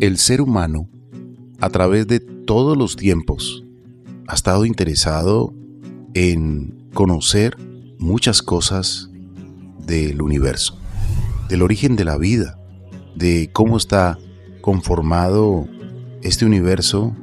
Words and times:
El 0.00 0.18
ser 0.18 0.42
humano, 0.42 0.90
a 1.58 1.70
través 1.70 2.06
de 2.06 2.20
todos 2.20 2.76
los 2.76 2.96
tiempos, 2.96 3.64
ha 4.28 4.34
estado 4.34 4.66
interesado 4.66 5.54
en 6.12 6.90
conocer 6.92 7.56
muchas 7.98 8.42
cosas 8.42 9.08
del 9.78 10.20
universo, 10.20 10.78
del 11.48 11.62
origen 11.62 11.96
de 11.96 12.04
la 12.04 12.18
vida, 12.18 12.58
de 13.14 13.48
cómo 13.54 13.78
está 13.78 14.18
conformado 14.60 15.66
este 16.22 16.44
universo 16.44 17.16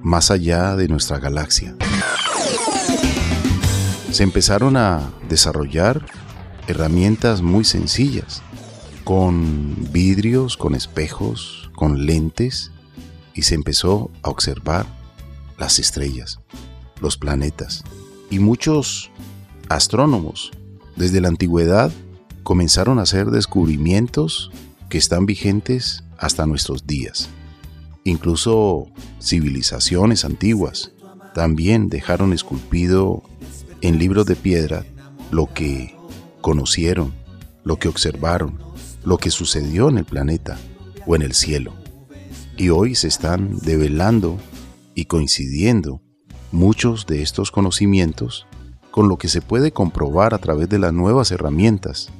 más 0.00 0.30
allá 0.30 0.76
de 0.76 0.86
nuestra 0.86 1.18
galaxia. 1.18 1.74
Se 4.12 4.22
empezaron 4.22 4.76
a 4.76 5.10
desarrollar 5.28 6.06
herramientas 6.68 7.42
muy 7.42 7.64
sencillas, 7.64 8.42
con 9.02 9.88
vidrios, 9.90 10.56
con 10.56 10.76
espejos, 10.76 11.71
con 11.74 12.06
lentes, 12.06 12.70
y 13.34 13.42
se 13.42 13.54
empezó 13.54 14.10
a 14.22 14.30
observar 14.30 14.86
las 15.58 15.78
estrellas, 15.78 16.40
los 17.00 17.16
planetas, 17.16 17.84
y 18.30 18.38
muchos 18.38 19.10
astrónomos 19.68 20.50
desde 20.96 21.20
la 21.20 21.28
antigüedad 21.28 21.92
comenzaron 22.42 22.98
a 22.98 23.02
hacer 23.02 23.30
descubrimientos 23.30 24.50
que 24.88 24.98
están 24.98 25.26
vigentes 25.26 26.04
hasta 26.18 26.46
nuestros 26.46 26.86
días. 26.86 27.28
Incluso 28.04 28.88
civilizaciones 29.20 30.24
antiguas 30.24 30.92
también 31.34 31.88
dejaron 31.88 32.32
esculpido 32.32 33.22
en 33.80 33.98
libros 33.98 34.26
de 34.26 34.36
piedra 34.36 34.84
lo 35.30 35.52
que 35.52 35.96
conocieron, 36.40 37.12
lo 37.64 37.78
que 37.78 37.88
observaron, 37.88 38.58
lo 39.04 39.18
que 39.18 39.30
sucedió 39.30 39.88
en 39.88 39.98
el 39.98 40.04
planeta 40.04 40.58
o 41.06 41.16
en 41.16 41.22
el 41.22 41.34
cielo. 41.34 41.74
Y 42.56 42.68
hoy 42.68 42.94
se 42.94 43.08
están 43.08 43.58
develando 43.58 44.38
y 44.94 45.06
coincidiendo 45.06 46.02
muchos 46.50 47.06
de 47.06 47.22
estos 47.22 47.50
conocimientos 47.50 48.46
con 48.90 49.08
lo 49.08 49.16
que 49.16 49.28
se 49.28 49.40
puede 49.40 49.72
comprobar 49.72 50.34
a 50.34 50.38
través 50.38 50.68
de 50.68 50.78
las 50.78 50.92
nuevas 50.92 51.30
herramientas 51.30 52.10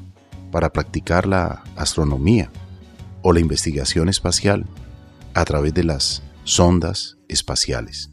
para 0.51 0.73
practicar 0.73 1.27
la 1.27 1.63
astronomía 1.77 2.51
o 3.23 3.33
la 3.33 3.41
investigación 3.41 4.09
espacial 4.09 4.67
a 5.35 5.45
través 5.45 5.75
de 5.75 5.85
las 5.85 6.23
sondas 6.45 7.19
espaciales, 7.29 8.11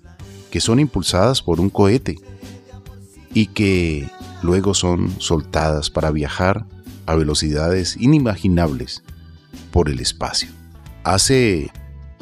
que 0.51 0.59
son 0.59 0.79
impulsadas 0.79 1.41
por 1.41 1.59
un 1.59 1.69
cohete 1.69 2.17
y 3.33 3.47
que 3.47 4.09
luego 4.43 4.73
son 4.73 5.09
soltadas 5.19 5.89
para 5.89 6.11
viajar 6.11 6.65
a 7.05 7.15
velocidades 7.15 7.97
inimaginables 7.97 9.03
por 9.71 9.89
el 9.89 9.99
espacio. 9.99 10.58
Hace 11.03 11.71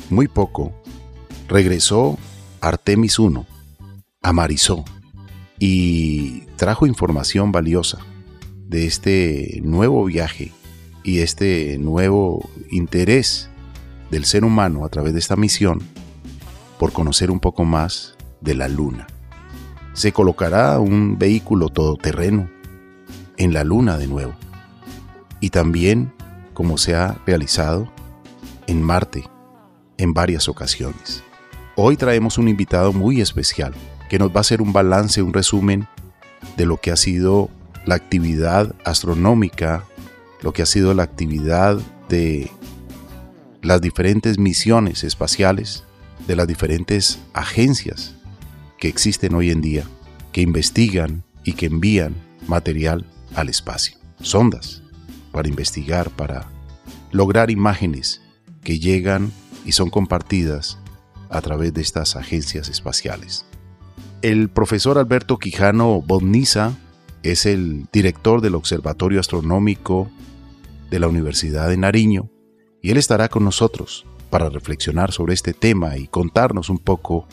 muy 0.10 0.28
poco 0.28 0.74
regresó 1.48 2.18
Artemis 2.62 3.20
1 3.20 3.46
a 4.22 4.34
Marisol 4.34 4.84
y 5.60 6.42
trajo 6.58 6.86
información 6.86 7.52
valiosa 7.52 8.00
de 8.68 8.86
este 8.86 9.62
nuevo 9.64 10.06
viaje 10.06 10.52
y 11.04 11.20
este 11.20 11.78
nuevo 11.80 12.50
interés 12.70 13.50
del 14.12 14.26
ser 14.26 14.44
humano 14.44 14.86
a 14.86 14.90
través 14.90 15.14
de 15.14 15.20
esta 15.20 15.36
misión 15.36 15.82
por 16.78 16.92
conocer 16.94 17.32
un 17.32 17.40
poco 17.40 17.66
más 17.66 18.16
de 18.42 18.56
la 18.56 18.68
Luna. 18.68 19.08
Se 19.94 20.12
colocará 20.12 20.80
un 20.80 21.18
vehículo 21.18 21.70
todoterreno 21.70 22.50
en 23.38 23.54
la 23.54 23.64
Luna 23.64 23.98
de 23.98 24.08
nuevo. 24.08 24.34
Y 25.40 25.50
también 25.50 26.14
como 26.54 26.78
se 26.78 26.96
ha 26.96 27.18
realizado 27.26 27.92
en 28.68 28.82
Marte 28.82 29.24
en 29.98 30.14
varias 30.14 30.48
ocasiones. 30.48 31.24
Hoy 31.76 31.98
traemos 31.98 32.38
un 32.38 32.48
invitado 32.48 32.94
muy 32.94 33.22
especial 33.22 33.74
que 34.10 34.20
nos 34.20 34.30
va 34.30 34.38
a 34.38 34.42
hacer 34.42 34.62
un 34.62 34.74
balance, 34.74 35.22
un 35.22 35.34
resumen 35.34 35.88
de 36.56 36.66
lo 36.66 36.78
que 36.78 36.92
ha 36.92 36.96
sido 36.96 37.50
la 37.86 37.96
actividad 37.96 38.76
astronómica 38.84 39.84
lo 40.42 40.54
que 40.54 40.62
ha 40.62 40.66
sido 40.66 40.94
la 40.94 41.04
actividad 41.04 41.80
de 42.10 42.50
las 43.62 43.82
diferentes 43.82 44.38
misiones 44.40 45.04
espaciales, 45.04 45.84
de 46.28 46.36
las 46.36 46.48
diferentes 46.48 47.20
agencias 47.34 48.16
que 48.78 48.88
existen 48.88 49.34
hoy 49.34 49.52
en 49.52 49.62
día, 49.62 49.84
que 50.32 50.42
investigan 50.42 51.24
y 51.44 51.54
que 51.54 51.66
envían 51.68 52.16
material 52.48 53.06
al 53.36 53.50
espacio. 53.50 53.98
Sondas 54.22 54.84
para 55.32 55.48
investigar, 55.48 56.10
para 56.12 56.50
lograr 57.12 57.50
imágenes 57.50 58.22
que 58.68 58.80
llegan 58.80 59.32
y 59.64 59.72
son 59.72 59.90
compartidas 59.90 60.78
a 61.30 61.40
través 61.40 61.74
de 61.74 61.82
estas 61.82 62.18
agencias 62.18 62.68
espaciales. 62.68 63.46
El 64.22 64.50
profesor 64.50 64.98
Alberto 64.98 65.38
Quijano 65.38 66.02
Boniza 66.02 66.76
es 67.24 67.46
el 67.46 67.88
director 67.94 68.42
del 68.42 68.56
Observatorio 68.56 69.22
Astronómico 69.22 70.12
de 70.92 71.00
la 71.00 71.08
Universidad 71.08 71.70
de 71.70 71.78
Nariño 71.78 72.30
y 72.82 72.92
él 72.92 72.98
estará 72.98 73.30
con 73.30 73.46
nosotros 73.46 74.06
para 74.30 74.50
reflexionar 74.50 75.14
sobre 75.14 75.34
este 75.34 75.54
tema 75.54 75.96
y 75.96 76.08
contarnos 76.08 76.70
un 76.70 76.80
poco 76.80 77.26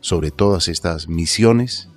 sobre 0.00 0.30
todas 0.30 0.68
estas 0.68 1.06
misiones 1.06 1.90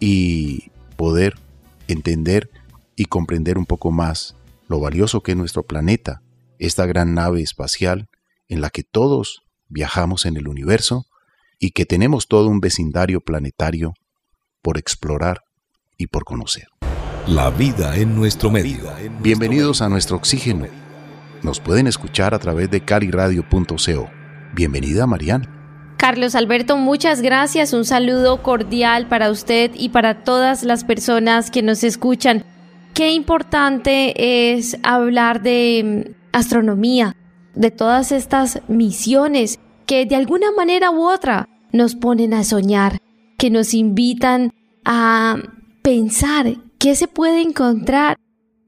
y 0.00 0.70
poder 0.98 1.38
entender 1.86 2.50
y 2.94 3.06
comprender 3.06 3.56
un 3.56 3.64
poco 3.64 3.90
más 3.90 4.36
lo 4.68 4.80
valioso 4.80 5.22
que 5.22 5.32
es 5.32 5.38
nuestro 5.38 5.62
planeta, 5.62 6.20
esta 6.58 6.84
gran 6.84 7.14
nave 7.14 7.40
espacial 7.40 8.06
en 8.48 8.60
la 8.60 8.70
que 8.70 8.82
todos 8.82 9.42
viajamos 9.68 10.26
en 10.26 10.36
el 10.36 10.48
universo 10.48 11.06
y 11.58 11.70
que 11.70 11.86
tenemos 11.86 12.26
todo 12.28 12.48
un 12.48 12.60
vecindario 12.60 13.20
planetario 13.20 13.94
por 14.62 14.78
explorar 14.78 15.42
y 15.96 16.06
por 16.06 16.24
conocer. 16.24 16.68
La 17.26 17.50
vida 17.50 17.96
en 17.96 18.16
nuestro 18.16 18.50
medio. 18.50 18.90
Bienvenidos 19.20 19.82
a 19.82 19.88
nuestro 19.88 20.16
oxígeno. 20.16 20.66
Nos 21.42 21.60
pueden 21.60 21.86
escuchar 21.86 22.34
a 22.34 22.38
través 22.38 22.70
de 22.70 22.80
caliradio.co. 22.80 24.10
Bienvenida, 24.54 25.06
Marian. 25.06 25.58
Carlos 25.98 26.34
Alberto, 26.34 26.76
muchas 26.76 27.20
gracias. 27.20 27.72
Un 27.72 27.84
saludo 27.84 28.42
cordial 28.42 29.08
para 29.08 29.30
usted 29.30 29.72
y 29.74 29.90
para 29.90 30.22
todas 30.24 30.62
las 30.62 30.84
personas 30.84 31.50
que 31.50 31.62
nos 31.62 31.84
escuchan. 31.84 32.44
Qué 32.94 33.10
importante 33.10 34.54
es 34.56 34.78
hablar 34.82 35.42
de 35.42 36.04
mm, 36.06 36.36
astronomía, 36.36 37.14
de 37.58 37.70
todas 37.72 38.12
estas 38.12 38.62
misiones 38.68 39.58
que 39.84 40.06
de 40.06 40.16
alguna 40.16 40.52
manera 40.52 40.90
u 40.90 41.02
otra 41.02 41.48
nos 41.72 41.96
ponen 41.96 42.32
a 42.32 42.44
soñar, 42.44 42.98
que 43.36 43.50
nos 43.50 43.74
invitan 43.74 44.52
a 44.84 45.36
pensar 45.82 46.56
qué 46.78 46.94
se 46.94 47.08
puede 47.08 47.42
encontrar 47.42 48.16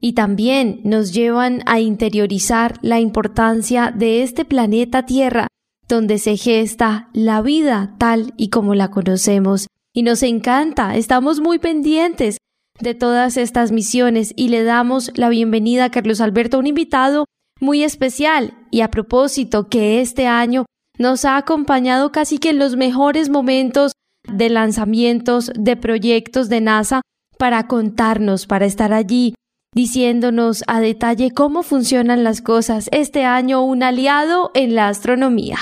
y 0.01 0.13
también 0.13 0.81
nos 0.83 1.13
llevan 1.13 1.61
a 1.67 1.79
interiorizar 1.79 2.79
la 2.81 2.99
importancia 2.99 3.93
de 3.95 4.23
este 4.23 4.43
planeta 4.45 5.05
Tierra 5.05 5.47
donde 5.87 6.17
se 6.17 6.35
gesta 6.37 7.09
la 7.13 7.41
vida 7.41 7.95
tal 7.97 8.33
y 8.37 8.49
como 8.49 8.75
la 8.75 8.91
conocemos. 8.91 9.67
Y 9.93 10.03
nos 10.03 10.23
encanta, 10.23 10.95
estamos 10.95 11.39
muy 11.39 11.59
pendientes 11.59 12.37
de 12.79 12.93
todas 12.93 13.37
estas 13.37 13.71
misiones 13.71 14.33
y 14.35 14.49
le 14.49 14.63
damos 14.63 15.11
la 15.15 15.29
bienvenida 15.29 15.85
a 15.85 15.91
Carlos 15.91 16.21
Alberto, 16.21 16.59
un 16.59 16.67
invitado 16.67 17.25
muy 17.61 17.83
especial 17.83 18.57
y 18.71 18.81
a 18.81 18.89
propósito 18.89 19.69
que 19.69 20.01
este 20.01 20.27
año 20.27 20.65
nos 20.97 21.23
ha 21.23 21.37
acompañado 21.37 22.11
casi 22.11 22.37
que 22.37 22.49
en 22.49 22.59
los 22.59 22.75
mejores 22.75 23.29
momentos 23.29 23.93
de 24.27 24.49
lanzamientos 24.49 25.51
de 25.55 25.77
proyectos 25.77 26.49
de 26.49 26.61
NASA 26.61 27.01
para 27.37 27.67
contarnos, 27.67 28.45
para 28.45 28.65
estar 28.65 28.93
allí 28.93 29.35
diciéndonos 29.73 30.63
a 30.67 30.81
detalle 30.81 31.31
cómo 31.31 31.63
funcionan 31.63 32.23
las 32.23 32.41
cosas. 32.41 32.89
Este 32.91 33.23
año 33.23 33.63
un 33.63 33.83
aliado 33.83 34.51
en 34.53 34.75
la 34.75 34.89
astronomía. 34.89 35.57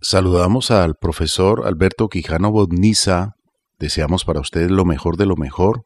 Saludamos 0.00 0.70
al 0.70 0.96
profesor 0.96 1.66
Alberto 1.66 2.08
Quijano 2.08 2.50
Bodniza. 2.50 3.36
Deseamos 3.78 4.24
para 4.24 4.40
usted 4.40 4.68
lo 4.68 4.84
mejor 4.84 5.16
de 5.16 5.26
lo 5.26 5.36
mejor. 5.36 5.84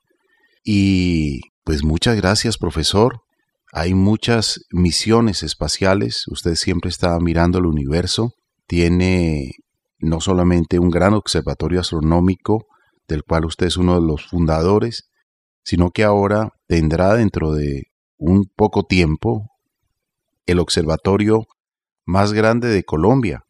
Y 0.65 1.41
pues 1.65 1.85
muchas 1.85 2.17
gracias, 2.17 2.59
profesor. 2.59 3.21
Hay 3.73 3.95
muchas 3.95 4.61
misiones 4.71 5.43
espaciales. 5.43 6.25
Usted 6.29 6.55
siempre 6.55 6.89
está 6.89 7.19
mirando 7.21 7.59
el 7.59 7.67
universo. 7.67 8.33
Tiene 8.67 9.53
no 9.99 10.21
solamente 10.21 10.79
un 10.79 10.91
gran 10.91 11.15
observatorio 11.15 11.81
astronómico, 11.81 12.67
del 13.07 13.25
cual 13.25 13.45
usted 13.45 13.67
es 13.67 13.77
uno 13.77 14.01
de 14.01 14.07
los 14.07 14.27
fundadores, 14.27 15.11
sino 15.63 15.91
que 15.91 16.05
ahora 16.05 16.51
tendrá 16.67 17.15
dentro 17.15 17.53
de 17.53 17.85
un 18.17 18.47
poco 18.55 18.85
tiempo 18.85 19.47
el 20.47 20.61
observatorio 20.61 21.47
más 22.05 22.33
grande 22.33 22.69
de 22.69 22.85
Colombia. 22.85 23.45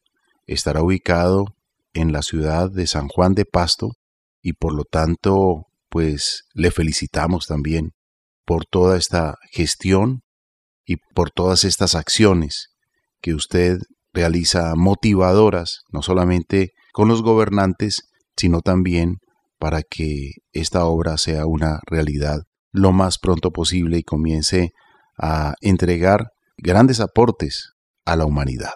Estará 0.46 0.82
ubicado 0.82 1.44
en 1.92 2.12
la 2.12 2.22
ciudad 2.22 2.70
de 2.70 2.86
San 2.86 3.08
Juan 3.08 3.34
de 3.34 3.44
Pasto 3.44 3.92
y 4.42 4.54
por 4.54 4.74
lo 4.74 4.84
tanto, 4.84 5.66
pues 5.88 6.44
le 6.54 6.70
felicitamos 6.70 7.46
también 7.46 7.92
por 8.48 8.64
toda 8.64 8.96
esta 8.96 9.36
gestión 9.52 10.22
y 10.86 10.96
por 11.14 11.30
todas 11.30 11.64
estas 11.64 11.94
acciones 11.94 12.70
que 13.20 13.34
usted 13.34 13.76
realiza 14.14 14.74
motivadoras, 14.74 15.82
no 15.92 16.00
solamente 16.00 16.70
con 16.94 17.08
los 17.08 17.22
gobernantes, 17.22 18.08
sino 18.38 18.62
también 18.62 19.18
para 19.58 19.82
que 19.82 20.30
esta 20.52 20.86
obra 20.86 21.18
sea 21.18 21.44
una 21.44 21.80
realidad 21.86 22.44
lo 22.72 22.90
más 22.92 23.18
pronto 23.18 23.50
posible 23.50 23.98
y 23.98 24.02
comience 24.02 24.70
a 25.18 25.52
entregar 25.60 26.28
grandes 26.56 27.00
aportes 27.00 27.74
a 28.06 28.16
la 28.16 28.24
humanidad. 28.24 28.72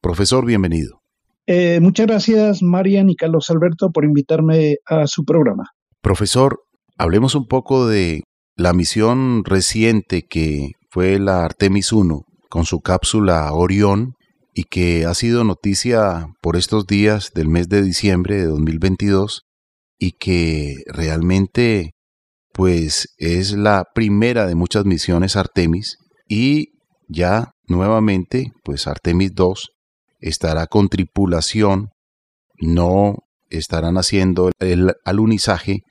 Profesor, 0.00 0.46
bienvenido. 0.46 1.02
Eh, 1.46 1.80
muchas 1.82 2.06
gracias, 2.06 2.62
Marian 2.62 3.10
y 3.10 3.16
Carlos 3.16 3.50
Alberto, 3.50 3.90
por 3.90 4.06
invitarme 4.06 4.76
a 4.86 5.06
su 5.06 5.26
programa. 5.26 5.64
Profesor, 6.00 6.62
hablemos 6.96 7.34
un 7.34 7.46
poco 7.46 7.86
de 7.86 8.22
la 8.58 8.72
misión 8.72 9.44
reciente 9.44 10.26
que 10.28 10.72
fue 10.90 11.20
la 11.20 11.44
Artemis 11.44 11.92
1 11.92 12.22
con 12.50 12.64
su 12.64 12.80
cápsula 12.80 13.52
Orión 13.52 14.14
y 14.52 14.64
que 14.64 15.06
ha 15.06 15.14
sido 15.14 15.44
noticia 15.44 16.26
por 16.42 16.56
estos 16.56 16.84
días 16.88 17.30
del 17.32 17.48
mes 17.48 17.68
de 17.68 17.82
diciembre 17.82 18.36
de 18.36 18.46
2022 18.46 19.44
y 19.96 20.12
que 20.18 20.74
realmente 20.88 21.92
pues 22.52 23.14
es 23.18 23.52
la 23.52 23.84
primera 23.94 24.44
de 24.46 24.56
muchas 24.56 24.84
misiones 24.84 25.36
Artemis 25.36 25.96
y 26.28 26.72
ya 27.08 27.52
nuevamente 27.68 28.50
pues 28.64 28.88
Artemis 28.88 29.36
2 29.36 29.68
estará 30.18 30.66
con 30.66 30.88
tripulación, 30.88 31.90
no 32.60 33.18
estarán 33.50 33.98
haciendo 33.98 34.50
el 34.58 34.94
alunizaje, 35.04 35.82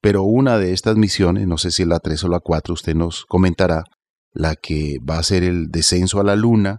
pero 0.00 0.22
una 0.22 0.58
de 0.58 0.72
estas 0.72 0.96
misiones, 0.96 1.46
no 1.46 1.58
sé 1.58 1.70
si 1.70 1.84
la 1.84 1.98
3 1.98 2.24
o 2.24 2.28
la 2.28 2.40
4, 2.40 2.74
usted 2.74 2.94
nos 2.94 3.24
comentará, 3.26 3.84
la 4.32 4.54
que 4.54 4.96
va 5.08 5.18
a 5.18 5.22
ser 5.22 5.42
el 5.42 5.68
descenso 5.68 6.20
a 6.20 6.24
la 6.24 6.36
luna 6.36 6.78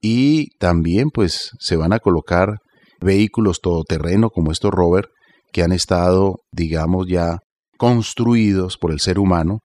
y 0.00 0.48
también 0.58 1.08
pues 1.10 1.50
se 1.58 1.76
van 1.76 1.92
a 1.92 1.98
colocar 1.98 2.58
vehículos 3.00 3.60
todoterreno 3.60 4.28
como 4.30 4.52
estos 4.52 4.70
rover 4.70 5.08
que 5.52 5.62
han 5.62 5.72
estado, 5.72 6.40
digamos, 6.52 7.06
ya 7.08 7.38
construidos 7.78 8.76
por 8.76 8.92
el 8.92 9.00
ser 9.00 9.18
humano, 9.18 9.60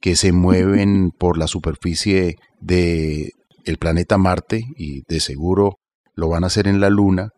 que 0.00 0.16
se 0.16 0.32
mueven 0.32 1.10
por 1.18 1.38
la 1.38 1.46
superficie 1.46 2.36
de 2.60 3.30
el 3.64 3.78
planeta 3.78 4.18
Marte 4.18 4.64
y 4.76 5.02
de 5.08 5.20
seguro 5.20 5.76
lo 6.14 6.28
van 6.28 6.44
a 6.44 6.48
hacer 6.48 6.66
en 6.66 6.80
la 6.80 6.90
Luna 6.90 7.30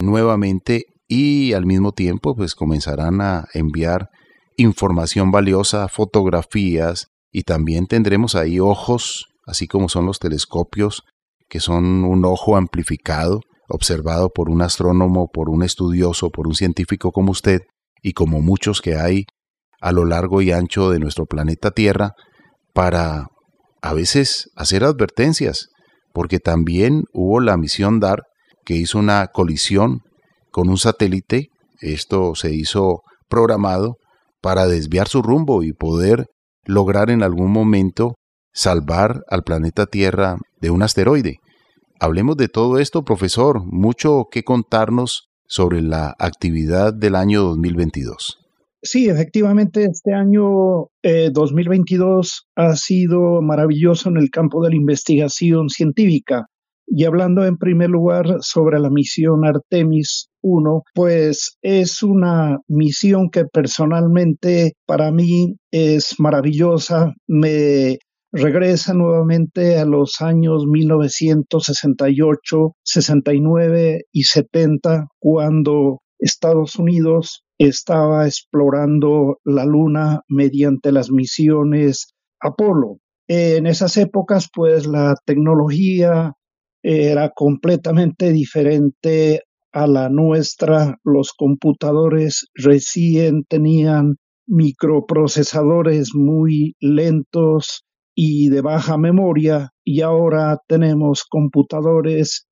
nuevamente 0.00 0.84
y 1.08 1.52
al 1.52 1.66
mismo 1.66 1.92
tiempo 1.92 2.34
pues 2.34 2.54
comenzarán 2.54 3.20
a 3.20 3.46
enviar 3.54 4.08
información 4.56 5.30
valiosa, 5.30 5.88
fotografías 5.88 7.08
y 7.30 7.42
también 7.42 7.86
tendremos 7.86 8.34
ahí 8.34 8.60
ojos, 8.60 9.26
así 9.46 9.66
como 9.66 9.88
son 9.88 10.06
los 10.06 10.18
telescopios, 10.18 11.02
que 11.48 11.60
son 11.60 12.04
un 12.04 12.24
ojo 12.24 12.56
amplificado, 12.56 13.40
observado 13.68 14.30
por 14.30 14.48
un 14.48 14.62
astrónomo, 14.62 15.28
por 15.32 15.50
un 15.50 15.62
estudioso, 15.62 16.30
por 16.30 16.46
un 16.46 16.54
científico 16.54 17.12
como 17.12 17.32
usted 17.32 17.60
y 18.02 18.12
como 18.12 18.40
muchos 18.40 18.80
que 18.80 18.96
hay 18.96 19.26
a 19.80 19.92
lo 19.92 20.04
largo 20.04 20.40
y 20.40 20.52
ancho 20.52 20.90
de 20.90 20.98
nuestro 20.98 21.26
planeta 21.26 21.70
Tierra, 21.70 22.14
para 22.72 23.26
a 23.82 23.92
veces 23.92 24.50
hacer 24.56 24.84
advertencias, 24.84 25.68
porque 26.12 26.38
también 26.38 27.04
hubo 27.12 27.40
la 27.40 27.56
misión 27.56 28.00
DAR 28.00 28.22
que 28.64 28.74
hizo 28.74 28.98
una 28.98 29.26
colisión 29.28 30.00
con 30.50 30.68
un 30.68 30.78
satélite, 30.78 31.48
esto 31.80 32.34
se 32.34 32.54
hizo 32.54 33.02
programado 33.28 33.96
para 34.40 34.66
desviar 34.66 35.08
su 35.08 35.22
rumbo 35.22 35.62
y 35.62 35.72
poder 35.72 36.26
lograr 36.64 37.10
en 37.10 37.22
algún 37.22 37.52
momento 37.52 38.14
salvar 38.52 39.22
al 39.28 39.42
planeta 39.42 39.86
Tierra 39.86 40.36
de 40.60 40.70
un 40.70 40.82
asteroide. 40.82 41.38
Hablemos 42.00 42.36
de 42.36 42.48
todo 42.48 42.78
esto, 42.78 43.04
profesor, 43.04 43.62
mucho 43.64 44.26
que 44.30 44.42
contarnos 44.42 45.28
sobre 45.46 45.80
la 45.82 46.14
actividad 46.18 46.92
del 46.92 47.14
año 47.14 47.42
2022. 47.42 48.38
Sí, 48.82 49.08
efectivamente, 49.08 49.84
este 49.84 50.12
año 50.12 50.90
2022 51.02 52.46
eh, 52.46 52.62
ha 52.62 52.76
sido 52.76 53.42
maravilloso 53.42 54.10
en 54.10 54.16
el 54.16 54.30
campo 54.30 54.62
de 54.62 54.70
la 54.70 54.76
investigación 54.76 55.68
científica. 55.68 56.46
Y 56.86 57.04
hablando 57.04 57.44
en 57.44 57.56
primer 57.56 57.90
lugar 57.90 58.36
sobre 58.40 58.78
la 58.78 58.90
misión 58.90 59.44
Artemis 59.44 60.28
1, 60.42 60.82
pues 60.94 61.58
es 61.60 62.02
una 62.02 62.58
misión 62.68 63.30
que 63.30 63.44
personalmente 63.44 64.74
para 64.86 65.10
mí 65.10 65.56
es 65.72 66.14
maravillosa. 66.18 67.12
Me 67.26 67.98
regresa 68.32 68.94
nuevamente 68.94 69.78
a 69.78 69.84
los 69.84 70.20
años 70.20 70.64
1968, 70.66 72.76
69 72.82 74.02
y 74.12 74.22
70, 74.22 75.08
cuando 75.18 76.00
Estados 76.18 76.76
Unidos 76.76 77.44
estaba 77.58 78.26
explorando 78.26 79.38
la 79.44 79.64
Luna 79.64 80.20
mediante 80.28 80.92
las 80.92 81.10
misiones 81.10 82.14
Apolo. 82.40 82.98
En 83.28 83.66
esas 83.66 83.96
épocas, 83.96 84.48
pues 84.54 84.86
la 84.86 85.14
tecnología 85.24 86.34
era 86.88 87.30
completamente 87.34 88.32
diferente 88.32 89.42
a 89.72 89.88
la 89.88 90.08
nuestra. 90.08 90.98
Los 91.02 91.32
computadores 91.32 92.46
recién 92.54 93.42
tenían 93.48 94.18
microprocesadores 94.46 96.14
muy 96.14 96.76
lentos 96.78 97.82
y 98.14 98.50
de 98.50 98.60
baja 98.60 98.96
memoria 98.98 99.70
y 99.84 100.02
ahora 100.02 100.58
tenemos 100.68 101.24
computadores 101.28 102.46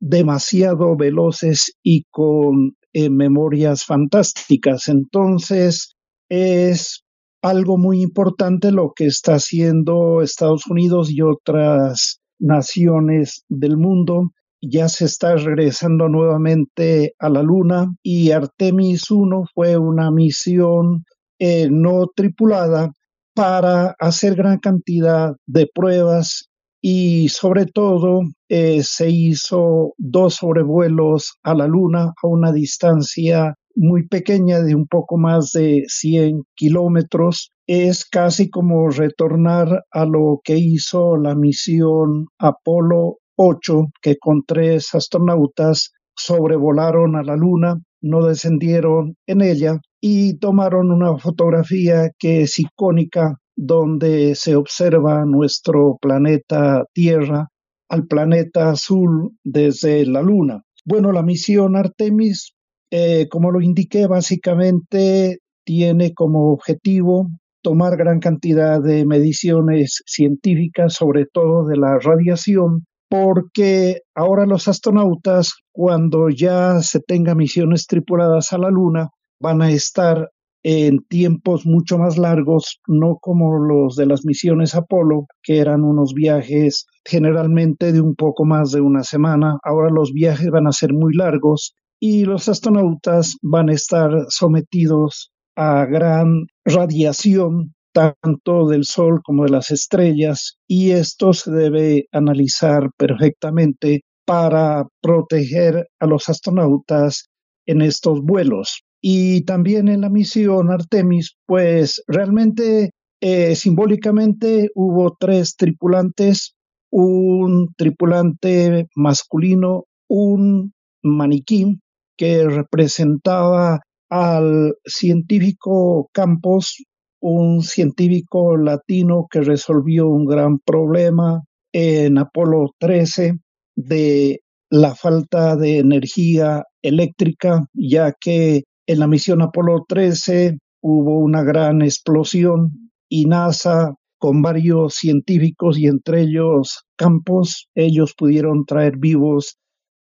demasiado 0.00 0.96
veloces 0.96 1.76
y 1.82 2.04
con 2.10 2.76
eh, 2.94 3.10
memorias 3.10 3.84
fantásticas. 3.84 4.88
Entonces, 4.88 5.94
es 6.30 7.04
algo 7.42 7.76
muy 7.76 8.00
importante 8.00 8.72
lo 8.72 8.92
que 8.96 9.04
está 9.04 9.34
haciendo 9.34 10.22
Estados 10.22 10.66
Unidos 10.68 11.10
y 11.10 11.20
otras 11.20 12.22
naciones 12.38 13.44
del 13.48 13.76
mundo. 13.76 14.32
Ya 14.60 14.88
se 14.88 15.04
está 15.04 15.36
regresando 15.36 16.08
nuevamente 16.08 17.14
a 17.18 17.28
la 17.28 17.42
Luna 17.42 17.94
y 18.02 18.30
Artemis 18.30 19.10
1 19.10 19.44
fue 19.54 19.76
una 19.76 20.10
misión 20.10 21.04
eh, 21.38 21.68
no 21.70 22.06
tripulada 22.14 22.92
para 23.34 23.94
hacer 23.98 24.36
gran 24.36 24.58
cantidad 24.58 25.34
de 25.46 25.68
pruebas 25.74 26.48
y 26.80 27.28
sobre 27.30 27.66
todo 27.66 28.22
eh, 28.48 28.82
se 28.82 29.10
hizo 29.10 29.94
dos 29.98 30.34
sobrevuelos 30.34 31.38
a 31.42 31.54
la 31.54 31.66
Luna 31.66 32.12
a 32.22 32.26
una 32.26 32.52
distancia 32.52 33.54
muy 33.74 34.06
pequeña 34.06 34.60
de 34.60 34.74
un 34.74 34.86
poco 34.86 35.16
más 35.16 35.52
de 35.52 35.84
100 35.86 36.44
kilómetros. 36.54 37.52
Es 37.66 38.04
casi 38.04 38.50
como 38.50 38.88
retornar 38.90 39.84
a 39.90 40.04
lo 40.04 40.40
que 40.44 40.56
hizo 40.56 41.16
la 41.16 41.34
misión 41.34 42.26
Apolo 42.38 43.18
8, 43.36 43.86
que 44.02 44.16
con 44.18 44.42
tres 44.46 44.94
astronautas 44.94 45.92
sobrevolaron 46.16 47.16
a 47.16 47.22
la 47.22 47.36
Luna, 47.36 47.76
no 48.00 48.24
descendieron 48.26 49.16
en 49.26 49.40
ella 49.40 49.80
y 50.00 50.38
tomaron 50.38 50.92
una 50.92 51.16
fotografía 51.16 52.10
que 52.18 52.42
es 52.42 52.58
icónica 52.58 53.38
donde 53.56 54.34
se 54.34 54.56
observa 54.56 55.24
nuestro 55.24 55.96
planeta 56.00 56.84
Tierra 56.92 57.48
al 57.88 58.06
planeta 58.06 58.70
azul 58.70 59.30
desde 59.44 60.04
la 60.06 60.22
Luna. 60.22 60.62
Bueno, 60.84 61.12
la 61.12 61.22
misión 61.22 61.76
Artemis, 61.76 62.53
eh, 62.96 63.26
como 63.28 63.50
lo 63.50 63.60
indiqué, 63.60 64.06
básicamente 64.06 65.38
tiene 65.64 66.14
como 66.14 66.52
objetivo 66.52 67.26
tomar 67.60 67.96
gran 67.96 68.20
cantidad 68.20 68.80
de 68.80 69.04
mediciones 69.04 70.04
científicas, 70.06 70.94
sobre 70.94 71.26
todo 71.26 71.66
de 71.66 71.76
la 71.76 71.98
radiación, 71.98 72.86
porque 73.08 74.02
ahora 74.14 74.46
los 74.46 74.68
astronautas, 74.68 75.54
cuando 75.72 76.28
ya 76.28 76.82
se 76.82 77.00
tengan 77.00 77.38
misiones 77.38 77.88
tripuladas 77.88 78.52
a 78.52 78.58
la 78.58 78.70
Luna, 78.70 79.08
van 79.40 79.60
a 79.62 79.72
estar 79.72 80.30
en 80.62 81.00
tiempos 81.08 81.66
mucho 81.66 81.98
más 81.98 82.16
largos, 82.16 82.80
no 82.86 83.18
como 83.20 83.58
los 83.58 83.96
de 83.96 84.06
las 84.06 84.24
misiones 84.24 84.76
Apolo, 84.76 85.26
que 85.42 85.58
eran 85.58 85.82
unos 85.82 86.14
viajes 86.14 86.86
generalmente 87.04 87.92
de 87.92 88.00
un 88.00 88.14
poco 88.14 88.44
más 88.44 88.70
de 88.70 88.82
una 88.82 89.02
semana. 89.02 89.58
Ahora 89.64 89.90
los 89.90 90.12
viajes 90.12 90.48
van 90.52 90.68
a 90.68 90.72
ser 90.72 90.92
muy 90.92 91.12
largos 91.12 91.74
y 92.00 92.24
los 92.24 92.48
astronautas 92.48 93.36
van 93.42 93.68
a 93.68 93.74
estar 93.74 94.10
sometidos 94.28 95.30
a 95.56 95.86
gran 95.86 96.46
radiación 96.64 97.74
tanto 97.94 98.66
del 98.66 98.84
Sol 98.84 99.20
como 99.24 99.44
de 99.44 99.50
las 99.50 99.70
estrellas 99.70 100.58
y 100.66 100.90
esto 100.90 101.32
se 101.32 101.50
debe 101.52 102.06
analizar 102.12 102.90
perfectamente 102.96 104.02
para 104.26 104.84
proteger 105.00 105.86
a 106.00 106.06
los 106.06 106.28
astronautas 106.28 107.28
en 107.66 107.82
estos 107.82 108.20
vuelos. 108.20 108.82
Y 109.00 109.44
también 109.44 109.88
en 109.88 110.00
la 110.00 110.08
misión 110.08 110.70
Artemis, 110.70 111.36
pues 111.46 112.02
realmente 112.08 112.90
eh, 113.20 113.54
simbólicamente 113.54 114.70
hubo 114.74 115.16
tres 115.18 115.56
tripulantes, 115.56 116.54
un 116.90 117.74
tripulante 117.76 118.88
masculino, 118.96 119.84
un 120.08 120.72
maniquí 121.02 121.78
que 122.16 122.48
representaba 122.48 123.80
al 124.10 124.74
científico 124.84 126.08
Campos, 126.12 126.84
un 127.20 127.62
científico 127.62 128.56
latino 128.56 129.26
que 129.30 129.40
resolvió 129.40 130.08
un 130.08 130.26
gran 130.26 130.58
problema 130.58 131.42
en 131.72 132.18
Apolo 132.18 132.70
13 132.78 133.38
de 133.76 134.40
la 134.70 134.94
falta 134.94 135.56
de 135.56 135.78
energía 135.78 136.64
eléctrica, 136.82 137.66
ya 137.72 138.12
que 138.20 138.64
en 138.86 138.98
la 138.98 139.06
misión 139.06 139.42
Apolo 139.42 139.84
13 139.88 140.58
hubo 140.82 141.18
una 141.18 141.42
gran 141.42 141.82
explosión 141.82 142.90
y 143.08 143.24
NASA 143.24 143.94
con 144.18 144.42
varios 144.42 144.94
científicos 144.94 145.78
y 145.78 145.86
entre 145.86 146.22
ellos 146.22 146.84
Campos, 146.96 147.68
ellos 147.74 148.14
pudieron 148.16 148.64
traer 148.64 148.96
vivos 148.98 149.56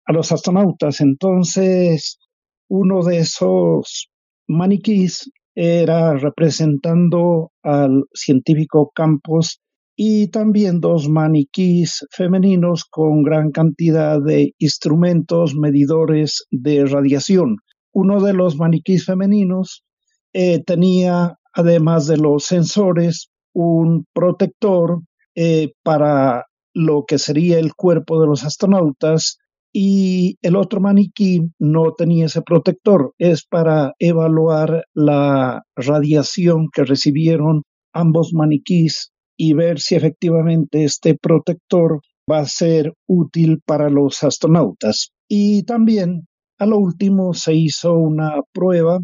a 0.05 0.13
los 0.13 0.31
astronautas. 0.31 1.01
Entonces, 1.01 2.19
uno 2.69 3.03
de 3.03 3.19
esos 3.19 4.09
maniquís 4.47 5.29
era 5.55 6.17
representando 6.17 7.51
al 7.63 8.03
científico 8.13 8.91
Campos 8.93 9.61
y 9.95 10.27
también 10.27 10.81
dos 10.81 11.07
maniquís 11.07 12.05
femeninos 12.11 12.83
con 12.83 13.23
gran 13.23 13.51
cantidad 13.51 14.21
de 14.21 14.53
instrumentos 14.59 15.55
medidores 15.55 16.45
de 16.51 16.85
radiación. 16.85 17.57
Uno 17.93 18.21
de 18.21 18.33
los 18.33 18.57
maniquís 18.57 19.05
femeninos 19.05 19.85
eh, 20.33 20.61
tenía, 20.65 21.37
además 21.53 22.07
de 22.07 22.17
los 22.17 22.43
sensores, 22.43 23.29
un 23.53 24.05
protector 24.13 24.99
eh, 25.33 25.71
para 25.81 26.43
lo 26.73 27.05
que 27.07 27.17
sería 27.17 27.57
el 27.57 27.73
cuerpo 27.73 28.19
de 28.19 28.27
los 28.27 28.43
astronautas 28.43 29.37
y 29.77 30.37
el 30.41 30.55
otro 30.55 30.79
maniquí 30.79 31.41
no 31.59 31.91
tenía 31.97 32.27
ese 32.27 32.41
protector. 32.41 33.11
Es 33.17 33.45
para 33.45 33.91
evaluar 33.99 34.85
la 34.93 35.63
radiación 35.75 36.69
que 36.73 36.85
recibieron 36.85 37.63
ambos 37.93 38.31
maniquís 38.33 39.11
y 39.37 39.53
ver 39.53 39.81
si 39.81 39.95
efectivamente 39.95 40.85
este 40.85 41.17
protector 41.21 41.99
va 42.31 42.39
a 42.39 42.45
ser 42.45 42.93
útil 43.05 43.59
para 43.65 43.89
los 43.89 44.23
astronautas. 44.23 45.09
Y 45.27 45.63
también 45.63 46.25
a 46.57 46.65
lo 46.65 46.77
último 46.77 47.33
se 47.33 47.55
hizo 47.55 47.95
una 47.95 48.43
prueba 48.53 48.99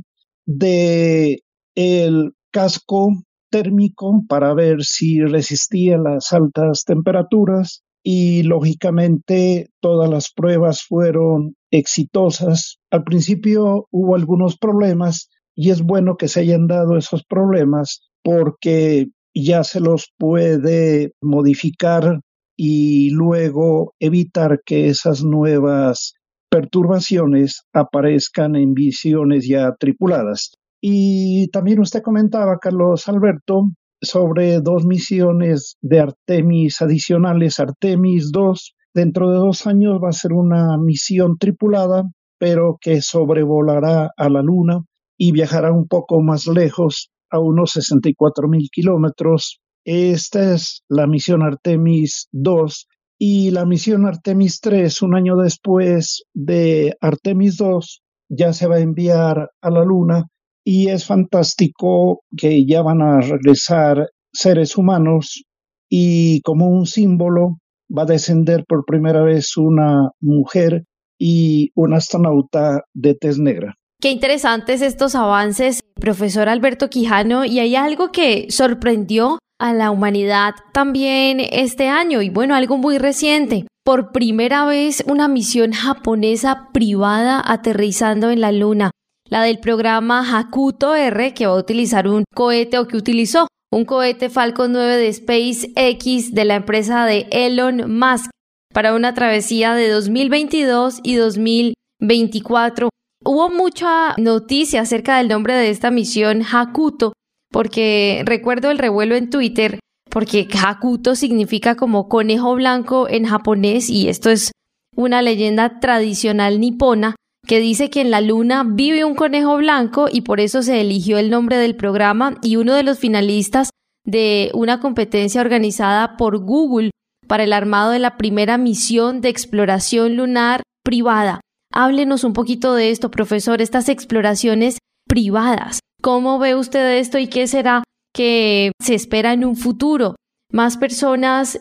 de 0.46 1.40
el 1.76 2.32
casco 2.50 3.10
térmico 3.50 4.22
para 4.30 4.54
ver 4.54 4.86
si 4.86 5.20
resistía 5.20 5.98
las 5.98 6.32
altas 6.32 6.86
temperaturas 6.86 7.84
y 8.04 8.44
lógicamente 8.44 9.70
todas 9.80 10.10
las 10.10 10.32
pruebas 10.32 10.84
fueron 10.84 11.56
exitosas. 11.72 12.80
Al 12.90 13.04
principio 13.04 13.88
hubo 13.92 14.16
algunos 14.16 14.58
problemas 14.58 15.30
y 15.56 15.70
es 15.70 15.82
bueno 15.82 16.18
que 16.18 16.28
se 16.28 16.42
hayan 16.42 16.68
dado 16.68 16.98
esos 16.98 17.24
problemas 17.24 18.02
porque 18.24 19.08
ya 19.34 19.64
se 19.64 19.80
los 19.80 20.12
puede 20.18 21.14
modificar 21.22 22.22
y 22.58 23.10
luego 23.12 23.94
evitar 24.00 24.62
que 24.66 24.88
esas 24.88 25.24
nuevas 25.24 26.14
perturbaciones 26.50 27.64
aparezcan 27.74 28.56
en 28.56 28.74
visiones 28.74 29.48
ya 29.48 29.74
tripuladas. 29.80 30.52
Y 30.82 31.48
también 31.50 31.80
usted 31.80 32.02
comentaba, 32.02 32.58
Carlos 32.60 33.08
Alberto, 33.08 33.70
sobre 34.02 34.60
dos 34.62 34.86
misiones 34.86 35.78
de 35.82 36.00
Artemis 36.00 36.82
adicionales, 36.82 37.60
Artemis 37.60 38.32
2. 38.32 38.76
Dentro 38.94 39.30
de 39.30 39.38
dos 39.38 39.68
años 39.68 40.00
va 40.04 40.10
a 40.10 40.14
ser 40.14 40.34
una 40.34 40.78
misión 40.78 41.38
tripulada, 41.38 42.04
pero 42.40 42.78
que 42.82 43.02
sobrevolará 43.02 44.12
a 44.18 44.30
la 44.30 44.42
Luna 44.42 44.82
y 45.18 45.32
viajará 45.32 45.72
un 45.72 45.88
poco 45.88 46.22
más 46.22 46.48
lejos 46.48 47.12
a 47.30 47.40
unos 47.40 47.72
64 47.72 48.48
mil 48.48 48.70
kilómetros. 48.72 49.62
Esta 49.86 50.54
es 50.54 50.84
la 50.90 51.08
misión 51.08 51.44
Artemis 51.44 52.28
2 52.32 52.88
y 53.20 53.52
la 53.52 53.66
misión 53.66 54.08
Artemis 54.08 54.60
3, 54.62 55.02
un 55.04 55.16
año 55.16 55.38
después 55.38 56.24
de 56.34 56.96
Artemis 57.00 57.58
2, 57.58 58.02
ya 58.30 58.52
se 58.52 58.68
va 58.68 58.78
a 58.78 58.80
enviar 58.80 59.52
a 59.62 59.70
la 59.70 59.84
Luna 59.84 60.26
y 60.64 60.90
es 60.90 61.06
fantástico 61.06 62.24
que 62.38 62.66
ya 62.66 62.82
van 62.82 63.02
a 63.02 63.22
regresar 63.22 64.10
seres 64.34 64.78
humanos 64.78 65.44
y 65.90 66.42
como 66.42 66.70
un 66.70 66.86
símbolo 66.86 67.58
va 67.96 68.04
a 68.04 68.06
descender 68.06 68.64
por 68.68 68.86
primera 68.86 69.22
vez 69.24 69.58
una 69.58 70.12
mujer 70.22 70.86
y 71.20 71.72
un 71.76 71.94
astronauta 71.94 72.84
de 72.94 73.16
tez 73.16 73.38
negra. 73.38 73.76
Qué 74.00 74.10
interesantes 74.10 74.82
estos 74.82 75.14
avances, 75.14 75.82
profesor 76.00 76.50
Alberto 76.50 76.90
Quijano, 76.90 77.46
y 77.46 77.60
hay 77.60 77.76
algo 77.76 78.12
que 78.12 78.48
sorprendió 78.50 79.38
a 79.60 79.74
la 79.74 79.92
humanidad 79.92 80.56
también 80.74 81.40
este 81.40 81.88
año, 81.88 82.24
y 82.24 82.32
bueno, 82.32 82.56
algo 82.56 82.78
muy 82.78 82.98
reciente. 82.98 83.68
Por 83.84 84.12
primera 84.12 84.66
vez 84.66 85.04
una 85.08 85.28
misión 85.28 85.72
japonesa 85.72 86.70
privada 86.74 87.44
aterrizando 87.46 88.32
en 88.32 88.42
la 88.42 88.52
Luna, 88.52 88.90
la 89.32 89.42
del 89.42 89.60
programa 89.60 90.38
Hakuto 90.38 90.94
R, 90.94 91.34
que 91.34 91.48
va 91.48 91.54
a 91.54 91.60
utilizar 91.60 92.08
un 92.08 92.24
cohete 92.36 92.78
o 92.78 92.88
que 92.88 92.98
utilizó 92.98 93.48
un 93.74 93.86
cohete 93.86 94.30
Falcon 94.30 94.74
9 94.74 94.98
de 94.98 95.14
SpaceX 95.14 96.34
de 96.34 96.46
la 96.46 96.56
empresa 96.56 97.06
de 97.06 97.28
Elon 97.32 97.98
Musk 97.98 98.30
para 98.74 98.94
una 98.94 99.14
travesía 99.14 99.74
de 99.74 99.90
2022 99.90 101.00
y 101.04 101.16
2024 101.16 102.90
Hubo 103.24 103.50
mucha 103.52 104.16
noticia 104.18 104.82
acerca 104.82 105.18
del 105.18 105.28
nombre 105.28 105.54
de 105.54 105.70
esta 105.70 105.92
misión 105.92 106.42
Hakuto, 106.42 107.14
porque 107.52 108.24
recuerdo 108.26 108.72
el 108.72 108.80
revuelo 108.80 109.16
en 109.16 109.30
Twitter, 109.30 109.80
porque 110.10 110.48
Hakuto 110.52 111.14
significa 111.14 111.76
como 111.76 112.10
conejo 112.10 112.56
blanco 112.56 113.08
en 113.08 113.26
japonés 113.26 113.92
y 113.92 114.10
esto 114.10 114.32
es 114.32 114.52
una 114.96 115.22
leyenda 115.22 115.80
tradicional 115.80 116.60
nipona 116.60 117.16
que 117.52 117.60
dice 117.60 117.90
que 117.90 118.00
en 118.00 118.12
la 118.12 118.22
luna 118.22 118.64
vive 118.66 119.04
un 119.04 119.14
conejo 119.14 119.58
blanco 119.58 120.08
y 120.10 120.22
por 120.22 120.40
eso 120.40 120.62
se 120.62 120.80
eligió 120.80 121.18
el 121.18 121.30
nombre 121.30 121.58
del 121.58 121.76
programa 121.76 122.38
y 122.42 122.56
uno 122.56 122.74
de 122.76 122.84
los 122.84 122.98
finalistas 122.98 123.72
de 124.06 124.52
una 124.54 124.80
competencia 124.80 125.42
organizada 125.42 126.16
por 126.16 126.38
Google 126.38 126.92
para 127.28 127.44
el 127.44 127.52
armado 127.52 127.92
de 127.92 128.00
la 128.00 128.16
primera 128.16 128.58
misión 128.58 129.20
de 129.20 129.28
exploración 129.28 130.16
lunar 130.16 130.62
privada. 130.82 131.42
Háblenos 131.74 132.24
un 132.24 132.32
poquito 132.32 132.74
de 132.74 132.90
esto, 132.90 133.12
profesor, 133.12 133.62
estas 133.62 133.90
exploraciones 133.90 134.78
privadas. 135.06 135.82
¿Cómo 136.02 136.40
ve 136.40 136.56
usted 136.56 137.00
esto 137.00 137.18
y 137.18 137.28
qué 137.28 137.48
será 137.48 137.84
que 138.14 138.72
se 138.82 138.96
espera 138.96 139.34
en 139.34 139.44
un 139.44 139.58
futuro? 139.58 140.16
¿Más 140.54 140.78
personas 140.78 141.60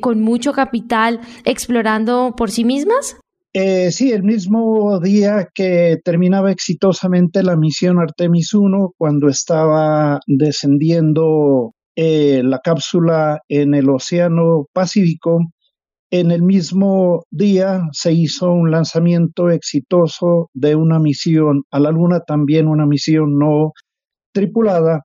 con 0.00 0.22
mucho 0.22 0.54
capital 0.54 1.20
explorando 1.44 2.32
por 2.38 2.50
sí 2.50 2.64
mismas? 2.64 3.18
Eh, 3.58 3.90
sí, 3.90 4.12
el 4.12 4.22
mismo 4.22 5.00
día 5.00 5.48
que 5.54 5.96
terminaba 6.04 6.50
exitosamente 6.52 7.42
la 7.42 7.56
misión 7.56 7.98
Artemis 7.98 8.52
1, 8.52 8.92
cuando 8.98 9.28
estaba 9.30 10.20
descendiendo 10.26 11.72
eh, 11.96 12.42
la 12.44 12.58
cápsula 12.58 13.40
en 13.48 13.72
el 13.72 13.88
Océano 13.88 14.66
Pacífico, 14.74 15.38
en 16.10 16.32
el 16.32 16.42
mismo 16.42 17.24
día 17.30 17.80
se 17.92 18.12
hizo 18.12 18.52
un 18.52 18.70
lanzamiento 18.70 19.48
exitoso 19.48 20.50
de 20.52 20.74
una 20.74 20.98
misión 20.98 21.62
a 21.70 21.80
la 21.80 21.92
Luna, 21.92 22.20
también 22.20 22.68
una 22.68 22.84
misión 22.84 23.38
no 23.38 23.72
tripulada, 24.34 25.04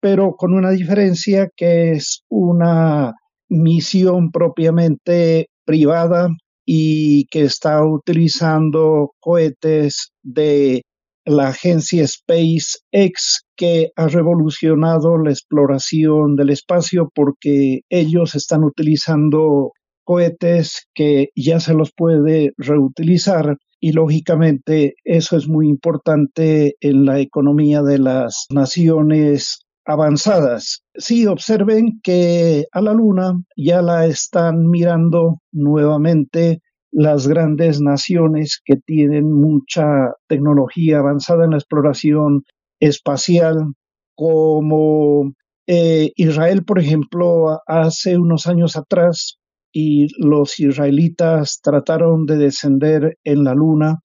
pero 0.00 0.36
con 0.36 0.54
una 0.54 0.70
diferencia 0.70 1.50
que 1.54 1.90
es 1.90 2.24
una 2.30 3.12
misión 3.50 4.30
propiamente 4.30 5.50
privada 5.66 6.30
y 6.72 7.24
que 7.32 7.42
está 7.42 7.84
utilizando 7.84 9.10
cohetes 9.18 10.12
de 10.22 10.82
la 11.24 11.48
agencia 11.48 12.06
SpaceX 12.06 13.44
que 13.56 13.90
ha 13.96 14.06
revolucionado 14.06 15.18
la 15.18 15.32
exploración 15.32 16.36
del 16.36 16.50
espacio 16.50 17.10
porque 17.12 17.80
ellos 17.88 18.36
están 18.36 18.62
utilizando 18.62 19.72
cohetes 20.04 20.86
que 20.94 21.30
ya 21.34 21.58
se 21.58 21.74
los 21.74 21.90
puede 21.92 22.52
reutilizar. 22.56 23.56
Y 23.80 23.90
lógicamente 23.90 24.94
eso 25.02 25.36
es 25.36 25.48
muy 25.48 25.68
importante 25.68 26.76
en 26.80 27.04
la 27.04 27.18
economía 27.18 27.82
de 27.82 27.98
las 27.98 28.46
naciones 28.48 29.66
avanzadas. 29.90 30.82
Sí, 30.94 31.26
observen 31.26 32.00
que 32.02 32.66
a 32.72 32.80
la 32.80 32.92
Luna 32.92 33.42
ya 33.56 33.82
la 33.82 34.06
están 34.06 34.66
mirando 34.66 35.40
nuevamente 35.52 36.60
las 36.92 37.26
grandes 37.26 37.80
naciones 37.80 38.60
que 38.64 38.76
tienen 38.76 39.32
mucha 39.32 40.14
tecnología 40.28 40.98
avanzada 40.98 41.44
en 41.44 41.50
la 41.50 41.56
exploración 41.56 42.42
espacial, 42.80 43.74
como 44.14 45.32
eh, 45.66 46.12
Israel, 46.16 46.64
por 46.64 46.78
ejemplo, 46.78 47.60
hace 47.66 48.18
unos 48.18 48.46
años 48.46 48.76
atrás 48.76 49.38
y 49.72 50.08
los 50.18 50.58
israelitas 50.58 51.60
trataron 51.62 52.26
de 52.26 52.36
descender 52.36 53.18
en 53.24 53.44
la 53.44 53.54
luna 53.54 54.00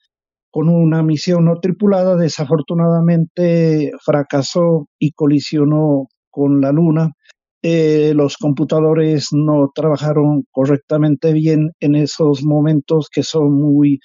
con 0.56 0.70
una 0.70 1.04
misión 1.04 1.44
no 1.44 1.60
tripulada, 1.60 2.16
desafortunadamente 2.16 3.92
fracasó 4.02 4.88
y 4.98 5.12
colisionó 5.12 6.08
con 6.32 6.62
la 6.62 6.72
luna. 6.72 7.12
Eh, 7.62 8.14
los 8.16 8.38
computadores 8.38 9.34
no 9.34 9.70
trabajaron 9.76 10.46
correctamente 10.52 11.34
bien 11.34 11.72
en 11.82 11.96
esos 11.96 12.46
momentos 12.46 13.10
que 13.12 13.22
son 13.22 13.52
muy 13.52 14.00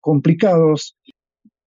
complicados. 0.00 0.96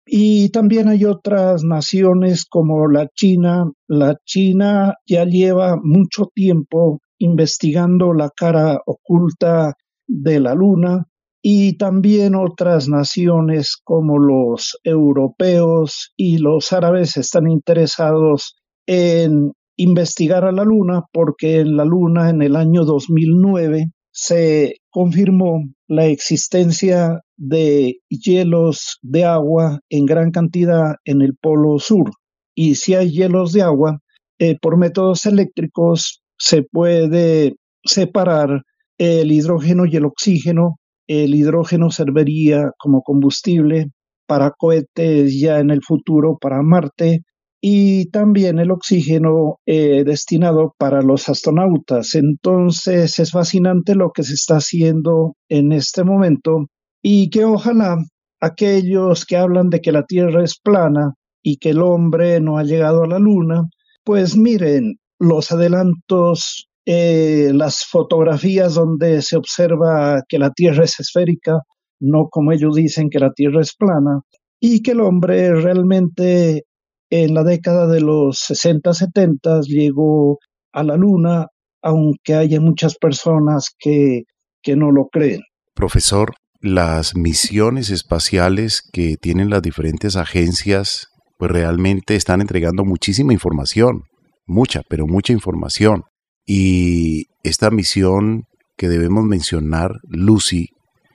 Y 0.03 0.49
también 0.49 0.87
hay 0.87 1.05
otras 1.05 1.63
naciones 1.63 2.45
como 2.49 2.87
la 2.87 3.09
China. 3.13 3.71
La 3.87 4.17
China 4.25 4.95
ya 5.05 5.25
lleva 5.25 5.77
mucho 5.79 6.31
tiempo 6.33 7.01
investigando 7.19 8.13
la 8.13 8.31
cara 8.35 8.79
oculta 8.87 9.75
de 10.07 10.39
la 10.39 10.55
luna 10.55 11.05
y 11.45 11.77
también 11.77 12.35
otras 12.35 12.87
naciones 12.87 13.75
como 13.83 14.17
los 14.17 14.79
europeos 14.83 16.13
y 16.15 16.37
los 16.37 16.71
árabes 16.71 17.17
están 17.17 17.49
interesados 17.49 18.55
en 18.87 19.51
investigar 19.75 20.45
a 20.45 20.53
la 20.53 20.63
luna 20.63 21.03
porque 21.11 21.59
en 21.59 21.75
la 21.75 21.83
luna 21.83 22.29
en 22.29 22.41
el 22.41 22.55
año 22.55 22.85
2009 22.85 23.91
se 24.11 24.77
confirmó 24.89 25.63
la 25.87 26.05
existencia 26.05 27.19
de 27.35 27.97
hielos 28.07 28.99
de 29.01 29.25
agua 29.25 29.79
en 29.89 30.05
gran 30.05 30.31
cantidad 30.31 30.95
en 31.03 31.21
el 31.21 31.35
polo 31.35 31.77
sur. 31.77 32.11
Y 32.55 32.75
si 32.75 32.93
hay 32.93 33.11
hielos 33.11 33.51
de 33.51 33.63
agua, 33.63 33.99
eh, 34.39 34.57
por 34.61 34.77
métodos 34.77 35.25
eléctricos 35.25 36.21
se 36.37 36.63
puede 36.63 37.55
separar 37.83 38.63
el 38.97 39.31
hidrógeno 39.31 39.85
y 39.85 39.95
el 39.95 40.05
oxígeno. 40.05 40.77
El 41.07 41.35
hidrógeno 41.35 41.91
serviría 41.91 42.71
como 42.77 43.01
combustible 43.01 43.87
para 44.27 44.51
cohetes 44.51 45.39
ya 45.39 45.59
en 45.59 45.69
el 45.69 45.81
futuro 45.83 46.37
para 46.39 46.61
Marte 46.61 47.23
y 47.61 48.09
también 48.09 48.59
el 48.59 48.71
oxígeno 48.71 49.59
eh, 49.65 50.03
destinado 50.03 50.75
para 50.77 51.01
los 51.01 51.29
astronautas. 51.29 52.15
Entonces 52.15 53.19
es 53.19 53.31
fascinante 53.31 53.95
lo 53.95 54.11
que 54.11 54.23
se 54.23 54.33
está 54.33 54.57
haciendo 54.57 55.35
en 55.49 55.71
este 55.71 56.03
momento 56.03 56.65
y 57.01 57.29
que 57.29 57.45
ojalá 57.45 57.97
aquellos 58.41 59.25
que 59.25 59.37
hablan 59.37 59.69
de 59.69 59.79
que 59.79 59.93
la 59.93 60.03
Tierra 60.03 60.43
es 60.43 60.59
plana 60.59 61.13
y 61.41 61.57
que 61.57 61.69
el 61.69 61.81
hombre 61.81 62.41
no 62.41 62.57
ha 62.57 62.63
llegado 62.63 63.03
a 63.03 63.07
la 63.07 63.19
Luna, 63.19 63.63
pues 64.03 64.35
miren 64.35 64.95
los 65.19 65.51
adelantos, 65.51 66.67
eh, 66.85 67.51
las 67.53 67.85
fotografías 67.85 68.75
donde 68.75 69.21
se 69.21 69.37
observa 69.37 70.21
que 70.27 70.37
la 70.37 70.51
Tierra 70.51 70.83
es 70.83 70.99
esférica, 70.99 71.59
no 71.99 72.27
como 72.29 72.51
ellos 72.51 72.75
dicen 72.75 73.09
que 73.09 73.19
la 73.19 73.31
Tierra 73.31 73.61
es 73.61 73.73
plana, 73.75 74.21
y 74.59 74.81
que 74.81 74.91
el 74.91 75.01
hombre 75.01 75.53
realmente 75.55 76.63
en 77.09 77.33
la 77.33 77.43
década 77.43 77.87
de 77.87 78.01
los 78.01 78.37
60-70 78.49 79.61
llegó 79.65 80.39
a 80.71 80.83
la 80.83 80.97
Luna, 80.97 81.47
aunque 81.81 82.33
haya 82.33 82.59
muchas 82.59 82.95
personas 82.95 83.69
que, 83.77 84.23
que 84.61 84.75
no 84.75 84.91
lo 84.91 85.07
creen. 85.11 85.41
Profesor, 85.75 86.33
las 86.59 87.15
misiones 87.15 87.89
espaciales 87.89 88.81
que 88.91 89.15
tienen 89.17 89.49
las 89.49 89.61
diferentes 89.61 90.15
agencias, 90.15 91.07
pues 91.37 91.51
realmente 91.51 92.15
están 92.15 92.41
entregando 92.41 92.85
muchísima 92.85 93.33
información, 93.33 94.03
mucha, 94.47 94.81
pero 94.89 95.05
mucha 95.05 95.33
información. 95.33 96.03
Y 96.45 97.27
esta 97.43 97.69
misión 97.69 98.43
que 98.77 98.89
debemos 98.89 99.23
mencionar, 99.25 99.91
Lucy, 100.03 100.69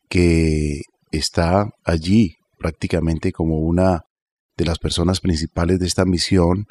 que 0.08 0.82
está 1.11 1.70
allí 1.85 2.37
prácticamente 2.58 3.32
como 3.32 3.58
una 3.58 4.02
de 4.57 4.64
las 4.64 4.79
personas 4.79 5.20
principales 5.20 5.79
de 5.79 5.87
esta 5.87 6.05
misión, 6.05 6.66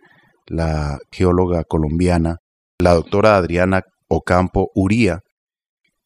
la 0.46 1.00
geóloga 1.12 1.64
colombiana, 1.64 2.38
la 2.80 2.94
doctora 2.94 3.38
Adriana 3.38 3.82
Ocampo 4.08 4.70
Uría, 4.76 5.22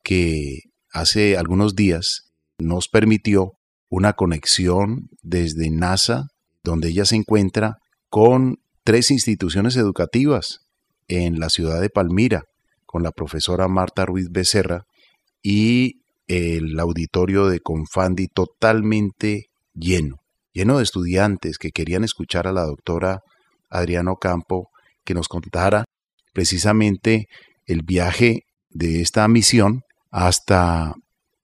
que 0.04 0.60
hace 0.92 1.38
algunos 1.38 1.76
días 1.76 2.32
nos 2.60 2.88
permitió 2.88 3.54
una 3.90 4.14
conexión 4.14 5.10
desde 5.22 5.70
NASA, 5.70 6.28
donde 6.64 6.90
ella 6.90 7.06
se 7.06 7.16
encuentra, 7.16 7.78
con 8.10 8.58
tres 8.84 9.12
instituciones 9.12 9.76
educativas 9.76 10.60
en 11.08 11.40
la 11.40 11.50
ciudad 11.50 11.82
de 11.82 11.90
Palmira, 11.90 12.44
con 12.92 13.04
la 13.04 13.12
profesora 13.12 13.68
Marta 13.68 14.06
Ruiz 14.06 14.28
Becerra 14.30 14.84
y 15.42 16.02
el 16.28 16.80
auditorio 16.80 17.48
de 17.48 17.60
Confandi 17.60 18.28
totalmente 18.28 19.48
lleno 19.74 20.22
lleno 20.54 20.78
de 20.78 20.84
estudiantes 20.84 21.58
que 21.58 21.72
querían 21.72 22.04
escuchar 22.04 22.48
a 22.48 22.52
la 22.52 22.64
doctora 22.64 23.22
Adriano 23.70 24.18
Campo 24.18 24.70
que 25.04 25.14
nos 25.14 25.28
contara 25.28 25.86
precisamente 26.34 27.28
el 27.66 27.84
viaje 27.84 28.44
de 28.70 29.02
esta 29.02 29.28
misión 29.28 29.82
hasta 30.12 30.94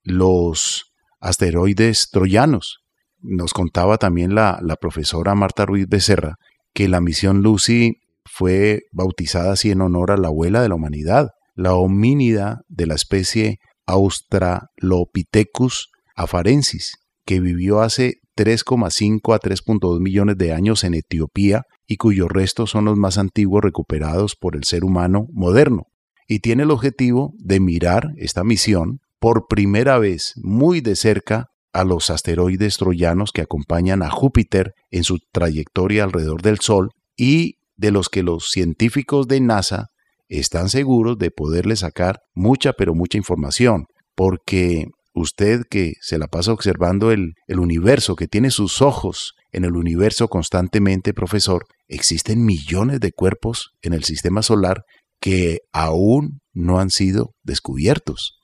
los 0.02 0.92
asteroides 1.20 2.08
troyanos. 2.10 2.78
Nos 3.20 3.52
contaba 3.52 3.98
también 3.98 4.34
la, 4.34 4.58
la 4.62 4.76
profesora 4.76 5.34
Marta 5.34 5.66
Ruiz 5.66 5.86
Becerra 5.88 6.36
que 6.72 6.88
la 6.88 7.00
misión 7.00 7.42
Lucy 7.42 8.00
fue 8.24 8.82
bautizada 8.92 9.52
así 9.52 9.70
en 9.70 9.80
honor 9.80 10.12
a 10.12 10.16
la 10.16 10.28
abuela 10.28 10.60
de 10.62 10.68
la 10.68 10.74
humanidad, 10.74 11.30
la 11.58 11.74
homínida 11.74 12.62
de 12.68 12.86
la 12.86 12.94
especie 12.94 13.58
Australopithecus 13.84 15.88
afarensis, 16.14 16.98
que 17.26 17.40
vivió 17.40 17.80
hace 17.80 18.20
3,5 18.36 19.34
a 19.34 19.40
3,2 19.40 20.00
millones 20.00 20.38
de 20.38 20.52
años 20.52 20.84
en 20.84 20.94
Etiopía 20.94 21.62
y 21.84 21.96
cuyos 21.96 22.28
restos 22.28 22.70
son 22.70 22.84
los 22.84 22.96
más 22.96 23.18
antiguos 23.18 23.62
recuperados 23.62 24.36
por 24.36 24.54
el 24.54 24.62
ser 24.62 24.84
humano 24.84 25.26
moderno. 25.32 25.86
Y 26.28 26.38
tiene 26.38 26.62
el 26.62 26.70
objetivo 26.70 27.32
de 27.38 27.58
mirar 27.58 28.12
esta 28.18 28.44
misión 28.44 29.00
por 29.18 29.48
primera 29.48 29.98
vez 29.98 30.34
muy 30.36 30.80
de 30.80 30.94
cerca 30.94 31.46
a 31.72 31.82
los 31.82 32.08
asteroides 32.10 32.76
troyanos 32.76 33.32
que 33.32 33.42
acompañan 33.42 34.04
a 34.04 34.10
Júpiter 34.10 34.74
en 34.92 35.02
su 35.02 35.18
trayectoria 35.32 36.04
alrededor 36.04 36.40
del 36.40 36.60
Sol 36.60 36.90
y 37.16 37.56
de 37.74 37.90
los 37.90 38.08
que 38.08 38.22
los 38.22 38.50
científicos 38.50 39.26
de 39.26 39.40
NASA 39.40 39.88
están 40.28 40.68
seguros 40.68 41.18
de 41.18 41.30
poderle 41.30 41.76
sacar 41.76 42.20
mucha 42.34 42.72
pero 42.72 42.94
mucha 42.94 43.18
información, 43.18 43.86
porque 44.14 44.86
usted 45.14 45.62
que 45.68 45.94
se 46.00 46.18
la 46.18 46.28
pasa 46.28 46.52
observando 46.52 47.10
el, 47.10 47.34
universo, 47.48 48.14
que 48.14 48.28
tiene 48.28 48.50
sus 48.50 48.82
ojos 48.82 49.34
en 49.52 49.64
el 49.64 49.76
universo 49.76 50.28
constantemente, 50.28 51.14
profesor, 51.14 51.64
existen 51.88 52.44
millones 52.44 53.00
de 53.00 53.12
cuerpos 53.12 53.72
en 53.82 53.94
el 53.94 54.04
sistema 54.04 54.42
solar 54.42 54.82
que 55.20 55.58
aún 55.72 56.40
no 56.52 56.78
han 56.78 56.90
sido 56.90 57.32
descubiertos. 57.42 58.38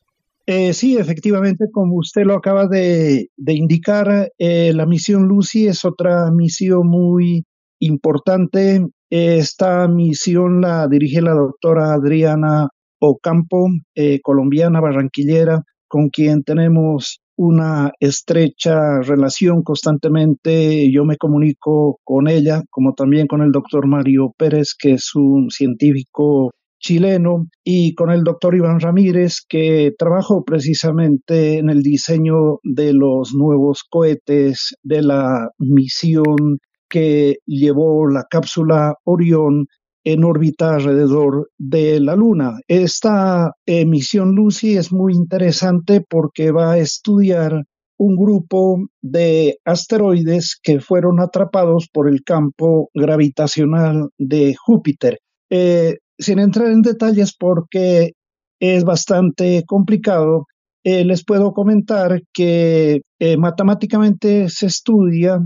Eh, 0.47 0.75
sí, 0.75 0.99
efectivamente, 0.99 1.67
como 1.73 1.97
usted 1.97 2.23
lo 2.25 2.35
acaba 2.35 2.67
de, 2.67 3.29
de 3.37 3.53
indicar, 3.55 4.31
eh, 4.39 4.73
la 4.75 4.85
misión 4.85 5.27
Lucy 5.27 5.67
es 5.69 5.85
otra 5.85 6.31
misión 6.31 6.87
muy 6.87 7.45
importante. 7.79 8.85
Esta 9.17 9.87
misión 9.87 10.61
la 10.61 10.89
dirige 10.89 11.23
la 11.23 11.35
doctora 11.35 11.93
Adriana 11.93 12.67
Ocampo, 12.99 13.69
eh, 13.95 14.19
colombiana, 14.21 14.81
barranquillera, 14.81 15.63
con 15.87 16.09
quien 16.09 16.43
tenemos 16.43 17.21
una 17.37 17.93
estrecha 18.01 19.03
relación 19.03 19.63
constantemente. 19.63 20.91
Yo 20.91 21.05
me 21.05 21.17
comunico 21.17 22.01
con 22.03 22.27
ella, 22.27 22.63
como 22.71 22.95
también 22.95 23.29
con 23.29 23.41
el 23.43 23.53
doctor 23.53 23.87
Mario 23.87 24.33
Pérez, 24.37 24.75
que 24.77 24.95
es 24.95 25.15
un 25.15 25.49
científico 25.49 26.51
chileno, 26.81 27.47
y 27.63 27.95
con 27.95 28.11
el 28.11 28.25
doctor 28.25 28.57
Iván 28.57 28.81
Ramírez, 28.81 29.43
que 29.49 29.93
trabajó 29.97 30.43
precisamente 30.43 31.59
en 31.59 31.71
el 31.71 31.83
diseño 31.83 32.59
de 32.65 32.93
los 32.93 33.33
nuevos 33.33 33.85
cohetes 33.89 34.75
de 34.83 35.03
la 35.03 35.51
misión 35.59 36.59
que 36.89 37.39
llevó 37.47 38.09
la 38.09 38.25
cápsula 38.29 38.95
Orión 39.05 39.67
en 40.05 40.25
órbita 40.25 40.75
alrededor 40.75 41.51
de 41.59 41.99
la 42.01 42.15
Luna. 42.15 42.59
Esta 42.69 43.53
misión 43.87 44.35
Lucy 44.35 44.77
es 44.77 44.93
muy 44.93 45.15
interesante 45.15 46.05
porque 46.07 46.51
va 46.51 46.73
a 46.73 46.79
estudiar 46.79 47.65
un 47.97 48.17
grupo 48.17 48.87
de 49.03 49.59
asteroides 49.65 50.59
que 50.63 50.81
fueron 50.81 51.21
atrapados 51.21 51.89
por 51.93 52.09
el 52.09 52.23
campo 52.25 52.91
gravitacional 52.95 54.11
de 54.19 54.55
Júpiter. 54.55 55.19
Eh, 55.51 55.99
sin 56.19 56.39
entrar 56.39 56.69
en 56.69 56.83
detalles 56.83 57.35
porque 57.37 58.13
es 58.61 58.85
bastante 58.85 59.65
complicado, 59.67 60.47
eh, 60.85 61.05
les 61.05 61.25
puedo 61.25 61.53
comentar 61.53 62.23
que 62.33 63.03
eh, 63.19 63.37
matemáticamente 63.37 64.49
se 64.49 64.67
estudia 64.67 65.41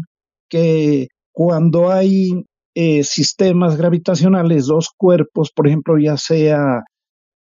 que 0.49 1.09
cuando 1.39 1.93
hay 1.93 2.33
eh, 2.75 3.05
sistemas 3.05 3.77
gravitacionales, 3.77 4.67
dos 4.67 4.89
cuerpos, 4.97 5.53
por 5.55 5.69
ejemplo, 5.69 5.97
ya 5.97 6.17
sea 6.17 6.83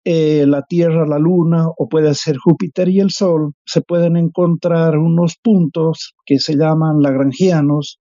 eh, 0.04 0.44
la 0.46 0.60
Tierra, 0.68 1.06
la 1.06 1.18
Luna 1.18 1.68
o 1.78 1.88
puede 1.88 2.12
ser 2.12 2.36
Júpiter 2.36 2.90
y 2.90 3.00
el 3.00 3.10
Sol, 3.10 3.54
se 3.64 3.80
pueden 3.80 4.18
encontrar 4.18 4.98
unos 4.98 5.36
puntos 5.42 6.12
que 6.26 6.38
se 6.40 6.56
llaman 6.56 7.00
lagrangianos, 7.00 7.98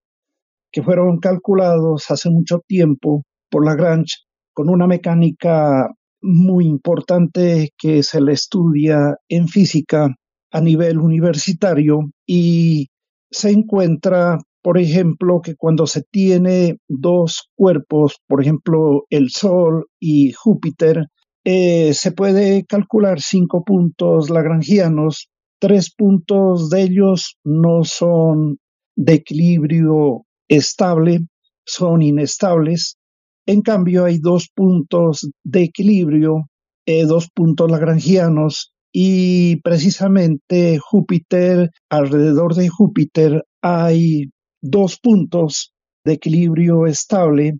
que 0.69 0.83
fueron 0.83 1.19
calculados 1.19 2.11
hace 2.11 2.29
mucho 2.29 2.59
tiempo 2.67 3.23
por 3.49 3.65
Lagrange 3.65 4.17
con 4.53 4.69
una 4.69 4.87
mecánica 4.87 5.87
muy 6.21 6.65
importante 6.65 7.69
que 7.77 8.03
se 8.03 8.19
le 8.19 8.33
estudia 8.33 9.15
en 9.29 9.47
física 9.47 10.13
a 10.51 10.59
nivel 10.59 10.99
universitario 10.99 12.01
y 12.27 12.89
se 13.31 13.51
encuentra, 13.51 14.39
por 14.65 14.79
ejemplo, 14.79 15.41
que 15.43 15.53
cuando 15.55 15.85
se 15.85 16.01
tiene 16.01 16.79
dos 16.87 17.51
cuerpos, 17.53 18.15
por 18.27 18.41
ejemplo, 18.41 19.03
el 19.11 19.29
Sol 19.29 19.85
y 19.99 20.31
Júpiter, 20.31 21.05
eh, 21.43 21.93
se 21.93 22.11
puede 22.11 22.65
calcular 22.65 23.21
cinco 23.21 23.63
puntos 23.63 24.31
lagrangianos. 24.31 25.29
Tres 25.61 25.93
puntos 25.93 26.71
de 26.71 26.81
ellos 26.81 27.37
no 27.43 27.83
son 27.83 28.57
de 28.95 29.13
equilibrio 29.13 30.25
estable, 30.47 31.19
son 31.63 32.01
inestables. 32.01 32.97
En 33.45 33.61
cambio, 33.61 34.05
hay 34.05 34.17
dos 34.17 34.49
puntos 34.51 35.29
de 35.43 35.61
equilibrio, 35.61 36.49
eh, 36.87 37.05
dos 37.05 37.29
puntos 37.29 37.69
lagrangianos, 37.69 38.73
y 38.91 39.57
precisamente 39.57 40.79
Júpiter, 40.79 41.69
alrededor 41.87 42.55
de 42.55 42.69
Júpiter 42.69 43.43
hay 43.61 44.29
dos 44.65 44.99
puntos 44.99 45.73
de 46.03 46.13
equilibrio 46.13 46.87
estable, 46.87 47.57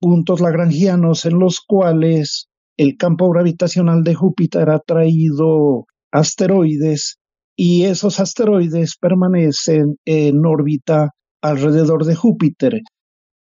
puntos 0.00 0.40
lagrangianos 0.40 1.24
en 1.24 1.38
los 1.38 1.60
cuales 1.60 2.48
el 2.76 2.96
campo 2.96 3.30
gravitacional 3.30 4.02
de 4.02 4.14
Júpiter 4.14 4.70
ha 4.70 4.80
traído 4.80 5.86
asteroides 6.12 7.18
y 7.56 7.84
esos 7.84 8.20
asteroides 8.20 8.96
permanecen 9.00 9.96
en 10.04 10.46
órbita 10.46 11.10
alrededor 11.42 12.04
de 12.04 12.14
Júpiter. 12.14 12.80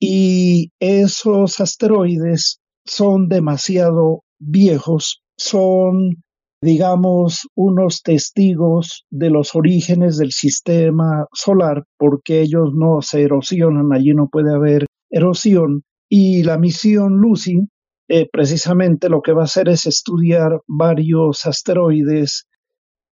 Y 0.00 0.70
esos 0.80 1.60
asteroides 1.60 2.60
son 2.84 3.28
demasiado 3.28 4.22
viejos, 4.38 5.22
son, 5.38 6.22
digamos, 6.60 7.48
unos 7.54 8.02
testigos 8.02 9.04
de 9.10 9.30
los 9.30 9.54
orígenes 9.54 10.16
del 10.16 10.32
sistema 10.32 11.26
solar, 11.32 11.84
porque 11.98 12.40
ellos 12.40 12.70
no 12.74 13.02
se 13.02 13.22
erosionan, 13.22 13.92
allí 13.92 14.14
no 14.14 14.28
puede 14.28 14.54
haber 14.54 14.86
erosión. 15.10 15.82
Y 16.08 16.42
la 16.44 16.58
misión 16.58 17.18
Lucy, 17.18 17.68
eh, 18.08 18.28
precisamente 18.30 19.08
lo 19.08 19.20
que 19.20 19.32
va 19.32 19.42
a 19.42 19.44
hacer 19.44 19.68
es 19.68 19.86
estudiar 19.86 20.60
varios 20.66 21.44
asteroides 21.46 22.46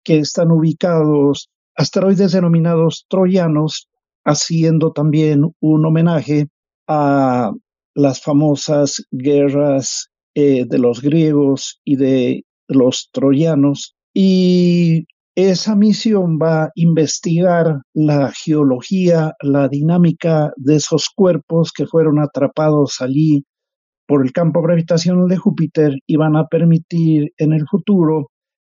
que 0.03 0.19
están 0.19 0.51
ubicados, 0.51 1.49
asteroides 1.75 2.31
denominados 2.31 3.05
troyanos, 3.09 3.87
haciendo 4.25 4.91
también 4.91 5.53
un 5.59 5.85
homenaje 5.85 6.47
a 6.87 7.51
las 7.95 8.21
famosas 8.21 9.05
guerras 9.11 10.09
eh, 10.35 10.65
de 10.67 10.79
los 10.79 11.01
griegos 11.01 11.79
y 11.83 11.95
de 11.95 12.43
los 12.69 13.09
troyanos. 13.11 13.95
Y 14.13 15.05
esa 15.35 15.75
misión 15.75 16.37
va 16.41 16.65
a 16.65 16.71
investigar 16.75 17.81
la 17.93 18.31
geología, 18.31 19.33
la 19.41 19.67
dinámica 19.67 20.51
de 20.55 20.75
esos 20.75 21.09
cuerpos 21.13 21.71
que 21.75 21.85
fueron 21.85 22.19
atrapados 22.19 23.01
allí 23.01 23.43
por 24.07 24.25
el 24.25 24.31
campo 24.31 24.61
gravitacional 24.61 25.27
de 25.27 25.37
Júpiter 25.37 25.93
y 26.07 26.15
van 26.15 26.35
a 26.35 26.47
permitir 26.47 27.31
en 27.37 27.53
el 27.53 27.65
futuro 27.69 28.31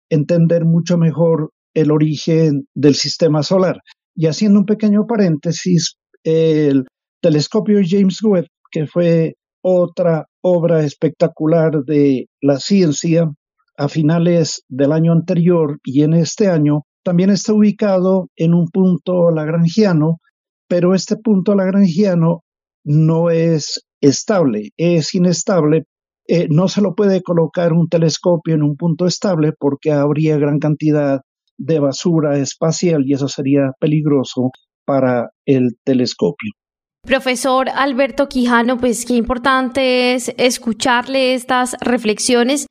entender 0.09 0.65
mucho 0.65 0.97
mejor 0.97 1.51
el 1.73 1.91
origen 1.91 2.67
del 2.73 2.95
sistema 2.95 3.43
solar. 3.43 3.79
Y 4.15 4.27
haciendo 4.27 4.59
un 4.59 4.65
pequeño 4.65 5.05
paréntesis, 5.05 5.97
el 6.23 6.85
telescopio 7.21 7.79
James 7.85 8.23
Webb, 8.23 8.47
que 8.71 8.87
fue 8.87 9.35
otra 9.61 10.25
obra 10.41 10.83
espectacular 10.83 11.83
de 11.83 12.27
la 12.41 12.59
ciencia 12.59 13.29
a 13.77 13.87
finales 13.87 14.63
del 14.67 14.91
año 14.91 15.11
anterior 15.11 15.79
y 15.83 16.03
en 16.03 16.13
este 16.13 16.47
año, 16.47 16.83
también 17.03 17.29
está 17.29 17.53
ubicado 17.53 18.29
en 18.35 18.53
un 18.53 18.67
punto 18.67 19.29
lagrangiano, 19.31 20.17
pero 20.67 20.95
este 20.95 21.17
punto 21.17 21.53
lagrangiano 21.55 22.41
no 22.83 23.29
es 23.29 23.85
estable, 24.01 24.69
es 24.77 25.13
inestable. 25.13 25.83
Eh, 26.27 26.47
no 26.49 26.67
se 26.67 26.81
lo 26.81 26.95
puede 26.95 27.21
colocar 27.21 27.73
un 27.73 27.87
telescopio 27.87 28.55
en 28.55 28.63
un 28.63 28.75
punto 28.75 29.05
estable 29.05 29.53
porque 29.57 29.91
habría 29.91 30.37
gran 30.37 30.57
cantidad 30.57 31.21
de 31.57 31.79
basura 31.79 32.37
espacial 32.39 33.03
y 33.05 33.13
eso 33.13 33.27
sería 33.27 33.71
peligroso 33.79 34.49
para 34.85 35.29
el 35.45 35.77
telescopio. 35.83 36.51
Profesor 37.05 37.69
Alberto 37.69 38.27
Quijano, 38.27 38.77
pues 38.77 39.05
qué 39.05 39.13
importante 39.13 40.15
es 40.15 40.33
escucharle 40.37 41.35
estas 41.35 41.75
reflexiones 41.79 42.65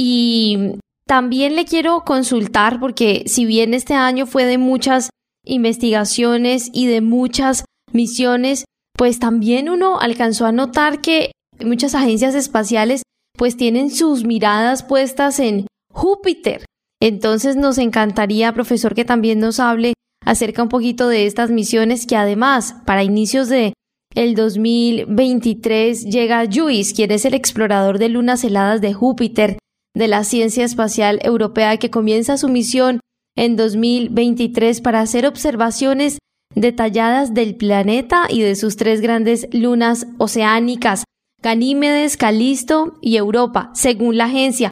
y 0.00 0.78
también 1.08 1.56
le 1.56 1.64
quiero 1.64 2.04
consultar 2.04 2.78
porque 2.78 3.24
si 3.26 3.44
bien 3.46 3.74
este 3.74 3.94
año 3.94 4.26
fue 4.26 4.44
de 4.44 4.56
muchas 4.56 5.10
investigaciones 5.44 6.70
y 6.72 6.86
de 6.86 7.00
muchas 7.00 7.64
misiones, 7.92 8.64
pues 8.96 9.18
también 9.18 9.68
uno 9.68 9.98
alcanzó 9.98 10.46
a 10.46 10.52
notar 10.52 11.00
que 11.00 11.32
muchas 11.64 11.96
agencias 11.96 12.36
espaciales 12.36 13.02
pues 13.36 13.56
tienen 13.56 13.90
sus 13.90 14.24
miradas 14.24 14.84
puestas 14.84 15.40
en 15.40 15.66
Júpiter. 15.92 16.64
Entonces 17.02 17.56
nos 17.56 17.76
encantaría, 17.78 18.52
profesor, 18.52 18.94
que 18.94 19.04
también 19.04 19.40
nos 19.40 19.58
hable 19.58 19.94
acerca 20.24 20.62
un 20.62 20.68
poquito 20.68 21.08
de 21.08 21.26
estas 21.26 21.50
misiones 21.50 22.06
que 22.06 22.14
además 22.14 22.76
para 22.86 23.02
inicios 23.02 23.48
de 23.48 23.72
el 24.14 24.36
2023 24.36 26.04
llega 26.04 26.46
JUICE, 26.48 26.94
quien 26.94 27.10
es 27.10 27.24
el 27.24 27.34
explorador 27.34 27.98
de 27.98 28.10
lunas 28.10 28.44
heladas 28.44 28.80
de 28.80 28.94
Júpiter 28.94 29.58
de 29.98 30.06
la 30.06 30.22
Ciencia 30.22 30.64
Espacial 30.64 31.18
Europea 31.24 31.76
que 31.76 31.90
comienza 31.90 32.36
su 32.36 32.48
misión 32.48 33.00
en 33.36 33.56
2023 33.56 34.80
para 34.80 35.00
hacer 35.00 35.26
observaciones 35.26 36.18
detalladas 36.54 37.34
del 37.34 37.56
planeta 37.56 38.26
y 38.30 38.42
de 38.42 38.54
sus 38.54 38.76
tres 38.76 39.00
grandes 39.00 39.48
lunas 39.52 40.06
oceánicas, 40.18 41.02
Ganímedes, 41.42 42.16
Calisto 42.16 42.96
y 43.02 43.16
Europa, 43.16 43.72
según 43.74 44.16
la 44.16 44.26
agencia. 44.26 44.70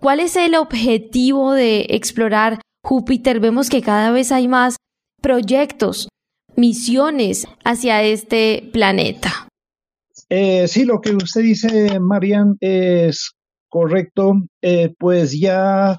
¿Cuál 0.00 0.20
es 0.20 0.36
el 0.36 0.54
objetivo 0.54 1.52
de 1.52 1.86
explorar 1.90 2.60
Júpiter? 2.82 3.40
Vemos 3.40 3.68
que 3.68 3.82
cada 3.82 4.10
vez 4.10 4.32
hay 4.32 4.48
más 4.48 4.76
proyectos, 5.20 6.08
misiones 6.56 7.46
hacia 7.62 8.02
este 8.02 8.70
planeta. 8.72 9.48
Eh, 10.30 10.66
sí, 10.66 10.86
lo 10.86 11.02
que 11.02 11.14
usted 11.14 11.42
dice, 11.42 12.00
Marian, 12.00 12.56
es 12.60 13.32
correcto. 13.72 14.34
Eh, 14.60 14.94
pues 14.98 15.38
ya 15.40 15.92
ha 15.92 15.98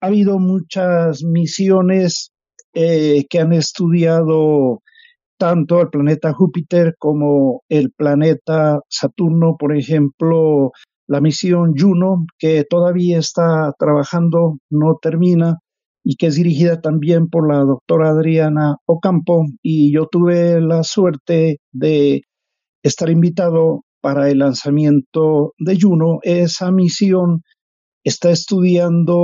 habido 0.00 0.38
muchas 0.38 1.22
misiones 1.22 2.32
eh, 2.72 3.26
que 3.28 3.40
han 3.40 3.52
estudiado 3.52 4.80
tanto 5.38 5.82
el 5.82 5.90
planeta 5.90 6.32
Júpiter 6.32 6.96
como 6.98 7.62
el 7.68 7.92
planeta 7.92 8.80
Saturno, 8.88 9.56
por 9.58 9.76
ejemplo, 9.76 10.72
la 11.06 11.20
misión 11.20 11.74
Juno, 11.76 12.24
que 12.38 12.64
todavía 12.64 13.18
está 13.18 13.72
trabajando, 13.78 14.58
no 14.70 14.98
termina, 15.00 15.58
y 16.04 16.16
que 16.16 16.28
es 16.28 16.36
dirigida 16.36 16.80
también 16.80 17.28
por 17.28 17.52
la 17.52 17.60
doctora 17.60 18.10
Adriana 18.10 18.76
Ocampo. 18.86 19.44
Y 19.62 19.92
yo 19.92 20.06
tuve 20.06 20.60
la 20.60 20.82
suerte 20.82 21.58
de 21.72 22.22
estar 22.82 23.10
invitado 23.10 23.82
para 24.00 24.30
el 24.30 24.38
lanzamiento 24.38 25.54
de 25.58 25.78
Juno. 25.80 26.18
Esa 26.22 26.70
misión 26.70 27.42
está 28.04 28.30
estudiando 28.30 29.16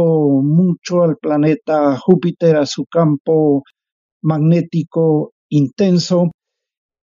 mucho 0.42 1.02
al 1.02 1.16
planeta 1.16 1.96
Júpiter, 1.96 2.56
a 2.56 2.66
su 2.66 2.84
campo 2.86 3.62
magnético 4.22 5.32
intenso. 5.48 6.30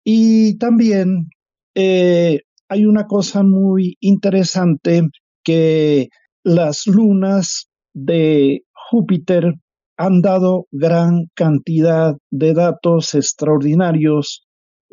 Y 0.04 0.58
también 0.58 1.30
eh, 1.76 2.42
hay 2.70 2.86
una 2.86 3.08
cosa 3.08 3.44
muy 3.44 3.98
interesante 4.00 5.02
que 5.44 6.10
las 6.44 6.88
lunas 6.88 7.68
de 7.94 8.62
Júpiter 8.74 9.54
han 9.98 10.22
dado 10.22 10.68
gran 10.72 11.28
cantidad 11.34 12.16
de 12.32 12.54
datos 12.54 13.14
extraordinarios 13.14 14.45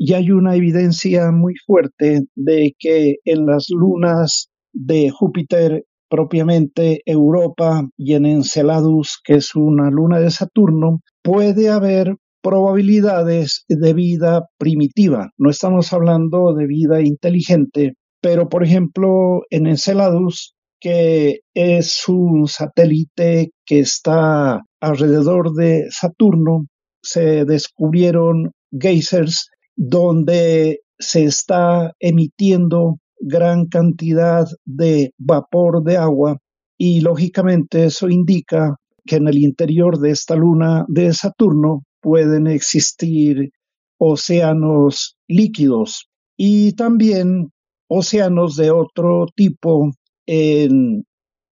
y 0.04 0.14
hay 0.14 0.32
una 0.32 0.56
evidencia 0.56 1.30
muy 1.30 1.54
fuerte 1.64 2.22
de 2.34 2.74
que 2.76 3.18
en 3.24 3.46
las 3.46 3.66
lunas 3.70 4.48
de 4.72 5.10
Júpiter 5.10 5.84
propiamente 6.10 7.02
Europa 7.06 7.86
y 7.96 8.14
en 8.14 8.26
Enceladus, 8.26 9.20
que 9.22 9.34
es 9.34 9.54
una 9.54 9.90
luna 9.90 10.18
de 10.18 10.32
Saturno, 10.32 11.02
puede 11.22 11.68
haber 11.68 12.16
probabilidades 12.42 13.64
de 13.68 13.94
vida 13.94 14.42
primitiva. 14.58 15.30
No 15.38 15.50
estamos 15.50 15.92
hablando 15.92 16.52
de 16.52 16.66
vida 16.66 17.00
inteligente, 17.00 17.92
pero 18.20 18.48
por 18.48 18.64
ejemplo 18.64 19.42
en 19.50 19.68
Enceladus, 19.68 20.56
que 20.80 21.42
es 21.54 22.08
un 22.08 22.48
satélite 22.48 23.52
que 23.64 23.78
está 23.78 24.62
alrededor 24.80 25.52
de 25.54 25.84
Saturno. 25.90 26.66
Se 27.04 27.44
descubrieron 27.44 28.50
geysers 28.72 29.46
donde 29.84 30.80
se 30.96 31.24
está 31.24 31.92
emitiendo 31.98 32.98
gran 33.18 33.66
cantidad 33.66 34.46
de 34.64 35.12
vapor 35.18 35.82
de 35.82 35.96
agua 35.96 36.38
y 36.78 37.00
lógicamente 37.00 37.86
eso 37.86 38.08
indica 38.08 38.76
que 39.04 39.16
en 39.16 39.26
el 39.26 39.38
interior 39.38 39.98
de 39.98 40.10
esta 40.10 40.36
luna 40.36 40.84
de 40.86 41.12
Saturno 41.12 41.82
pueden 42.00 42.46
existir 42.46 43.50
océanos 43.98 45.16
líquidos 45.26 46.06
y 46.36 46.74
también 46.74 47.50
océanos 47.88 48.54
de 48.54 48.70
otro 48.70 49.26
tipo 49.34 49.90
en 50.26 51.04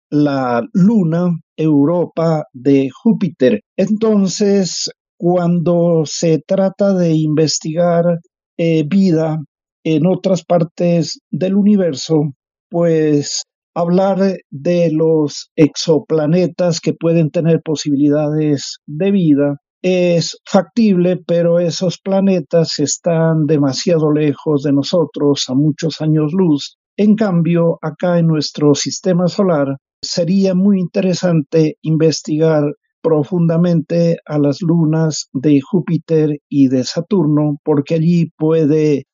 la 0.08 0.62
luna 0.72 1.36
Europa 1.56 2.44
de 2.52 2.90
Júpiter. 2.90 3.60
Entonces, 3.76 4.88
cuando 5.20 6.04
se 6.06 6.38
trata 6.38 6.94
de 6.94 7.12
investigar 7.12 8.20
eh, 8.56 8.85
vida 8.88 9.37
en 9.85 10.06
otras 10.06 10.42
partes 10.46 11.20
del 11.30 11.56
universo, 11.56 12.33
pues 12.70 13.42
hablar 13.74 14.38
de 14.48 14.90
los 14.90 15.50
exoplanetas 15.56 16.80
que 16.80 16.94
pueden 16.94 17.30
tener 17.30 17.61
posibilidades 17.62 18.78
de 18.87 19.11
vida 19.11 19.56
es 19.83 20.38
factible, 20.50 21.18
pero 21.26 21.61
esos 21.61 21.98
planetas 21.98 22.78
están 22.78 23.44
demasiado 23.44 24.11
lejos 24.11 24.62
de 24.62 24.72
nosotros, 24.72 25.44
a 25.50 25.54
muchos 25.54 26.00
años 26.00 26.33
luz. 26.33 26.78
En 26.96 27.14
cambio, 27.14 27.78
acá 27.83 28.18
en 28.18 28.26
nuestro 28.26 28.74
sistema 28.74 29.28
solar 29.28 29.76
sería 30.02 30.54
muy 30.54 30.80
interesante 30.80 31.76
investigar 31.83 32.64
profundamente 33.02 34.18
a 34.26 34.38
las 34.38 34.60
lunas 34.62 35.28
de 35.32 35.60
Júpiter 35.60 36.38
y 36.48 36.68
de 36.68 36.84
Saturno, 36.84 37.58
porque 37.64 37.94
allí 37.94 38.30
puede 38.36 39.04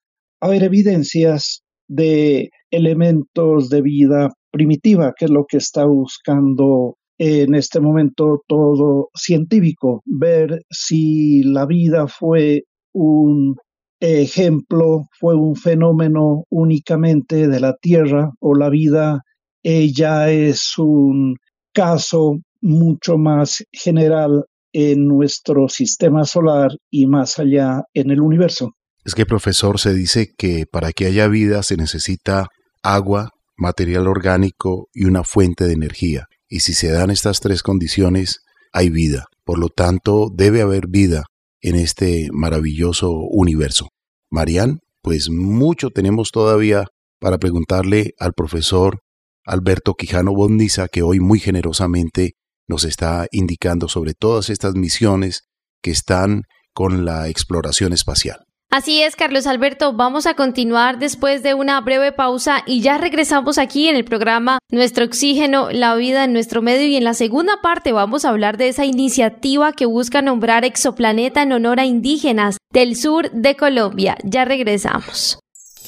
haber 0.40 0.64
evidencias 0.64 1.62
de 1.88 2.50
elementos 2.70 3.68
de 3.68 3.82
vida 3.82 4.30
primitiva, 4.50 5.12
que 5.16 5.26
es 5.26 5.30
lo 5.30 5.44
que 5.46 5.58
está 5.58 5.86
buscando 5.86 6.96
en 7.18 7.54
este 7.54 7.80
momento 7.80 8.42
todo 8.46 9.08
científico, 9.14 10.02
ver 10.04 10.62
si 10.70 11.42
la 11.44 11.64
vida 11.66 12.08
fue 12.08 12.64
un 12.92 13.56
ejemplo, 14.00 15.06
fue 15.18 15.34
un 15.34 15.56
fenómeno 15.56 16.44
únicamente 16.50 17.48
de 17.48 17.60
la 17.60 17.74
Tierra 17.80 18.32
o 18.40 18.54
la 18.54 18.68
vida 18.68 19.22
ella 19.68 20.30
es 20.30 20.78
un 20.78 21.36
caso 21.72 22.36
mucho 22.60 23.18
más 23.18 23.64
general 23.72 24.44
en 24.72 25.06
nuestro 25.06 25.68
sistema 25.68 26.24
solar 26.24 26.70
y 26.90 27.06
más 27.06 27.38
allá 27.38 27.84
en 27.94 28.10
el 28.10 28.20
universo. 28.20 28.72
Es 29.04 29.14
que, 29.14 29.24
profesor, 29.24 29.78
se 29.78 29.94
dice 29.94 30.34
que 30.36 30.66
para 30.70 30.92
que 30.92 31.06
haya 31.06 31.28
vida 31.28 31.62
se 31.62 31.76
necesita 31.76 32.48
agua, 32.82 33.30
material 33.56 34.06
orgánico 34.08 34.88
y 34.92 35.04
una 35.04 35.24
fuente 35.24 35.64
de 35.64 35.72
energía. 35.72 36.26
Y 36.48 36.60
si 36.60 36.74
se 36.74 36.90
dan 36.90 37.10
estas 37.10 37.40
tres 37.40 37.62
condiciones, 37.62 38.40
hay 38.72 38.90
vida. 38.90 39.26
Por 39.44 39.58
lo 39.58 39.68
tanto, 39.68 40.28
debe 40.34 40.60
haber 40.60 40.88
vida 40.88 41.24
en 41.60 41.76
este 41.76 42.28
maravilloso 42.32 43.12
universo. 43.12 43.88
Marian, 44.30 44.80
pues 45.02 45.30
mucho 45.30 45.90
tenemos 45.90 46.30
todavía 46.32 46.86
para 47.18 47.38
preguntarle 47.38 48.12
al 48.18 48.32
profesor 48.32 48.98
Alberto 49.44 49.94
Quijano 49.94 50.34
Bondiza, 50.34 50.88
que 50.88 51.02
hoy 51.02 51.20
muy 51.20 51.38
generosamente 51.38 52.32
nos 52.68 52.84
está 52.84 53.26
indicando 53.30 53.88
sobre 53.88 54.14
todas 54.14 54.50
estas 54.50 54.74
misiones 54.74 55.44
que 55.82 55.90
están 55.90 56.42
con 56.72 57.04
la 57.04 57.28
exploración 57.28 57.92
espacial. 57.92 58.46
Así 58.70 59.00
es, 59.00 59.14
Carlos 59.16 59.46
Alberto, 59.46 59.92
vamos 59.92 60.26
a 60.26 60.34
continuar 60.34 60.98
después 60.98 61.42
de 61.42 61.54
una 61.54 61.80
breve 61.80 62.12
pausa 62.12 62.62
y 62.66 62.80
ya 62.80 62.98
regresamos 62.98 63.58
aquí 63.58 63.88
en 63.88 63.96
el 63.96 64.04
programa 64.04 64.58
Nuestro 64.70 65.04
Oxígeno, 65.04 65.70
la 65.70 65.94
vida 65.94 66.24
en 66.24 66.32
nuestro 66.32 66.62
medio 66.62 66.86
y 66.86 66.96
en 66.96 67.04
la 67.04 67.14
segunda 67.14 67.62
parte 67.62 67.92
vamos 67.92 68.24
a 68.24 68.30
hablar 68.30 68.56
de 68.56 68.68
esa 68.68 68.84
iniciativa 68.84 69.72
que 69.72 69.86
busca 69.86 70.20
nombrar 70.20 70.64
exoplaneta 70.64 71.42
en 71.42 71.52
honor 71.52 71.78
a 71.78 71.86
indígenas 71.86 72.58
del 72.72 72.96
sur 72.96 73.30
de 73.30 73.56
Colombia. 73.56 74.18
Ya 74.24 74.44
regresamos. 74.44 75.38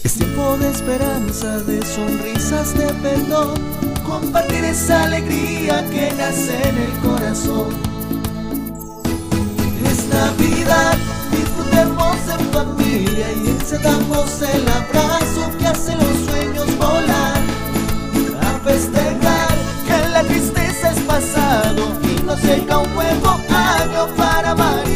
Es 0.05 0.15
tiempo 0.15 0.57
de 0.59 0.71
esperanza, 0.71 1.59
de 1.65 1.85
sonrisas, 1.85 2.79
de 2.79 2.87
perdón, 3.03 3.55
compartir 4.09 4.65
esa 4.65 5.05
alegría 5.05 5.85
que 5.91 6.13
nace 6.17 6.57
en 6.69 6.79
el 6.79 6.93
corazón. 7.07 7.69
Es 9.91 10.09
Navidad 10.09 10.97
disfrutemos 11.31 12.17
en 12.35 12.53
familia 12.53 13.27
y 13.33 13.49
encendamos 13.49 14.43
el 14.43 14.67
abrazo 14.69 15.43
que 15.59 15.67
hace 15.67 15.95
los 15.97 16.17
sueños 16.27 16.79
volar. 16.79 17.41
A 18.41 18.53
festejar 18.65 19.55
que 19.87 20.09
la 20.09 20.23
tristeza 20.25 20.91
es 20.91 21.01
pasado 21.01 21.83
y 22.03 22.23
nos 22.23 22.43
llega 22.43 22.79
un 22.79 22.95
nuevo 22.95 23.31
año 23.51 24.07
para 24.17 24.51
amar 24.53 24.88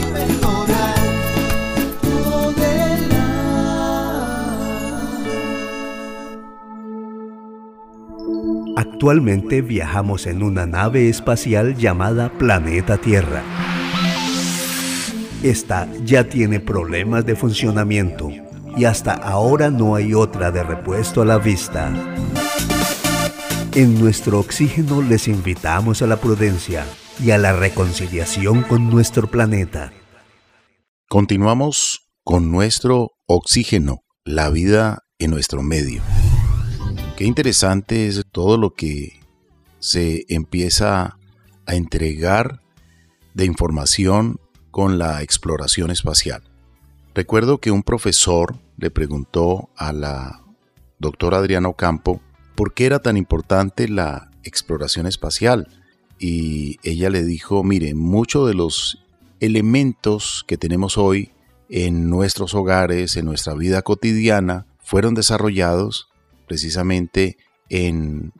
Actualmente 9.03 9.63
viajamos 9.63 10.29
en 10.29 10.45
una 10.45 10.65
nave 10.65 11.09
espacial 11.09 11.77
llamada 11.77 12.31
Planeta 12.39 12.99
Tierra 12.99 13.43
esta 15.43 15.89
ya 16.05 16.29
tiene 16.29 16.61
problemas 16.61 17.27
de 17.27 17.35
funcionamiento 17.35 18.31
y 18.77 18.85
hasta 18.85 19.15
ahora 19.15 19.71
no 19.71 19.97
hay 19.97 20.15
otra 20.15 20.53
de 20.53 20.63
repuesto 20.63 21.23
a 21.23 21.25
la 21.25 21.39
vista. 21.39 21.93
En 23.75 23.99
nuestro 23.99 24.39
oxígeno 24.39 25.03
les 25.03 25.27
invitamos 25.27 26.01
a 26.01 26.07
la 26.07 26.19
prudencia 26.19 26.87
y 27.21 27.33
a 27.33 27.39
la 27.39 27.55
reconciliación 27.55 28.63
con 28.63 28.89
nuestro 28.89 29.27
planeta. 29.27 29.93
Continuamos 31.09 32.09
con 32.23 32.53
nuestro 32.53 33.11
oxígeno, 33.27 34.05
la 34.25 34.49
vida 34.49 35.01
en 35.19 35.33
nuestro 35.33 35.65
medio. 35.65 36.03
Qué 37.23 37.29
interesante 37.29 38.09
es 38.09 38.25
todo 38.33 38.57
lo 38.59 38.75
que 38.75 39.21
se 39.79 40.27
empieza 40.29 41.19
a 41.67 41.75
entregar 41.77 42.63
de 43.33 43.45
información 43.45 44.41
con 44.73 44.99
la 44.99 45.23
exploración 45.23 45.93
espacial. 45.93 46.43
Recuerdo 47.15 47.59
que 47.59 47.71
un 47.71 47.85
profesor 47.85 48.59
le 48.77 48.91
preguntó 48.91 49.71
a 49.77 49.93
la 49.93 50.43
doctora 50.99 51.39
Adriana 51.39 51.69
Ocampo 51.69 52.21
por 52.57 52.75
qué 52.75 52.87
era 52.87 52.99
tan 52.99 53.17
importante 53.17 53.87
la 53.87 54.33
exploración 54.43 55.07
espacial 55.07 55.69
y 56.19 56.81
ella 56.83 57.09
le 57.09 57.23
dijo, 57.23 57.63
mire, 57.63 57.95
muchos 57.95 58.49
de 58.49 58.55
los 58.55 58.99
elementos 59.39 60.45
que 60.49 60.59
tenemos 60.59 60.99
hoy 60.99 61.31
en 61.69 62.11
nuestros 62.11 62.53
hogares, 62.57 63.17
en 63.17 63.27
nuestra 63.27 63.55
vida 63.55 63.83
cotidiana, 63.83 64.67
fueron 64.81 65.15
desarrollados 65.15 66.09
precisamente 66.47 67.37
en 67.69 68.33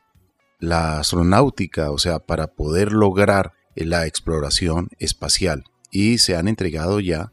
la 0.59 1.01
astronáutica, 1.01 1.91
o 1.91 1.99
sea, 1.99 2.21
para 2.21 2.49
poder 2.49 2.93
lograr 2.93 3.53
la 3.75 4.07
exploración 4.07 4.89
espacial 4.99 5.65
y 5.91 6.19
se 6.19 6.37
han 6.37 6.49
entregado 6.49 7.01
ya 7.01 7.33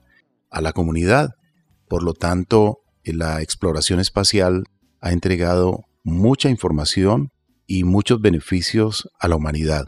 a 0.49 0.62
la 0.62 0.73
comunidad. 0.73 1.36
Por 1.88 2.03
lo 2.03 2.13
tanto, 2.13 2.79
la 3.03 3.41
exploración 3.41 3.99
espacial 3.99 4.65
ha 5.01 5.12
entregado 5.12 5.86
mucha 6.03 6.49
información 6.49 7.32
y 7.67 7.84
muchos 7.84 8.21
beneficios 8.21 9.10
a 9.19 9.27
la 9.27 9.36
humanidad. 9.36 9.88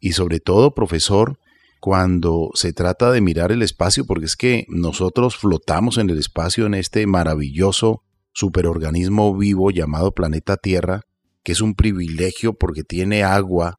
Y 0.00 0.12
sobre 0.12 0.40
todo, 0.40 0.74
profesor, 0.74 1.38
cuando 1.80 2.50
se 2.54 2.72
trata 2.72 3.10
de 3.10 3.20
mirar 3.20 3.52
el 3.52 3.62
espacio, 3.62 4.04
porque 4.04 4.26
es 4.26 4.36
que 4.36 4.66
nosotros 4.68 5.36
flotamos 5.36 5.98
en 5.98 6.10
el 6.10 6.18
espacio 6.18 6.66
en 6.66 6.74
este 6.74 7.06
maravilloso 7.06 8.02
superorganismo 8.32 9.36
vivo 9.36 9.70
llamado 9.70 10.12
planeta 10.12 10.56
Tierra, 10.56 11.02
que 11.42 11.52
es 11.52 11.60
un 11.60 11.74
privilegio 11.74 12.54
porque 12.54 12.82
tiene 12.82 13.24
agua. 13.24 13.78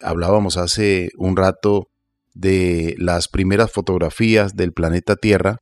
Hablábamos 0.00 0.56
hace 0.56 1.10
un 1.16 1.36
rato 1.36 1.88
de 2.34 2.94
las 2.98 3.28
primeras 3.28 3.70
fotografías 3.70 4.56
del 4.56 4.72
planeta 4.72 5.16
Tierra. 5.16 5.58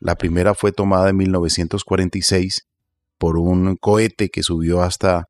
La 0.00 0.16
primera 0.16 0.54
fue 0.54 0.72
tomada 0.72 1.10
en 1.10 1.16
1946 1.16 2.66
por 3.18 3.38
un 3.38 3.76
cohete 3.76 4.28
que 4.28 4.42
subió 4.42 4.82
hasta 4.82 5.28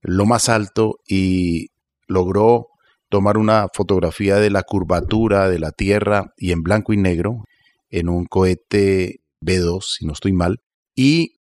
lo 0.00 0.26
más 0.26 0.48
alto 0.48 0.96
y 1.06 1.68
logró 2.06 2.68
tomar 3.08 3.36
una 3.36 3.68
fotografía 3.72 4.36
de 4.36 4.50
la 4.50 4.62
curvatura 4.62 5.48
de 5.48 5.58
la 5.58 5.72
Tierra 5.72 6.32
y 6.36 6.52
en 6.52 6.62
blanco 6.62 6.92
y 6.92 6.96
negro 6.96 7.44
en 7.90 8.08
un 8.08 8.26
cohete 8.26 9.20
B2, 9.40 9.82
si 9.98 10.06
no 10.06 10.12
estoy 10.12 10.32
mal. 10.32 10.60
Y 10.94 11.37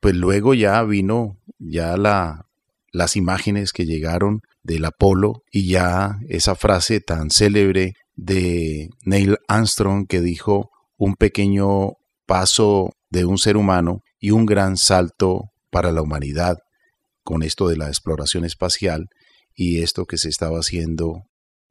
pues 0.00 0.14
luego 0.14 0.54
ya 0.54 0.82
vino 0.82 1.38
ya 1.58 1.96
la, 1.96 2.46
las 2.92 3.16
imágenes 3.16 3.72
que 3.72 3.86
llegaron 3.86 4.40
del 4.62 4.84
Apolo 4.84 5.42
y 5.50 5.68
ya 5.68 6.18
esa 6.28 6.54
frase 6.54 7.00
tan 7.00 7.30
célebre 7.30 7.94
de 8.14 8.90
Neil 9.04 9.36
Armstrong 9.48 10.06
que 10.06 10.20
dijo 10.20 10.70
un 10.96 11.14
pequeño 11.14 11.92
paso 12.26 12.90
de 13.10 13.24
un 13.24 13.38
ser 13.38 13.56
humano 13.56 14.02
y 14.18 14.30
un 14.32 14.46
gran 14.46 14.76
salto 14.76 15.50
para 15.70 15.92
la 15.92 16.02
humanidad 16.02 16.58
con 17.22 17.42
esto 17.42 17.68
de 17.68 17.76
la 17.76 17.88
exploración 17.88 18.44
espacial 18.44 19.08
y 19.54 19.82
esto 19.82 20.06
que 20.06 20.18
se 20.18 20.28
estaba 20.28 20.58
haciendo 20.58 21.22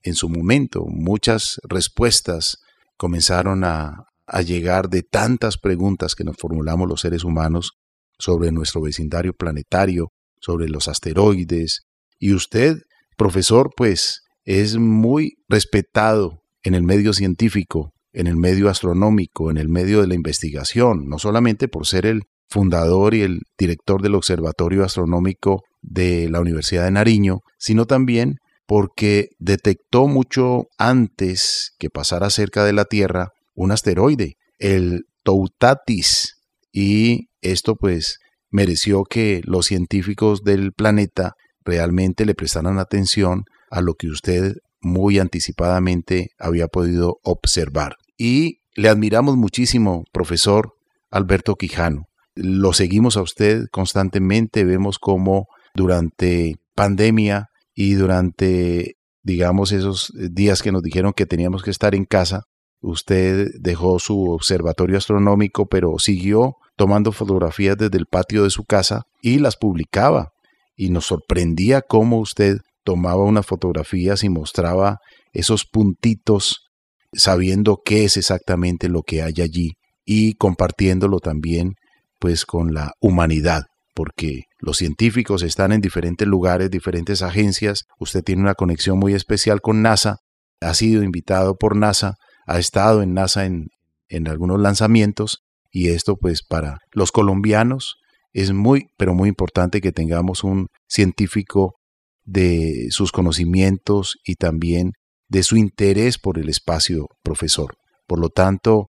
en 0.01 0.13
su 0.13 0.29
momento. 0.29 0.85
Muchas 0.87 1.59
respuestas 1.67 2.57
comenzaron 2.95 3.63
a, 3.63 4.05
a 4.25 4.41
llegar 4.41 4.89
de 4.89 5.03
tantas 5.03 5.57
preguntas 5.57 6.15
que 6.15 6.23
nos 6.23 6.37
formulamos 6.37 6.87
los 6.87 7.01
seres 7.01 7.23
humanos 7.23 7.77
sobre 8.19 8.51
nuestro 8.51 8.81
vecindario 8.81 9.33
planetario, 9.33 10.11
sobre 10.39 10.69
los 10.69 10.87
asteroides. 10.87 11.81
Y 12.19 12.33
usted, 12.33 12.77
profesor, 13.17 13.71
pues 13.75 14.21
es 14.43 14.77
muy 14.77 15.35
respetado 15.47 16.41
en 16.63 16.73
el 16.73 16.83
medio 16.83 17.13
científico, 17.13 17.93
en 18.13 18.27
el 18.27 18.37
medio 18.37 18.69
astronómico, 18.69 19.51
en 19.51 19.57
el 19.57 19.69
medio 19.69 20.01
de 20.01 20.07
la 20.07 20.15
investigación, 20.15 21.07
no 21.07 21.19
solamente 21.19 21.67
por 21.67 21.85
ser 21.85 22.05
el 22.05 22.23
fundador 22.49 23.13
y 23.13 23.21
el 23.21 23.41
director 23.57 24.01
del 24.01 24.15
Observatorio 24.15 24.83
Astronómico 24.83 25.63
de 25.81 26.29
la 26.29 26.39
Universidad 26.39 26.85
de 26.85 26.91
Nariño, 26.91 27.41
sino 27.57 27.85
también 27.85 28.37
porque 28.65 29.29
detectó 29.39 30.07
mucho 30.07 30.65
antes 30.77 31.73
que 31.79 31.89
pasara 31.89 32.29
cerca 32.29 32.65
de 32.65 32.73
la 32.73 32.85
Tierra 32.85 33.29
un 33.55 33.71
asteroide, 33.71 34.35
el 34.59 35.05
Toutatis, 35.23 36.36
y 36.79 37.29
esto 37.41 37.75
pues 37.75 38.19
mereció 38.51 39.03
que 39.03 39.41
los 39.45 39.65
científicos 39.65 40.43
del 40.43 40.73
planeta 40.73 41.33
realmente 41.65 42.23
le 42.23 42.35
prestaran 42.35 42.77
atención 42.77 43.45
a 43.71 43.81
lo 43.81 43.95
que 43.95 44.09
usted 44.09 44.53
muy 44.79 45.17
anticipadamente 45.17 46.29
había 46.37 46.67
podido 46.67 47.17
observar. 47.23 47.95
Y 48.15 48.59
le 48.75 48.89
admiramos 48.89 49.37
muchísimo, 49.37 50.03
profesor 50.13 50.73
Alberto 51.09 51.55
Quijano. 51.55 52.03
Lo 52.35 52.73
seguimos 52.73 53.17
a 53.17 53.23
usted 53.23 53.63
constantemente, 53.71 54.63
vemos 54.63 54.99
cómo 54.99 55.47
durante 55.73 56.57
pandemia 56.75 57.47
y 57.73 57.95
durante, 57.95 58.97
digamos, 59.23 59.71
esos 59.71 60.13
días 60.13 60.61
que 60.61 60.71
nos 60.71 60.83
dijeron 60.83 61.13
que 61.13 61.25
teníamos 61.25 61.63
que 61.63 61.71
estar 61.71 61.95
en 61.95 62.05
casa, 62.05 62.43
usted 62.81 63.49
dejó 63.59 63.99
su 63.99 64.31
observatorio 64.31 64.97
astronómico, 64.97 65.67
pero 65.67 65.97
siguió 65.99 66.55
tomando 66.75 67.11
fotografías 67.11 67.77
desde 67.77 67.97
el 67.97 68.05
patio 68.05 68.43
de 68.43 68.49
su 68.49 68.63
casa 68.63 69.03
y 69.21 69.39
las 69.39 69.57
publicaba. 69.57 70.29
Y 70.75 70.89
nos 70.89 71.05
sorprendía 71.05 71.81
cómo 71.81 72.19
usted 72.19 72.57
tomaba 72.83 73.23
unas 73.23 73.45
fotografías 73.45 74.23
y 74.23 74.29
mostraba 74.29 74.99
esos 75.33 75.65
puntitos 75.65 76.67
sabiendo 77.13 77.81
qué 77.83 78.05
es 78.05 78.17
exactamente 78.17 78.89
lo 78.89 79.01
que 79.01 79.21
hay 79.21 79.41
allí 79.41 79.73
y 80.05 80.35
compartiéndolo 80.35 81.19
también 81.19 81.73
pues 82.19 82.45
con 82.45 82.73
la 82.73 82.93
humanidad, 82.99 83.63
porque 83.93 84.43
los 84.59 84.77
científicos 84.77 85.43
están 85.43 85.71
en 85.71 85.81
diferentes 85.81 86.27
lugares, 86.27 86.71
diferentes 86.71 87.21
agencias, 87.21 87.85
usted 87.99 88.23
tiene 88.23 88.41
una 88.41 88.55
conexión 88.55 88.97
muy 88.97 89.13
especial 89.13 89.61
con 89.61 89.81
NASA, 89.81 90.17
ha 90.61 90.73
sido 90.73 91.03
invitado 91.03 91.55
por 91.55 91.75
NASA, 91.75 92.15
ha 92.47 92.57
estado 92.57 93.03
en 93.03 93.13
NASA 93.13 93.45
en, 93.45 93.67
en 94.09 94.27
algunos 94.27 94.59
lanzamientos 94.59 95.43
y 95.69 95.89
esto 95.89 96.15
pues 96.15 96.41
para 96.41 96.79
los 96.91 97.11
colombianos 97.11 97.97
es 98.33 98.51
muy, 98.53 98.87
pero 98.97 99.13
muy 99.13 99.29
importante 99.29 99.81
que 99.81 99.91
tengamos 99.91 100.43
un 100.43 100.67
científico 100.87 101.75
de 102.23 102.87
sus 102.89 103.11
conocimientos 103.11 104.17
y 104.23 104.35
también 104.35 104.93
de 105.29 105.43
su 105.43 105.57
interés 105.57 106.17
por 106.17 106.37
el 106.37 106.49
espacio, 106.49 107.07
profesor. 107.23 107.75
Por 108.05 108.19
lo 108.19 108.29
tanto, 108.29 108.87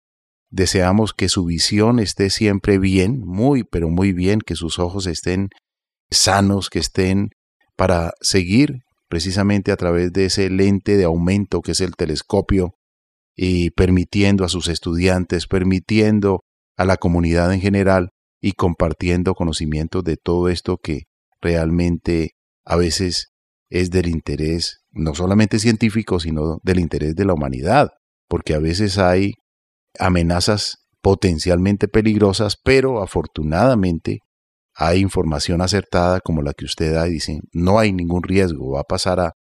deseamos 0.51 1.13
que 1.13 1.29
su 1.29 1.45
visión 1.45 1.99
esté 1.99 2.31
siempre 2.31 2.79
bien, 2.79 3.21
muy, 3.25 3.65
pero 3.65 3.89
muy 3.89 4.13
bien, 4.13 4.41
que 4.41 4.55
sus 4.55 4.79
ojos 4.79 5.07
estén 5.07 5.49
sanos, 6.11 6.71
que 6.71 6.79
estén 6.79 7.31
para 7.77 8.13
seguir 8.21 8.81
precisamente 9.09 9.73
a 9.73 9.77
través 9.77 10.13
de 10.13 10.27
ese 10.27 10.51
lente 10.51 10.97
de 10.97 11.05
aumento 11.05 11.61
que 11.63 11.73
es 11.73 11.81
el 11.81 11.97
telescopio 11.97 12.75
y 13.41 13.71
permitiendo 13.71 14.45
a 14.45 14.49
sus 14.49 14.67
estudiantes, 14.67 15.47
permitiendo 15.47 16.41
a 16.77 16.85
la 16.85 16.97
comunidad 16.97 17.55
en 17.55 17.61
general 17.61 18.09
y 18.41 18.53
compartiendo 18.53 19.35
conocimientos 19.35 20.03
de 20.03 20.17
todo 20.17 20.49
esto 20.49 20.77
que 20.83 21.03
realmente 21.41 22.33
a 22.65 22.75
veces 22.75 23.29
es 23.71 23.91
del 23.91 24.09
interés 24.09 24.81
no 24.91 25.15
solamente 25.15 25.61
científico, 25.61 26.19
sino 26.19 26.59
del 26.65 26.81
interés 26.81 27.15
de 27.15 27.25
la 27.27 27.35
humanidad, 27.35 27.91
porque 28.27 28.55
a 28.55 28.59
veces 28.59 28.99
hay 28.99 29.35
amenazas 30.01 30.89
potencialmente 31.01 31.87
peligrosas, 31.87 32.57
pero 32.61 33.01
afortunadamente 33.01 34.19
hay 34.75 34.99
información 34.99 35.61
acertada 35.61 36.19
como 36.19 36.43
la 36.43 36.55
que 36.55 36.65
usted 36.65 36.93
da 36.93 37.07
y 37.07 37.13
dicen, 37.13 37.43
no 37.53 37.79
hay 37.79 37.93
ningún 37.93 38.25
riesgo, 38.25 38.73
va 38.73 38.81
a 38.81 38.85
pasar 38.85 39.21
a, 39.21 39.33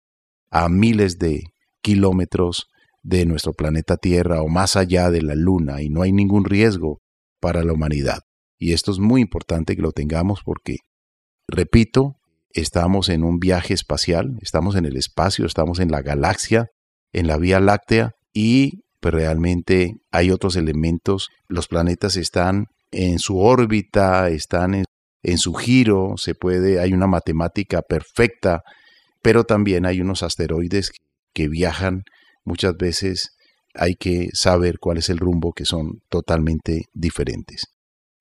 a 0.51 0.69
miles 0.69 1.17
de 1.17 1.45
kilómetros 1.81 2.67
de 3.07 3.25
nuestro 3.25 3.53
planeta 3.53 3.97
Tierra 3.97 4.43
o 4.43 4.49
más 4.49 4.77
allá 4.77 5.11
de 5.11 5.23
la 5.23 5.37
Luna 5.37 5.81
y 5.81 5.89
no 5.89 6.03
hay 6.03 6.13
ningún 6.13 6.45
riesgo 6.45 6.99
para 7.41 7.63
la 7.63 7.73
humanidad. 7.73 8.21
Y 8.59 8.73
esto 8.73 8.91
es 8.91 8.99
muy 8.99 9.21
importante 9.21 9.77
que 9.77 9.83
lo 9.83 9.93
tengamos 9.93 10.41
porque, 10.45 10.79
repito, 11.47 12.17
estamos 12.51 13.09
en 13.09 13.23
un 13.23 13.39
viaje 13.39 13.75
espacial, 13.75 14.39
estamos 14.41 14.75
en 14.75 14.87
el 14.87 14.97
espacio, 14.97 15.47
estamos 15.47 15.79
en 15.79 15.91
la 15.91 16.03
galaxia, 16.03 16.67
en 17.13 17.29
la 17.29 17.37
Vía 17.37 17.61
Láctea 17.61 18.13
y 18.33 18.81
realmente 19.11 19.95
hay 20.11 20.31
otros 20.33 20.57
elementos. 20.57 21.29
Los 21.47 21.69
planetas 21.69 22.17
están 22.17 22.67
en 22.91 23.21
su 23.21 23.39
órbita, 23.39 24.29
están 24.31 24.85
en 25.23 25.39
su 25.39 25.55
giro, 25.55 26.15
se 26.17 26.35
puede, 26.35 26.81
hay 26.81 26.93
una 26.93 27.07
matemática 27.07 27.83
perfecta, 27.83 28.63
pero 29.23 29.45
también 29.45 29.87
hay 29.87 30.01
unos 30.01 30.25
asteroides 30.25 30.91
que 31.33 31.49
viajan 31.49 32.03
muchas 32.47 32.75
veces 32.77 33.31
hay 33.75 33.95
que 33.95 34.29
saber 34.33 34.79
cuál 34.81 34.97
es 34.99 35.11
el 35.11 35.19
rumbo 35.19 35.53
que 35.53 35.67
son 35.67 36.01
totalmente 36.09 36.85
diferentes. 36.95 37.65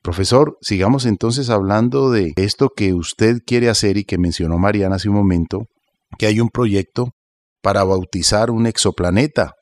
Profesor, 0.02 0.58
sigamos 0.62 1.06
entonces 1.06 1.50
hablando 1.50 2.12
de 2.12 2.34
esto 2.36 2.70
que 2.76 2.94
usted 2.94 3.40
quiere 3.46 3.70
hacer 3.70 3.98
y 3.98 4.04
que 4.04 4.18
mencionó 4.18 4.58
Mariana 4.58 4.98
hace 4.98 5.10
un 5.10 5.16
momento, 5.16 5.64
que 6.20 6.28
hay 6.28 6.40
un 6.40 6.50
proyecto 6.50 7.12
para 7.62 7.84
bautizar 7.84 8.52
un 8.52 8.68
exoplaneta 8.68 9.54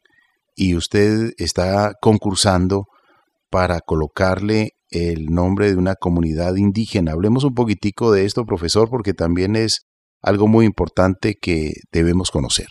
y 0.55 0.75
usted 0.75 1.31
está 1.37 1.93
concursando 2.01 2.87
para 3.49 3.79
colocarle 3.79 4.71
el 4.89 5.27
nombre 5.27 5.71
de 5.71 5.77
una 5.77 5.95
comunidad 5.95 6.55
indígena. 6.55 7.13
Hablemos 7.13 7.43
un 7.43 7.53
poquitico 7.53 8.11
de 8.11 8.25
esto, 8.25 8.45
profesor, 8.45 8.89
porque 8.89 9.13
también 9.13 9.55
es 9.55 9.85
algo 10.21 10.47
muy 10.47 10.65
importante 10.65 11.35
que 11.41 11.73
debemos 11.91 12.31
conocer. 12.31 12.67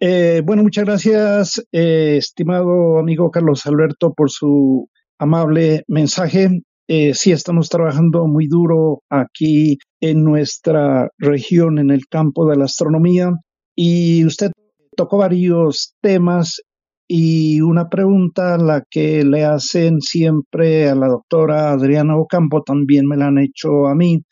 Eh, 0.00 0.42
bueno, 0.44 0.62
muchas 0.62 0.84
gracias, 0.84 1.66
eh, 1.72 2.18
estimado 2.18 2.98
amigo 2.98 3.32
Carlos 3.32 3.66
Alberto, 3.66 4.14
por 4.14 4.30
su 4.30 4.88
amable 5.18 5.82
mensaje. 5.88 6.62
Eh, 6.86 7.14
sí, 7.14 7.32
estamos 7.32 7.68
trabajando 7.68 8.26
muy 8.28 8.46
duro 8.46 9.02
aquí 9.10 9.78
en 10.00 10.22
nuestra 10.22 11.08
región, 11.18 11.80
en 11.80 11.90
el 11.90 12.06
campo 12.08 12.46
de 12.48 12.56
la 12.56 12.66
astronomía, 12.66 13.32
y 13.74 14.24
usted 14.24 14.52
tocó 14.96 15.18
varios 15.18 15.94
temas 16.00 16.62
y 17.08 17.60
una 17.60 17.88
pregunta, 17.88 18.56
la 18.56 18.84
que 18.88 19.24
le 19.24 19.44
hacen 19.44 20.00
siempre 20.00 20.88
a 20.88 20.94
la 20.94 21.08
doctora 21.08 21.72
Adriana 21.72 22.16
Ocampo, 22.16 22.62
también 22.62 23.06
me 23.06 23.16
la 23.16 23.26
han 23.28 23.38
hecho 23.38 23.88
a 23.88 23.94
mí. 23.96 24.22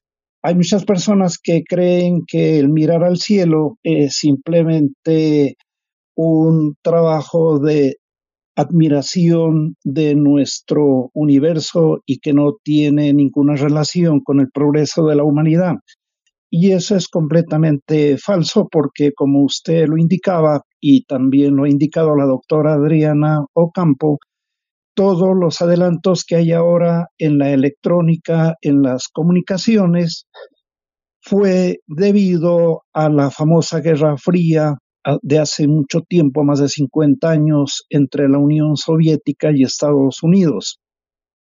Hay 0.43 0.55
muchas 0.55 0.85
personas 0.85 1.39
que 1.43 1.65
creen 1.69 2.23
que 2.25 2.59
el 2.61 2.69
mirar 2.69 3.03
al 3.03 3.17
cielo 3.17 3.79
es 3.83 4.15
simplemente 4.17 5.57
un 6.17 6.75
trabajo 6.83 7.61
de 7.61 7.97
admiración 8.57 9.77
de 9.85 10.15
nuestro 10.15 11.11
universo 11.13 12.01
y 12.07 12.19
que 12.19 12.33
no 12.33 12.55
tiene 12.63 13.13
ninguna 13.13 13.55
relación 13.55 14.21
con 14.21 14.41
el 14.41 14.51
progreso 14.51 15.07
de 15.07 15.17
la 15.17 15.25
humanidad. 15.25 15.75
Y 16.51 16.73
eso 16.73 16.97
es 16.97 17.09
completamente 17.09 18.17
falso 18.17 18.67
porque, 18.71 19.13
como 19.13 19.45
usted 19.45 19.87
lo 19.89 19.99
indicaba 19.99 20.63
y 20.81 21.05
también 21.05 21.55
lo 21.57 21.65
ha 21.65 21.69
indicado 21.69 22.17
la 22.17 22.25
doctora 22.25 22.75
Adriana 22.75 23.45
Ocampo, 23.53 24.19
todos 24.95 25.37
los 25.39 25.61
adelantos 25.61 26.25
que 26.25 26.37
hay 26.37 26.53
ahora 26.53 27.09
en 27.19 27.37
la 27.37 27.51
electrónica, 27.51 28.55
en 28.63 28.81
las 28.81 29.09
comunicaciones, 29.09 30.27
fue 31.21 31.81
debido 31.87 32.85
a 32.95 33.11
la 33.11 33.31
famosa 33.31 33.81
Guerra 33.81 34.17
Fría 34.17 34.79
de 35.23 35.39
hace 35.39 35.69
mucho 35.69 36.03
tiempo, 36.03 36.45
más 36.45 36.61
de 36.61 36.69
50 36.69 37.31
años, 37.31 37.85
entre 37.91 38.29
la 38.29 38.39
Unión 38.39 38.77
Soviética 38.77 39.51
y 39.55 39.63
Estados 39.63 40.23
Unidos. 40.23 40.81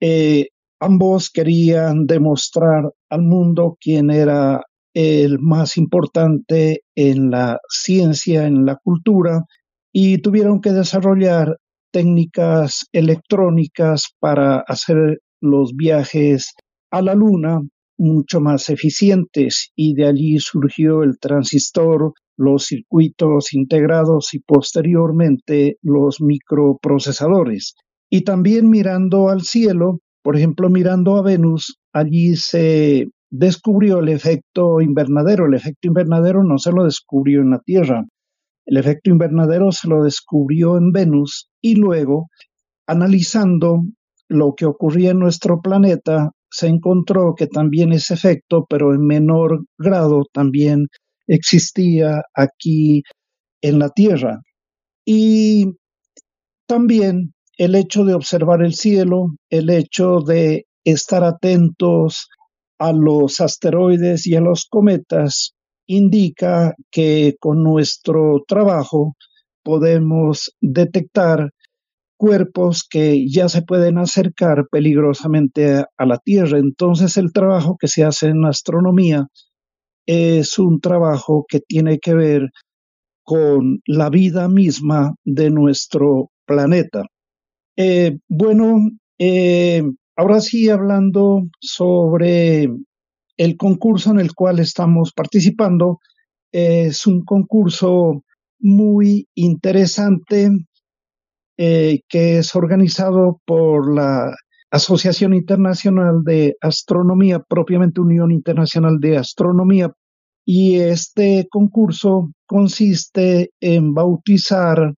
Eh, 0.01 0.49
ambos 0.79 1.29
querían 1.29 2.05
demostrar 2.05 2.91
al 3.09 3.21
mundo 3.21 3.77
quién 3.79 4.09
era 4.09 4.65
el 4.93 5.39
más 5.39 5.77
importante 5.77 6.81
en 6.95 7.31
la 7.31 7.59
ciencia, 7.69 8.45
en 8.45 8.65
la 8.65 8.75
cultura, 8.75 9.43
y 9.91 10.19
tuvieron 10.19 10.59
que 10.61 10.71
desarrollar 10.71 11.57
técnicas 11.91 12.85
electrónicas 12.91 14.07
para 14.19 14.59
hacer 14.59 15.21
los 15.39 15.75
viajes 15.75 16.53
a 16.91 17.01
la 17.01 17.13
Luna 17.13 17.61
mucho 17.97 18.41
más 18.41 18.69
eficientes 18.69 19.71
y 19.75 19.93
de 19.93 20.07
allí 20.07 20.37
surgió 20.39 21.03
el 21.03 21.19
transistor, 21.19 22.13
los 22.37 22.65
circuitos 22.65 23.53
integrados 23.53 24.33
y 24.33 24.39
posteriormente 24.39 25.77
los 25.81 26.21
microprocesadores. 26.21 27.75
Y 28.09 28.23
también 28.23 28.69
mirando 28.69 29.29
al 29.29 29.41
cielo, 29.41 29.99
por 30.23 30.37
ejemplo, 30.37 30.69
mirando 30.69 31.17
a 31.17 31.21
Venus, 31.21 31.79
allí 31.91 32.35
se 32.35 33.07
descubrió 33.29 33.99
el 33.99 34.09
efecto 34.09 34.79
invernadero. 34.81 35.47
El 35.47 35.55
efecto 35.55 35.87
invernadero 35.87 36.43
no 36.43 36.57
se 36.57 36.71
lo 36.71 36.83
descubrió 36.83 37.41
en 37.41 37.49
la 37.49 37.59
Tierra. 37.59 38.05
El 38.65 38.77
efecto 38.77 39.09
invernadero 39.09 39.71
se 39.71 39.89
lo 39.89 40.03
descubrió 40.03 40.77
en 40.77 40.91
Venus 40.91 41.49
y 41.61 41.75
luego, 41.75 42.27
analizando 42.87 43.81
lo 44.29 44.53
que 44.55 44.65
ocurría 44.65 45.11
en 45.11 45.19
nuestro 45.19 45.61
planeta, 45.61 46.31
se 46.49 46.67
encontró 46.67 47.33
que 47.35 47.47
también 47.47 47.91
ese 47.91 48.13
efecto, 48.13 48.65
pero 48.69 48.93
en 48.93 49.05
menor 49.05 49.65
grado, 49.77 50.23
también 50.31 50.87
existía 51.27 52.23
aquí 52.33 53.03
en 53.61 53.79
la 53.79 53.89
Tierra. 53.89 54.41
Y 55.05 55.65
también 56.67 57.33
el 57.57 57.75
hecho 57.75 58.03
de 58.05 58.13
observar 58.13 58.63
el 58.63 58.73
cielo, 58.73 59.27
el 59.49 59.69
hecho 59.69 60.19
de 60.21 60.65
estar 60.83 61.23
atentos 61.23 62.27
a 62.79 62.91
los 62.91 63.39
asteroides 63.39 64.27
y 64.27 64.35
a 64.35 64.41
los 64.41 64.65
cometas 64.69 65.53
indica 65.87 66.73
que 66.91 67.35
con 67.39 67.63
nuestro 67.63 68.43
trabajo 68.47 69.15
podemos 69.63 70.53
detectar 70.61 71.51
cuerpos 72.17 72.85
que 72.89 73.27
ya 73.29 73.49
se 73.49 73.63
pueden 73.63 73.97
acercar 73.97 74.67
peligrosamente 74.71 75.83
a, 75.97 76.05
la 76.05 76.17
Tierra. 76.19 76.57
Entonces 76.57 77.17
el 77.17 77.33
trabajo 77.33 77.77
que 77.79 77.87
se 77.87 78.03
hace 78.03 78.27
en 78.27 78.45
astronomía 78.45 79.27
es 80.05 80.59
un 80.59 80.79
trabajo 80.79 81.45
que 81.47 81.59
tiene 81.59 81.99
que 81.99 82.13
ver 82.13 82.49
con 83.23 83.81
la 83.85 84.09
vida 84.09 84.47
misma 84.49 85.15
de 85.23 85.49
nuestro 85.49 86.31
planeta. 86.45 87.05
Eh, 87.77 88.17
bueno, 88.27 88.79
eh, 89.17 89.83
ahora 90.15 90.41
sí 90.41 90.69
hablando 90.69 91.43
sobre 91.59 92.69
el 93.37 93.57
concurso 93.57 94.11
en 94.11 94.19
el 94.19 94.33
cual 94.35 94.59
estamos 94.59 95.11
participando, 95.13 95.99
es 96.51 97.07
un 97.07 97.23
concurso 97.23 98.23
muy 98.59 99.27
interesante 99.35 100.49
eh, 101.57 102.01
que 102.07 102.39
es 102.39 102.55
organizado 102.55 103.39
por 103.45 103.93
la 103.93 104.35
Asociación 104.73 105.35
Internacional 105.35 106.23
de 106.23 106.57
Astronomía, 106.59 107.39
propiamente 107.39 108.01
Unión 108.01 108.31
Internacional 108.31 108.99
de 108.99 109.17
Astronomía, 109.17 109.93
y 110.43 110.77
este 110.77 111.47
concurso 111.51 112.31
consiste 112.47 113.51
en 113.61 113.93
bautizar 113.93 114.95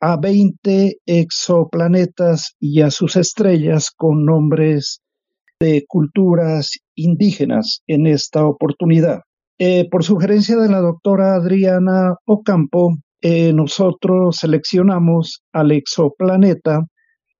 a 0.00 0.16
20 0.16 0.98
exoplanetas 1.04 2.54
y 2.60 2.80
a 2.82 2.92
sus 2.92 3.16
estrellas 3.16 3.90
con 3.90 4.24
nombres 4.24 5.00
de 5.58 5.84
culturas 5.88 6.78
indígenas 6.94 7.82
en 7.88 8.06
esta 8.06 8.46
oportunidad. 8.46 9.22
Eh, 9.58 9.88
por 9.90 10.04
sugerencia 10.04 10.56
de 10.56 10.68
la 10.68 10.78
doctora 10.78 11.34
Adriana 11.34 12.14
Ocampo, 12.24 12.96
eh, 13.20 13.52
nosotros 13.52 14.36
seleccionamos 14.36 15.42
al 15.52 15.72
exoplaneta 15.72 16.86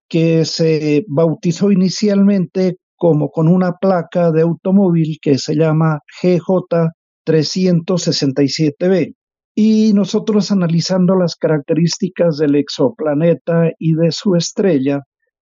que 0.08 0.44
se 0.44 1.04
bautizó 1.08 1.70
inicialmente 1.70 2.78
como 2.96 3.30
con 3.30 3.46
una 3.48 3.74
placa 3.80 4.32
de 4.32 4.42
automóvil 4.42 5.18
que 5.22 5.38
se 5.38 5.54
llama 5.54 6.00
GJ367b. 6.22 9.14
Y 9.54 9.92
nosotros 9.92 10.50
analizando 10.50 11.14
las 11.14 11.36
características 11.36 12.38
del 12.38 12.56
exoplaneta 12.56 13.70
y 13.78 13.94
de 13.94 14.10
su 14.12 14.34
estrella, 14.34 15.00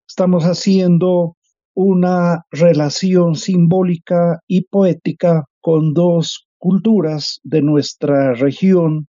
estamos 0.08 0.44
haciendo 0.44 1.36
una 1.74 2.44
relación 2.50 3.34
simbólica 3.34 4.38
y 4.46 4.66
poética 4.66 5.44
con 5.60 5.92
dos 5.92 6.46
culturas 6.58 7.40
de 7.44 7.60
nuestra 7.62 8.34
región 8.34 9.08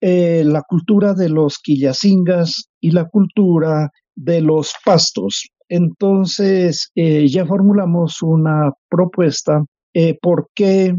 eh, 0.00 0.44
la 0.44 0.62
cultura 0.62 1.12
de 1.12 1.28
los 1.28 1.58
quillacingas 1.58 2.70
y 2.80 2.92
la 2.92 3.06
cultura 3.06 3.90
de 4.18 4.40
los 4.40 4.72
pastos. 4.84 5.48
Entonces, 5.68 6.90
eh, 6.94 7.28
ya 7.28 7.46
formulamos 7.46 8.22
una 8.22 8.72
propuesta 8.88 9.64
eh, 9.94 10.18
por 10.20 10.48
qué 10.54 10.94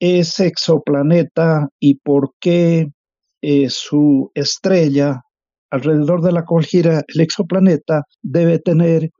es 0.00 0.40
exoplaneta 0.40 1.68
y 1.80 1.96
por 1.96 2.32
qué 2.40 2.88
su 3.68 4.30
estrella 4.34 5.20
alrededor 5.68 6.22
de 6.22 6.30
la 6.30 6.44
cual 6.44 6.64
gira 6.64 7.02
el 7.08 7.20
exoplaneta 7.20 8.04
debe 8.22 8.60
tener 8.60 9.10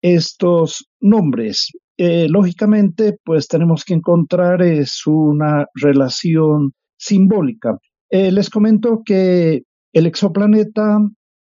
estos 0.00 0.86
nombres. 1.00 1.70
lógicamente, 1.98 3.16
pues 3.24 3.48
tenemos 3.48 3.84
que 3.84 3.94
encontrar 3.94 4.62
es 4.62 5.02
una 5.06 5.66
relación 5.74 6.72
simbólica. 6.96 7.76
Eh, 8.10 8.30
les 8.30 8.48
comento 8.48 9.02
que 9.04 9.62
el 9.92 10.06
exoplaneta 10.06 10.98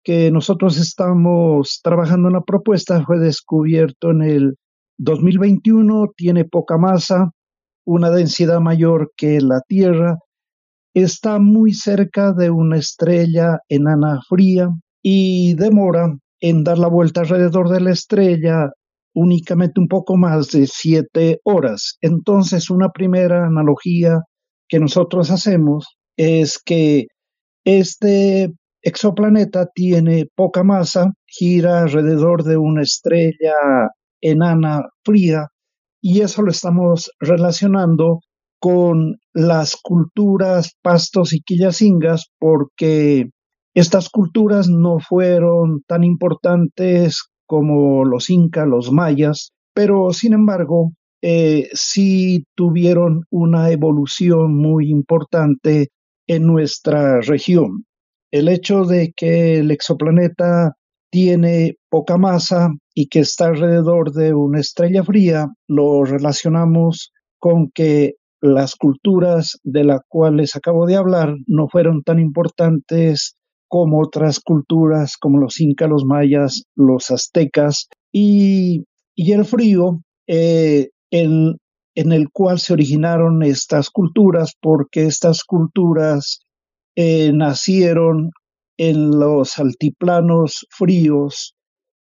que 0.05 0.30
nosotros 0.30 0.78
estamos 0.78 1.80
trabajando 1.82 2.28
en 2.28 2.34
la 2.34 2.42
propuesta 2.42 3.05
fue 3.05 3.18
descubierto 3.18 4.11
en 4.11 4.22
el 4.22 4.57
2021, 4.99 6.12
tiene 6.16 6.44
poca 6.44 6.78
masa, 6.78 7.30
una 7.84 8.11
densidad 8.11 8.61
mayor 8.61 9.12
que 9.16 9.40
la 9.40 9.61
Tierra, 9.66 10.18
está 10.94 11.38
muy 11.38 11.72
cerca 11.72 12.32
de 12.32 12.51
una 12.51 12.76
estrella 12.78 13.61
enana 13.68 14.20
fría 14.28 14.68
y 15.03 15.55
demora 15.55 16.16
en 16.40 16.64
dar 16.64 16.78
la 16.78 16.88
vuelta 16.88 17.20
alrededor 17.20 17.68
de 17.68 17.80
la 17.80 17.92
estrella 17.92 18.70
únicamente 19.14 19.80
un 19.80 19.88
poco 19.88 20.16
más 20.16 20.51
de 20.51 20.66
siete 20.66 21.40
horas. 21.44 21.99
Entonces, 22.01 22.70
una 22.70 22.90
primera 22.90 23.46
analogía 23.46 24.20
que 24.68 24.78
nosotros 24.78 25.30
hacemos 25.30 25.96
es 26.16 26.59
que 26.59 27.07
este 27.64 28.53
exoplaneta 28.89 29.66
tiene 29.74 30.26
poca 30.34 30.64
masa, 30.64 31.12
gira 31.26 31.82
alrededor 31.82 32.43
de 32.45 32.57
una 32.57 32.82
estrella 32.82 33.55
enana 34.20 34.82
fría 35.05 35.49
y 36.01 36.20
eso 36.20 36.43
lo 36.43 36.51
estamos 36.51 37.11
relacionando 37.20 38.20
con 38.61 39.18
las 39.32 39.76
culturas 39.80 40.72
pastos 40.82 41.32
y 41.32 41.41
quillacingas 41.41 42.26
porque 42.39 43.30
estas 43.74 44.09
culturas 44.09 44.68
no 44.68 44.99
fueron 44.99 45.82
tan 45.86 46.03
importantes 46.03 47.28
como 47.47 48.05
los 48.05 48.30
incas, 48.30 48.66
los 48.66 48.91
mayas, 48.91 49.53
pero 49.74 50.12
sin 50.12 50.32
embargo 50.32 50.93
eh, 51.22 51.68
sí 51.72 52.45
tuvieron 52.57 53.24
una 53.30 53.70
evolución 53.70 54.57
muy 54.57 54.91
importante 54.91 55.89
en 56.26 56.47
nuestra 56.47 57.20
región. 57.20 57.84
El 58.31 58.49
hecho 58.49 58.85
de 58.85 59.12
que 59.16 59.59
el 59.59 59.70
exoplaneta 59.70 60.74
tiene 61.11 61.76
poca 61.89 62.18
masa 62.18 62.68
y 62.95 63.09
que 63.09 63.20
está 63.20 63.47
alrededor 63.47 64.12
de 64.12 64.35
una 64.35 64.61
estrella 64.61 65.03
fría, 65.03 65.49
lo 65.66 66.05
relacionamos 66.05 67.12
con 67.39 67.70
que 67.70 68.14
las 68.41 68.76
culturas 68.76 69.59
de 69.64 69.85
las 69.85 70.01
cuales 70.09 70.55
acabo 70.55 70.87
de 70.87 70.97
hablar 70.97 71.35
no 71.47 71.68
fueron 71.68 72.03
tan 72.03 72.18
importantes 72.18 73.37
como 73.68 74.01
otras 74.01 74.41
culturas 74.41 75.16
como 75.16 75.39
los 75.39 75.61
incas, 75.61 75.89
los 75.89 76.05
mayas, 76.05 76.64
los 76.74 77.11
aztecas 77.11 77.89
y, 78.12 78.85
el 79.16 79.45
frío 79.45 80.01
eh, 80.26 80.91
en, 81.11 81.57
en 81.95 82.12
el 82.12 82.31
cual 82.31 82.59
se 82.59 82.72
originaron 82.72 83.43
estas 83.43 83.91
culturas, 83.91 84.53
porque 84.61 85.07
estas 85.07 85.43
culturas 85.45 86.41
eh, 87.01 87.30
nacieron 87.32 88.32
en 88.76 89.11
los 89.20 89.61
altiplanos 89.61 90.66
fríos 90.68 91.55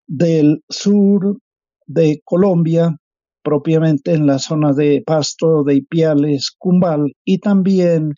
del 0.08 0.64
sur 0.70 1.40
de 1.88 2.22
Colombia, 2.24 2.96
propiamente 3.44 4.14
en 4.14 4.26
la 4.26 4.40
zona 4.40 4.72
de 4.72 5.04
Pasto, 5.06 5.66
de 5.66 5.76
Ipiales, 5.76 6.52
Cumbal, 6.58 7.12
y 7.26 7.40
también 7.40 8.14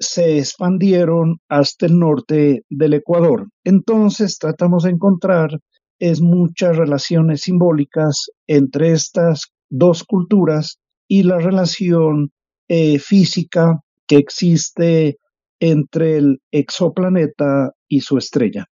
se 0.00 0.38
expandieron 0.38 1.38
hasta 1.48 1.86
el 1.86 1.96
norte 2.00 2.64
del 2.68 2.94
Ecuador. 2.94 3.46
Entonces 3.62 4.36
tratamos 4.36 4.82
de 4.82 4.90
encontrar 4.90 5.60
es 6.00 6.20
muchas 6.20 6.76
relaciones 6.76 7.42
simbólicas 7.42 8.30
entre 8.48 8.90
estas 8.90 9.52
dos 9.68 10.02
culturas 10.02 10.80
y 11.06 11.22
la 11.22 11.38
relación 11.38 12.32
eh, 12.66 12.98
física 12.98 13.78
que 14.08 14.16
existe 14.16 15.18
entre 15.60 16.16
el 16.16 16.40
exoplaneta 16.50 17.72
y 17.88 18.00
su 18.00 18.18
estrella. 18.18 18.66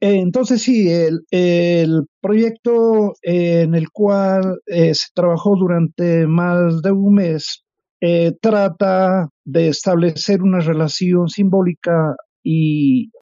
Entonces 0.00 0.62
sí, 0.62 0.90
el, 0.90 2.06
proyecto 2.20 3.14
en 3.22 3.74
el 3.74 3.88
cual 3.90 4.58
eh, 4.66 4.94
se 4.94 5.06
trabajó 5.14 5.56
durante 5.56 6.26
más 6.26 6.82
de 6.82 6.90
un 6.90 7.14
mes 7.14 7.62
eh, 8.04 8.32
trata 8.40 9.28
de 9.44 9.68
establecer 9.68 10.42
una 10.42 10.58
relación 10.58 11.28
simbólica 11.28 12.16
y, 12.42 13.12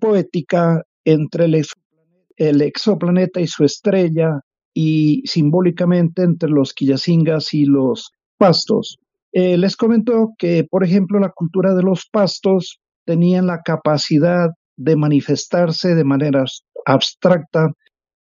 poética 0.00 0.82
entre 1.04 1.44
el, 1.44 2.60
exoplaneta 2.60 3.40
y 3.40 3.46
su 3.46 3.62
estrella 3.62 4.40
y 4.74 5.22
simbólicamente 5.26 6.22
entre 6.22 6.50
los 6.50 6.74
quillacingas 6.74 7.54
y 7.54 7.66
los 7.66 8.10
pastos. 8.36 8.98
Eh, 9.38 9.58
les 9.58 9.76
comento 9.76 10.32
que, 10.38 10.64
por 10.64 10.82
ejemplo, 10.82 11.20
la 11.20 11.28
cultura 11.28 11.74
de 11.74 11.82
los 11.82 12.08
pastos 12.10 12.80
tenían 13.04 13.46
la 13.46 13.60
capacidad 13.62 14.48
de 14.78 14.96
manifestarse 14.96 15.94
de 15.94 16.04
manera 16.04 16.44
abstracta 16.86 17.72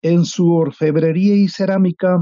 en 0.02 0.26
su 0.26 0.52
orfebrería 0.52 1.36
y 1.36 1.50
cerámica 1.50 2.18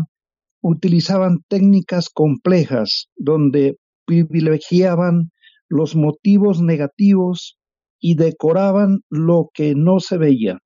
utilizaban 0.62 1.38
técnicas 1.48 2.10
complejas 2.10 3.08
donde 3.16 3.78
privilegiaban 4.06 5.32
los 5.70 5.96
motivos 5.96 6.62
negativos 6.62 7.58
y 7.98 8.16
decoraban 8.16 9.04
lo 9.10 9.52
que 9.54 9.74
no 9.74 10.02
se 10.02 10.18
veía. 10.18 10.60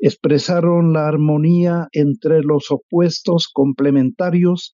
Expresaron 0.00 0.92
la 0.92 1.06
armonía 1.06 1.86
entre 1.92 2.42
los 2.42 2.72
opuestos 2.72 3.48
complementarios, 3.52 4.74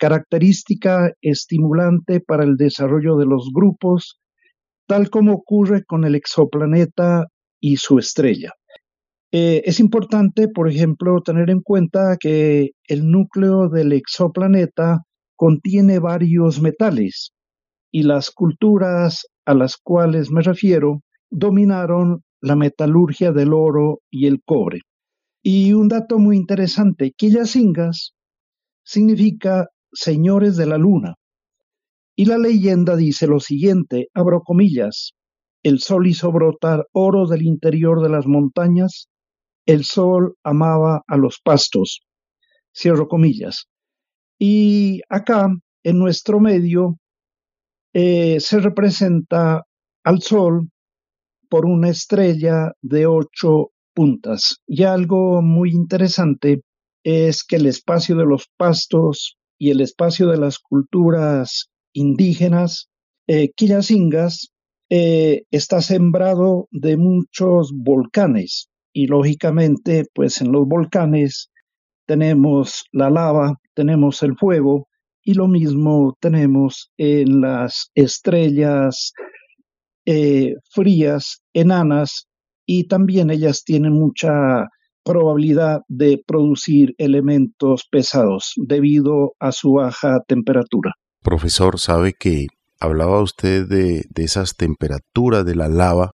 característica 0.00 1.12
estimulante 1.20 2.20
para 2.20 2.42
el 2.42 2.56
desarrollo 2.56 3.16
de 3.18 3.26
los 3.26 3.50
grupos, 3.54 4.18
tal 4.88 5.10
como 5.10 5.34
ocurre 5.34 5.84
con 5.84 6.04
el 6.04 6.14
exoplaneta 6.14 7.26
y 7.60 7.76
su 7.76 7.98
estrella. 7.98 8.52
Eh, 9.30 9.62
es 9.66 9.78
importante, 9.78 10.48
por 10.48 10.68
ejemplo, 10.68 11.20
tener 11.22 11.50
en 11.50 11.60
cuenta 11.60 12.16
que 12.18 12.70
el 12.88 13.10
núcleo 13.10 13.68
del 13.68 13.92
exoplaneta 13.92 15.02
contiene 15.36 15.98
varios 15.98 16.60
metales 16.60 17.32
y 17.92 18.02
las 18.02 18.30
culturas 18.30 19.26
a 19.44 19.54
las 19.54 19.76
cuales 19.76 20.30
me 20.30 20.40
refiero 20.40 21.02
dominaron 21.28 22.22
la 22.40 22.56
metalurgia 22.56 23.32
del 23.32 23.52
oro 23.52 24.00
y 24.10 24.26
el 24.26 24.40
cobre. 24.44 24.80
Y 25.42 25.74
un 25.74 25.88
dato 25.88 26.18
muy 26.18 26.36
interesante, 26.36 27.12
Quillacingas 27.16 28.14
significa 28.82 29.68
señores 29.92 30.56
de 30.56 30.66
la 30.66 30.78
luna. 30.78 31.14
Y 32.16 32.26
la 32.26 32.38
leyenda 32.38 32.96
dice 32.96 33.26
lo 33.26 33.40
siguiente, 33.40 34.08
abro 34.14 34.42
comillas, 34.42 35.12
el 35.62 35.80
sol 35.80 36.06
hizo 36.06 36.32
brotar 36.32 36.86
oro 36.92 37.26
del 37.26 37.42
interior 37.42 38.02
de 38.02 38.08
las 38.08 38.26
montañas, 38.26 39.08
el 39.66 39.84
sol 39.84 40.36
amaba 40.42 41.02
a 41.06 41.16
los 41.16 41.40
pastos. 41.42 42.00
Cierro 42.74 43.08
comillas. 43.08 43.66
Y 44.38 45.00
acá, 45.08 45.48
en 45.82 45.98
nuestro 45.98 46.40
medio, 46.40 46.96
eh, 47.92 48.40
se 48.40 48.58
representa 48.60 49.64
al 50.04 50.22
sol 50.22 50.70
por 51.48 51.66
una 51.66 51.90
estrella 51.90 52.72
de 52.80 53.06
ocho 53.06 53.72
puntas. 53.92 54.56
Y 54.66 54.84
algo 54.84 55.42
muy 55.42 55.72
interesante 55.72 56.62
es 57.02 57.44
que 57.44 57.56
el 57.56 57.66
espacio 57.66 58.16
de 58.16 58.24
los 58.24 58.48
pastos 58.56 59.36
y 59.60 59.70
el 59.70 59.82
espacio 59.82 60.28
de 60.28 60.38
las 60.38 60.58
culturas 60.58 61.68
indígenas, 61.92 62.88
eh, 63.26 63.50
quillacingas, 63.54 64.48
eh, 64.88 65.42
está 65.50 65.82
sembrado 65.82 66.66
de 66.70 66.96
muchos 66.96 67.70
volcanes. 67.76 68.70
Y 68.94 69.06
lógicamente 69.06 70.06
pues 70.14 70.40
en 70.40 70.50
los 70.50 70.66
volcanes 70.66 71.50
tenemos 72.06 72.84
la 72.90 73.10
lava, 73.10 73.54
tenemos 73.74 74.22
el 74.22 74.34
fuego 74.36 74.88
y 75.22 75.34
lo 75.34 75.46
mismo 75.46 76.16
tenemos 76.20 76.90
en 76.96 77.42
las 77.42 77.90
estrellas 77.94 79.12
eh, 80.06 80.54
frías, 80.70 81.42
enanas 81.52 82.26
y 82.64 82.84
también 82.84 83.30
ellas 83.30 83.62
tienen 83.62 83.92
mucha 83.92 84.66
probabilidad 85.10 85.80
de 85.88 86.22
producir 86.24 86.94
elementos 86.96 87.84
pesados 87.90 88.52
debido 88.56 89.32
a 89.40 89.50
su 89.50 89.72
baja 89.72 90.20
temperatura. 90.28 90.92
Profesor, 91.20 91.80
sabe 91.80 92.12
que 92.12 92.46
hablaba 92.78 93.20
usted 93.20 93.66
de, 93.66 94.06
esas 94.14 94.56
temperaturas 94.56 95.44
de 95.44 95.56
la 95.56 95.68
lava 95.68 96.12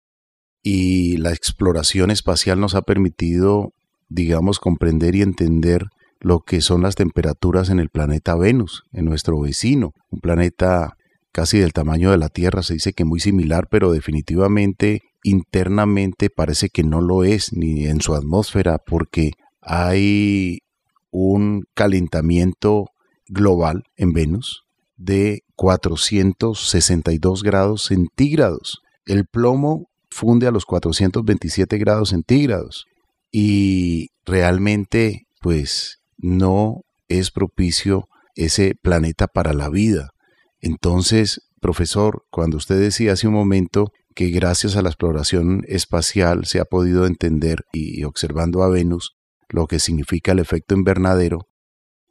y 0.63 1.17
la 1.17 1.33
exploración 1.33 2.09
espacial 2.09 2.61
nos 2.61 2.73
ha 2.73 2.83
permitido, 2.83 3.73
digamos, 4.07 4.59
comprender 4.59 5.13
y 5.15 5.23
entender 5.23 5.87
lo 6.21 6.39
que 6.39 6.61
son 6.61 6.81
las 6.81 6.95
temperaturas 6.95 7.69
en 7.69 7.81
el 7.81 7.89
planeta 7.89 8.35
Venus, 8.35 8.83
en 8.93 9.03
nuestro 9.03 9.41
vecino, 9.41 9.91
un 10.09 10.21
planeta 10.21 10.93
casi 11.33 11.59
del 11.59 11.73
tamaño 11.73 12.11
de 12.11 12.17
la 12.17 12.29
Tierra, 12.29 12.63
se 12.63 12.75
dice 12.75 12.93
que 12.93 13.03
muy 13.03 13.19
similar, 13.19 13.67
pero 13.69 13.91
definitivamente 13.91 15.01
internamente 15.25 16.29
parece 16.29 16.69
que 16.69 16.83
no 16.83 17.01
lo 17.01 17.23
es, 17.23 17.51
ni 17.51 17.85
en 17.87 17.99
su 17.99 18.13
atmósfera, 18.13 18.77
porque 18.77 19.31
hay 19.59 20.59
un 21.09 21.65
calentamiento 21.73 22.91
global 23.27 23.85
en 23.95 24.13
Venus 24.13 24.65
de 24.97 25.41
462 25.55 27.41
grados 27.41 27.85
centígrados. 27.85 28.83
El 29.05 29.25
plomo 29.25 29.89
funde 30.11 30.45
a 30.45 30.51
los 30.51 30.65
427 30.65 31.77
grados 31.79 32.09
centígrados 32.09 32.85
y 33.31 34.09
realmente 34.25 35.25
pues 35.41 36.01
no 36.17 36.81
es 37.07 37.31
propicio 37.31 38.07
ese 38.35 38.75
planeta 38.79 39.25
para 39.25 39.53
la 39.53 39.69
vida. 39.69 40.11
Entonces, 40.61 41.41
profesor, 41.61 42.25
cuando 42.29 42.57
usted 42.57 42.79
decía 42.79 43.13
hace 43.13 43.27
un 43.27 43.33
momento 43.33 43.91
que 44.15 44.29
gracias 44.29 44.77
a 44.77 44.81
la 44.81 44.89
exploración 44.89 45.63
espacial 45.67 46.45
se 46.45 46.59
ha 46.59 46.65
podido 46.65 47.05
entender 47.05 47.65
y 47.73 48.03
observando 48.05 48.63
a 48.63 48.69
Venus 48.69 49.11
lo 49.49 49.67
que 49.67 49.79
significa 49.79 50.31
el 50.31 50.39
efecto 50.39 50.73
invernadero, 50.73 51.47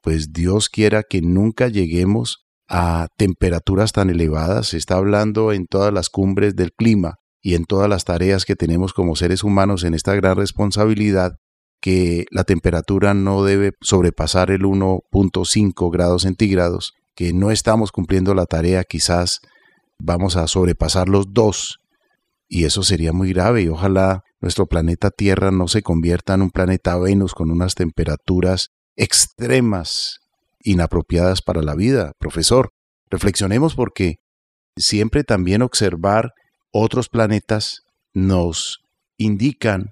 pues 0.03 0.33
Dios 0.33 0.69
quiera 0.69 1.03
que 1.03 1.23
nunca 1.23 1.69
lleguemos 1.69 2.45
a 2.69 3.09
temperaturas 3.17 3.93
tan 3.93 4.11
elevadas, 4.11 4.69
se 4.69 4.77
está 4.77 4.97
hablando 4.97 5.53
en 5.53 5.67
todas 5.67 5.93
las 5.93 6.11
cumbres 6.11 6.55
del 6.55 6.73
clima 6.73 7.17
y 7.43 7.55
en 7.55 7.65
todas 7.65 7.89
las 7.89 8.05
tareas 8.05 8.45
que 8.45 8.55
tenemos 8.55 8.93
como 8.93 9.17
seres 9.17 9.43
humanos 9.43 9.83
en 9.83 9.95
esta 9.95 10.15
gran 10.15 10.37
responsabilidad, 10.37 11.33
que 11.81 12.27
la 12.31 12.45
temperatura 12.45 13.15
no 13.15 13.45
debe 13.45 13.73
sobrepasar 13.81 14.51
el 14.51 14.63
1.5 14.63 15.91
grados 15.91 16.23
centígrados, 16.23 16.93
que 17.15 17.33
no 17.33 17.51
estamos 17.51 17.93
cumpliendo 17.93 18.35
la 18.35 18.47
tarea, 18.47 18.85
quizás 18.85 19.41
vamos 19.99 20.37
a 20.37 20.47
sobrepasar 20.47 21.09
los 21.09 21.33
2 21.33 21.81
y 22.55 22.67
eso 22.67 22.85
sería 22.85 23.13
muy 23.13 23.33
grave 23.33 23.63
y 23.63 23.69
ojalá 23.69 24.23
nuestro 24.41 24.67
planeta 24.67 25.11
Tierra 25.11 25.51
no 25.51 25.67
se 25.67 25.83
convierta 25.83 26.35
en 26.35 26.43
un 26.43 26.51
planeta 26.51 26.97
Venus 26.97 27.35
con 27.35 27.51
unas 27.51 27.75
temperaturas 27.75 28.69
extremas 28.95 30.21
inapropiadas 30.61 31.43
para 31.43 31.63
la 31.63 31.75
vida. 31.75 32.13
Profesor, 32.21 32.71
reflexionemos 33.11 33.75
porque 33.75 34.19
siempre 34.77 35.25
también 35.25 35.63
observar 35.63 36.31
otros 36.71 37.09
planetas 37.09 37.81
nos 38.13 38.79
indican 39.17 39.87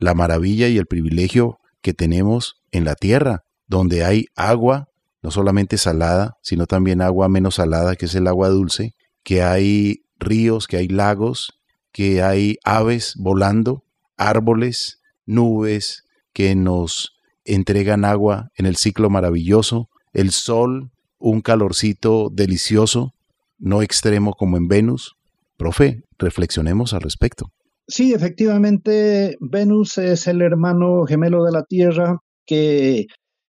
la 0.00 0.14
maravilla 0.14 0.66
y 0.66 0.76
el 0.76 0.86
privilegio 0.86 1.58
que 1.82 1.94
tenemos 1.94 2.56
en 2.72 2.84
la 2.84 2.96
Tierra, 2.96 3.42
donde 3.68 4.02
hay 4.02 4.24
agua, 4.34 4.86
no 5.22 5.30
solamente 5.30 5.78
salada, 5.78 6.32
sino 6.42 6.66
también 6.66 7.00
agua 7.00 7.28
menos 7.28 7.54
salada, 7.54 7.94
que 7.94 8.06
es 8.06 8.14
el 8.16 8.26
agua 8.26 8.48
dulce, 8.48 8.94
que 9.22 9.40
hay 9.44 9.98
ríos, 10.18 10.66
que 10.66 10.78
hay 10.78 10.88
lagos, 10.88 11.57
que 11.92 12.22
hay 12.22 12.56
aves 12.64 13.14
volando, 13.18 13.84
árboles, 14.16 15.00
nubes 15.26 16.04
que 16.32 16.54
nos 16.54 17.16
entregan 17.44 18.04
agua 18.04 18.50
en 18.56 18.66
el 18.66 18.76
ciclo 18.76 19.10
maravilloso, 19.10 19.88
el 20.12 20.30
sol, 20.30 20.90
un 21.18 21.40
calorcito 21.40 22.28
delicioso, 22.30 23.14
no 23.58 23.82
extremo 23.82 24.34
como 24.34 24.56
en 24.56 24.68
Venus. 24.68 25.16
Profe, 25.56 26.04
reflexionemos 26.18 26.94
al 26.94 27.00
respecto. 27.00 27.50
Sí, 27.86 28.12
efectivamente, 28.12 29.36
Venus 29.40 29.98
es 29.98 30.26
el 30.26 30.42
hermano 30.42 31.04
gemelo 31.06 31.44
de 31.44 31.52
la 31.52 31.64
Tierra 31.64 32.18
que 32.46 33.06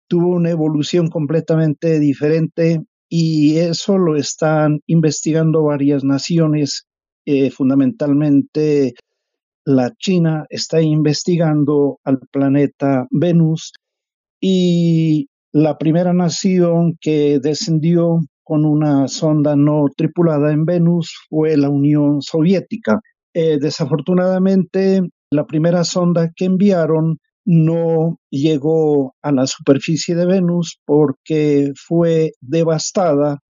tuvo 0.08 0.28
una 0.28 0.50
evolución 0.50 1.08
completamente 1.08 1.98
diferente 1.98 2.80
y 3.08 3.58
eso 3.58 3.98
lo 3.98 4.16
están 4.16 4.80
investigando 4.86 5.62
varias 5.62 6.04
naciones, 6.04 6.86
eh, 7.30 7.50
fundamentalmente 7.50 8.94
la 9.66 9.92
China 9.98 10.46
está 10.48 10.80
investigando 10.80 12.00
al 12.02 12.20
planeta 12.30 13.06
Venus 13.10 13.74
y 14.40 15.28
la 15.52 15.76
primera 15.76 16.14
nación 16.14 16.96
que 16.98 17.38
descendió 17.38 18.20
con 18.42 18.64
una 18.64 19.08
sonda 19.08 19.56
no 19.56 19.88
tripulada 19.94 20.52
en 20.52 20.64
Venus 20.64 21.14
fue 21.28 21.58
la 21.58 21.68
Unión 21.68 22.22
Soviética. 22.22 22.98
Eh, 23.34 23.58
desafortunadamente, 23.60 25.02
la 25.30 25.44
primera 25.44 25.84
sonda 25.84 26.30
que 26.34 26.46
enviaron 26.46 27.18
no 27.44 28.16
llegó 28.30 29.14
a 29.20 29.32
la 29.32 29.46
superficie 29.46 30.14
de 30.14 30.24
Venus 30.24 30.80
porque 30.86 31.72
fue 31.76 32.32
devastada 32.40 33.40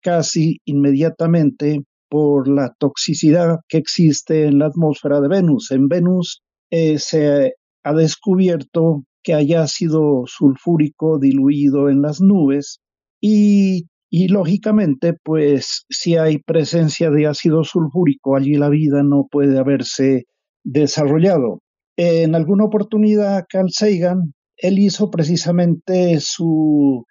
casi 0.00 0.60
inmediatamente 0.64 1.82
por 2.08 2.48
la 2.48 2.74
toxicidad 2.78 3.58
que 3.68 3.78
existe 3.78 4.46
en 4.46 4.58
la 4.58 4.66
atmósfera 4.66 5.20
de 5.20 5.28
Venus. 5.28 5.70
En 5.70 5.88
Venus 5.88 6.42
eh, 6.70 6.98
se 6.98 7.54
ha 7.84 7.92
descubierto 7.92 9.04
que 9.22 9.34
hay 9.34 9.54
ácido 9.54 10.24
sulfúrico 10.26 11.18
diluido 11.18 11.88
en 11.88 12.02
las 12.02 12.20
nubes 12.20 12.80
y, 13.20 13.86
y 14.10 14.28
lógicamente 14.28 15.14
pues 15.22 15.84
si 15.88 16.16
hay 16.16 16.38
presencia 16.38 17.10
de 17.10 17.26
ácido 17.26 17.64
sulfúrico 17.64 18.36
allí 18.36 18.54
la 18.54 18.68
vida 18.68 19.02
no 19.02 19.26
puede 19.30 19.58
haberse 19.58 20.24
desarrollado. 20.64 21.60
En 21.96 22.34
alguna 22.34 22.64
oportunidad 22.64 23.46
Carl 23.48 23.70
Sagan, 23.70 24.34
él 24.56 24.78
hizo 24.78 25.10
precisamente 25.10 26.18
su 26.20 27.04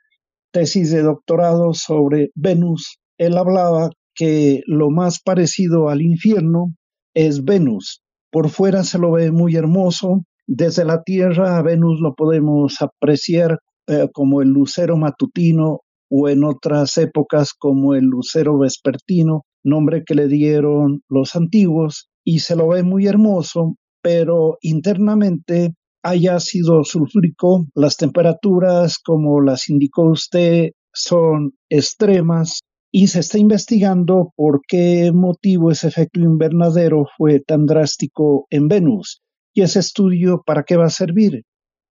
tesis 0.51 0.91
de 0.91 1.01
doctorado 1.01 1.73
sobre 1.73 2.29
Venus. 2.35 2.97
Él 3.17 3.37
hablaba 3.37 3.89
que 4.16 4.61
lo 4.66 4.89
más 4.89 5.20
parecido 5.22 5.89
al 5.89 6.01
infierno 6.01 6.74
es 7.13 7.43
Venus. 7.43 8.01
Por 8.32 8.49
fuera 8.49 8.84
se 8.84 8.97
lo 8.97 9.11
ve 9.11 9.32
muy 9.32 9.55
hermoso. 9.55 10.24
Desde 10.47 10.86
la 10.86 11.03
Tierra 11.03 11.57
a 11.57 11.61
Venus 11.61 11.99
lo 12.01 12.16
podemos 12.16 12.82
apreciar 12.82 13.59
eh, 13.88 14.07
como 14.13 14.41
el 14.41 14.49
lucero 14.49 14.97
matutino 14.97 15.82
o 16.09 16.30
en 16.30 16.43
otras 16.43 16.97
épocas 16.97 17.53
como 17.53 17.93
el 17.93 18.05
lucero 18.05 18.57
vespertino, 18.57 19.43
nombre 19.63 20.03
que 20.05 20.16
le 20.16 20.28
dieron 20.28 21.01
los 21.09 21.36
antiguos, 21.36 22.09
y 22.24 22.39
se 22.39 22.55
lo 22.55 22.70
ve 22.70 22.84
muy 22.84 23.07
hermoso, 23.07 23.76
pero 24.01 24.57
internamente 24.61 25.74
hay 26.03 26.28
ácido 26.28 26.84
sulfúrico, 26.84 27.66
las 27.74 27.97
temperaturas, 27.97 28.99
como 28.99 29.41
las 29.41 29.70
indicó 29.70 30.09
usted, 30.09 30.70
son 30.93 31.53
extremas, 31.70 32.61
y 32.97 33.07
se 33.07 33.19
está 33.19 33.37
investigando 33.37 34.31
por 34.37 34.61
qué 34.65 35.11
motivo 35.13 35.69
ese 35.69 35.89
efecto 35.89 36.21
invernadero 36.21 37.05
fue 37.17 37.41
tan 37.41 37.65
drástico 37.65 38.47
en 38.49 38.69
Venus. 38.69 39.21
¿Y 39.53 39.63
ese 39.63 39.79
estudio 39.79 40.43
para 40.45 40.63
qué 40.63 40.77
va 40.77 40.85
a 40.85 40.89
servir? 40.89 41.43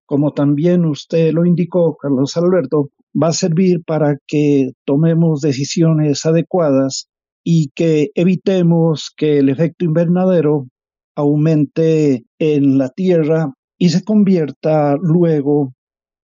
Como 0.07 0.33
también 0.33 0.83
usted 0.83 1.31
lo 1.31 1.45
indicó, 1.45 1.95
Carlos 1.95 2.35
Alberto, 2.37 2.89
va 3.13 3.27
a 3.27 3.33
servir 3.33 3.83
para 3.85 4.17
que 4.25 4.71
tomemos 4.83 5.41
decisiones 5.41 6.25
adecuadas 6.25 7.07
y 7.43 7.69
que 7.75 8.09
evitemos 8.15 9.11
que 9.15 9.37
el 9.37 9.49
efecto 9.49 9.85
invernadero 9.85 10.65
aumente 11.15 12.23
en 12.39 12.79
la 12.79 12.89
Tierra 12.89 13.53
y 13.77 13.89
se 13.89 14.03
convierta 14.03 14.95
luego, 14.99 15.71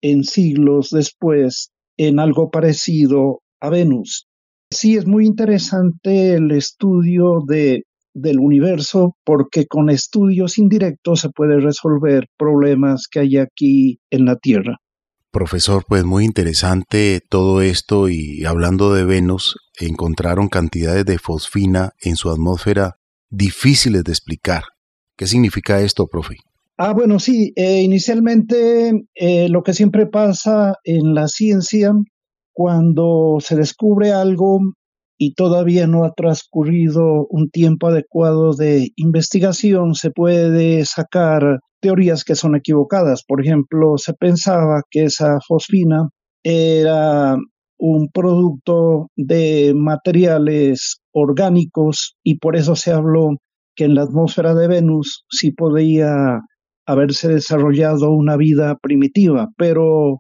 en 0.02 0.24
siglos 0.24 0.90
después, 0.90 1.70
en 1.96 2.18
algo 2.18 2.50
parecido 2.50 3.42
a 3.62 3.70
Venus. 3.70 4.26
Sí, 4.74 4.98
es 4.98 5.06
muy 5.06 5.26
interesante 5.26 6.34
el 6.34 6.52
estudio 6.52 7.42
de, 7.48 7.84
del 8.14 8.40
universo 8.40 9.16
porque 9.24 9.68
con 9.68 9.90
estudios 9.90 10.58
indirectos 10.58 11.22
se 11.22 11.30
puede 11.30 11.60
resolver 11.60 12.28
problemas 12.38 13.08
que 13.10 13.20
hay 13.20 13.38
aquí 13.38 14.00
en 14.10 14.26
la 14.26 14.36
Tierra. 14.36 14.78
Profesor, 15.32 15.84
pues 15.88 16.04
muy 16.04 16.26
interesante 16.26 17.22
todo 17.28 17.62
esto 17.62 18.10
y 18.10 18.46
hablando 18.46 18.94
de 18.94 19.04
Venus, 19.04 19.58
encontraron 19.80 20.48
cantidades 20.48 21.06
de 21.06 21.18
fosfina 21.18 21.94
en 22.02 22.16
su 22.16 22.30
atmósfera 22.30 22.98
difíciles 23.30 24.04
de 24.04 24.12
explicar. 24.12 24.64
¿Qué 25.18 25.26
significa 25.28 25.82
esto, 25.82 26.08
profe? 26.08 26.36
Ah, 26.78 26.94
bueno, 26.94 27.20
sí, 27.20 27.54
eh, 27.56 27.82
inicialmente 27.82 29.06
eh, 29.16 29.50
lo 29.50 29.64
que 29.64 29.74
siempre 29.74 30.08
pasa 30.08 30.76
en 30.84 31.14
la 31.14 31.28
ciencia 31.28 31.94
cuando 32.54 33.38
se 33.40 33.56
descubre 33.56 34.12
algo 34.12 34.60
y 35.18 35.34
todavía 35.34 35.88
no 35.88 36.06
ha 36.06 36.14
transcurrido 36.14 37.28
un 37.30 37.50
tiempo 37.50 37.88
adecuado 37.88 38.54
de 38.54 38.90
investigación, 38.96 39.96
se 39.96 40.12
puede 40.12 40.86
sacar 40.86 41.60
teorías 41.82 42.24
que 42.24 42.36
son 42.36 42.56
equivocadas. 42.56 43.24
Por 43.28 43.42
ejemplo, 43.42 43.98
se 43.98 44.14
pensaba 44.14 44.82
que 44.90 45.06
esa 45.06 45.38
fosfina 45.48 46.10
era 46.44 47.38
un 47.78 48.10
producto 48.10 49.08
de 49.16 49.74
materiales 49.76 51.02
orgánicos 51.12 52.16
y 52.24 52.38
por 52.38 52.56
eso 52.56 52.76
se 52.76 52.92
habló 52.92 53.32
que 53.76 53.86
en 53.86 53.96
la 53.96 54.04
atmósfera 54.04 54.54
de 54.54 54.68
Venus 54.68 55.26
sí 55.30 55.52
podía 55.52 56.40
haberse 56.86 57.30
desarrollado 57.30 58.12
una 58.12 58.38
vida 58.38 58.78
primitiva, 58.82 59.50
pero 59.58 60.18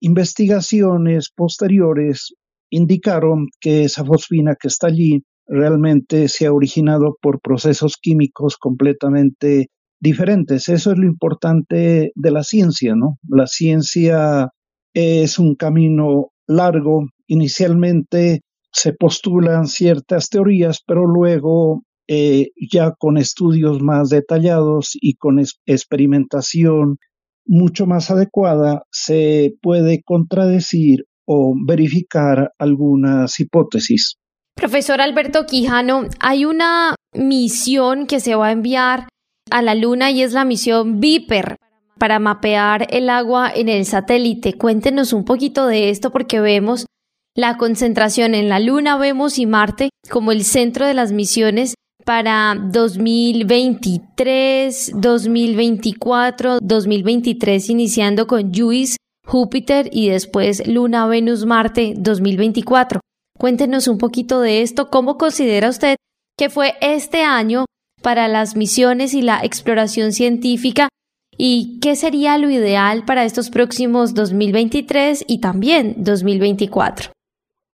Investigaciones 0.00 1.30
posteriores 1.34 2.34
indicaron 2.70 3.46
que 3.60 3.84
esa 3.84 4.04
fosfina 4.04 4.56
que 4.60 4.68
está 4.68 4.88
allí 4.88 5.22
realmente 5.46 6.28
se 6.28 6.46
ha 6.46 6.52
originado 6.52 7.16
por 7.20 7.40
procesos 7.40 7.96
químicos 8.00 8.56
completamente 8.56 9.68
diferentes. 10.00 10.68
Eso 10.68 10.92
es 10.92 10.98
lo 10.98 11.06
importante 11.06 12.12
de 12.14 12.30
la 12.30 12.42
ciencia, 12.42 12.94
¿no? 12.94 13.18
La 13.28 13.46
ciencia 13.46 14.50
es 14.92 15.38
un 15.38 15.54
camino 15.54 16.30
largo. 16.46 17.06
Inicialmente 17.26 18.40
se 18.72 18.92
postulan 18.92 19.66
ciertas 19.66 20.28
teorías, 20.28 20.80
pero 20.86 21.06
luego 21.06 21.82
eh, 22.08 22.50
ya 22.70 22.92
con 22.92 23.16
estudios 23.16 23.80
más 23.80 24.10
detallados 24.10 24.90
y 25.00 25.14
con 25.14 25.40
experimentación 25.66 26.98
mucho 27.46 27.86
más 27.86 28.10
adecuada, 28.10 28.82
se 28.90 29.54
puede 29.62 30.02
contradecir 30.04 31.04
o 31.26 31.54
verificar 31.66 32.52
algunas 32.58 33.38
hipótesis. 33.40 34.16
Profesor 34.54 35.00
Alberto 35.00 35.44
Quijano, 35.44 36.04
hay 36.18 36.44
una 36.44 36.94
misión 37.12 38.06
que 38.06 38.20
se 38.20 38.34
va 38.34 38.48
a 38.48 38.52
enviar 38.52 39.08
a 39.50 39.62
la 39.62 39.74
Luna 39.74 40.10
y 40.10 40.22
es 40.22 40.32
la 40.32 40.44
misión 40.44 41.00
Viper 41.00 41.56
para 41.98 42.18
mapear 42.18 42.86
el 42.90 43.10
agua 43.10 43.50
en 43.54 43.68
el 43.68 43.84
satélite. 43.84 44.54
Cuéntenos 44.54 45.12
un 45.12 45.24
poquito 45.24 45.66
de 45.66 45.90
esto 45.90 46.10
porque 46.10 46.40
vemos 46.40 46.86
la 47.34 47.58
concentración 47.58 48.34
en 48.34 48.48
la 48.48 48.58
Luna, 48.60 48.96
vemos 48.96 49.38
y 49.38 49.46
Marte 49.46 49.90
como 50.10 50.32
el 50.32 50.44
centro 50.44 50.86
de 50.86 50.94
las 50.94 51.12
misiones 51.12 51.74
para 52.06 52.54
2023, 52.54 54.92
2024, 54.94 56.60
2023 56.62 57.70
iniciando 57.70 58.28
con 58.28 58.52
JUICE, 58.54 58.96
Júpiter 59.26 59.88
y 59.90 60.08
después 60.08 60.68
Luna, 60.68 61.08
Venus, 61.08 61.46
Marte 61.46 61.94
2024. 61.98 63.00
Cuéntenos 63.36 63.88
un 63.88 63.98
poquito 63.98 64.40
de 64.40 64.62
esto, 64.62 64.88
cómo 64.88 65.18
considera 65.18 65.68
usted 65.68 65.96
que 66.38 66.48
fue 66.48 66.74
este 66.80 67.24
año 67.24 67.64
para 68.02 68.28
las 68.28 68.54
misiones 68.54 69.12
y 69.12 69.22
la 69.22 69.40
exploración 69.42 70.12
científica 70.12 70.88
y 71.36 71.80
qué 71.80 71.96
sería 71.96 72.38
lo 72.38 72.48
ideal 72.50 73.04
para 73.04 73.24
estos 73.24 73.50
próximos 73.50 74.14
2023 74.14 75.24
y 75.26 75.40
también 75.40 75.96
2024. 75.98 77.10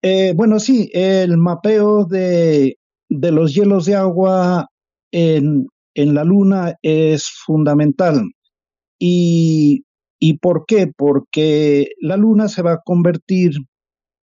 Eh, 0.02 0.34
bueno, 0.36 0.60
sí, 0.60 0.90
el 0.94 1.38
mapeo 1.38 2.04
de 2.04 2.76
de 3.10 3.32
los 3.32 3.54
hielos 3.54 3.86
de 3.86 3.96
agua 3.96 4.68
en, 5.12 5.68
en 5.96 6.14
la 6.14 6.24
Luna 6.24 6.76
es 6.82 7.28
fundamental. 7.46 8.24
Y, 9.00 9.84
¿Y 10.20 10.40
por 10.40 10.66
qué? 10.66 10.92
Porque 10.96 11.90
la 12.02 12.18
Luna 12.18 12.48
se 12.48 12.62
va 12.62 12.74
a 12.74 12.82
convertir 12.84 13.52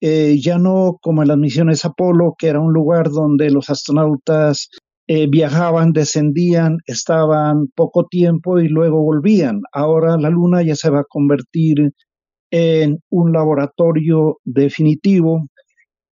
eh, 0.01 0.37
ya 0.39 0.59
no 0.59 0.97
como 1.01 1.23
en 1.23 1.29
las 1.29 1.37
misiones 1.37 1.85
Apolo, 1.85 2.35
que 2.37 2.47
era 2.47 2.59
un 2.59 2.73
lugar 2.73 3.09
donde 3.09 3.49
los 3.49 3.69
astronautas 3.69 4.69
eh, 5.07 5.27
viajaban, 5.27 5.93
descendían, 5.93 6.77
estaban 6.85 7.67
poco 7.75 8.05
tiempo 8.05 8.59
y 8.59 8.67
luego 8.67 9.01
volvían. 9.01 9.61
Ahora 9.71 10.17
la 10.17 10.29
Luna 10.29 10.61
ya 10.61 10.75
se 10.75 10.89
va 10.89 10.99
a 10.99 11.05
convertir 11.09 11.93
en 12.51 12.99
un 13.09 13.31
laboratorio 13.33 14.37
definitivo 14.43 15.47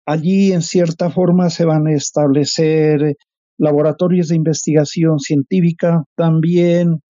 Allí, 0.06 0.52
en 0.52 0.62
cierta 0.62 1.10
forma, 1.10 1.50
se 1.50 1.66
van 1.66 1.88
a 1.88 1.94
establecer 1.94 3.16
laboratorios 3.58 4.28
de 4.28 4.36
investigación 4.36 5.20
científica. 5.20 6.04
También, 6.16 7.02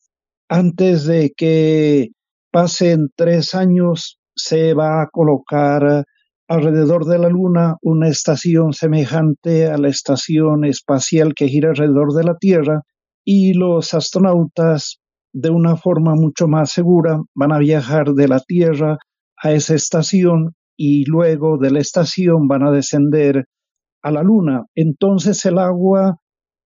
antes 0.49 1.05
de 1.05 1.31
que 1.35 2.09
pasen 2.51 3.09
tres 3.15 3.55
años, 3.55 4.19
se 4.35 4.73
va 4.73 5.01
a 5.01 5.07
colocar 5.11 6.05
alrededor 6.47 7.05
de 7.05 7.17
la 7.17 7.29
Luna 7.29 7.77
una 7.81 8.09
estación 8.09 8.73
semejante 8.73 9.67
a 9.67 9.77
la 9.77 9.89
estación 9.89 10.65
espacial 10.65 11.33
que 11.35 11.47
gira 11.47 11.69
alrededor 11.69 12.13
de 12.13 12.23
la 12.23 12.37
Tierra 12.37 12.81
y 13.25 13.53
los 13.53 13.93
astronautas 13.93 14.99
de 15.33 15.49
una 15.49 15.77
forma 15.77 16.13
mucho 16.15 16.47
más 16.47 16.71
segura 16.71 17.19
van 17.33 17.53
a 17.53 17.57
viajar 17.57 18.13
de 18.13 18.27
la 18.27 18.39
Tierra 18.39 18.97
a 19.41 19.51
esa 19.51 19.73
estación 19.73 20.53
y 20.77 21.05
luego 21.05 21.57
de 21.57 21.71
la 21.71 21.79
estación 21.79 22.47
van 22.47 22.63
a 22.63 22.71
descender 22.71 23.45
a 24.01 24.11
la 24.11 24.23
Luna. 24.23 24.65
Entonces 24.75 25.45
el 25.45 25.57
agua 25.57 26.17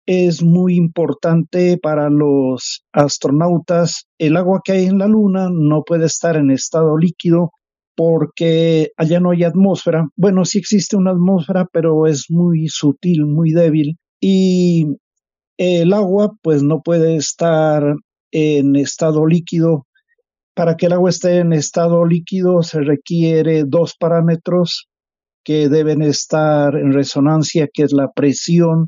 es 0.05 0.43
muy 0.43 0.75
importante 0.75 1.77
para 1.81 2.09
los 2.09 2.85
astronautas. 2.93 4.05
El 4.17 4.37
agua 4.37 4.61
que 4.63 4.73
hay 4.73 4.85
en 4.85 4.99
la 4.99 5.07
Luna 5.07 5.49
no 5.51 5.83
puede 5.83 6.05
estar 6.05 6.37
en 6.37 6.51
estado 6.51 6.97
líquido 6.97 7.51
porque 7.95 8.91
allá 8.97 9.19
no 9.19 9.31
hay 9.31 9.43
atmósfera. 9.43 10.07
Bueno, 10.15 10.45
sí 10.45 10.59
existe 10.59 10.95
una 10.95 11.11
atmósfera, 11.11 11.67
pero 11.71 12.07
es 12.07 12.25
muy 12.29 12.67
sutil, 12.67 13.25
muy 13.25 13.51
débil. 13.51 13.97
Y 14.19 14.97
el 15.57 15.93
agua 15.93 16.33
pues 16.41 16.61
no 16.61 16.81
puede 16.81 17.15
estar 17.15 17.95
en 18.31 18.75
estado 18.75 19.25
líquido. 19.25 19.87
Para 20.55 20.77
que 20.77 20.85
el 20.85 20.93
agua 20.93 21.09
esté 21.09 21.39
en 21.39 21.53
estado 21.53 22.05
líquido 22.05 22.63
se 22.63 22.79
requiere 22.79 23.65
dos 23.65 23.95
parámetros 23.99 24.87
que 25.43 25.69
deben 25.69 26.01
estar 26.01 26.75
en 26.75 26.93
resonancia, 26.93 27.67
que 27.71 27.83
es 27.83 27.91
la 27.91 28.11
presión 28.11 28.87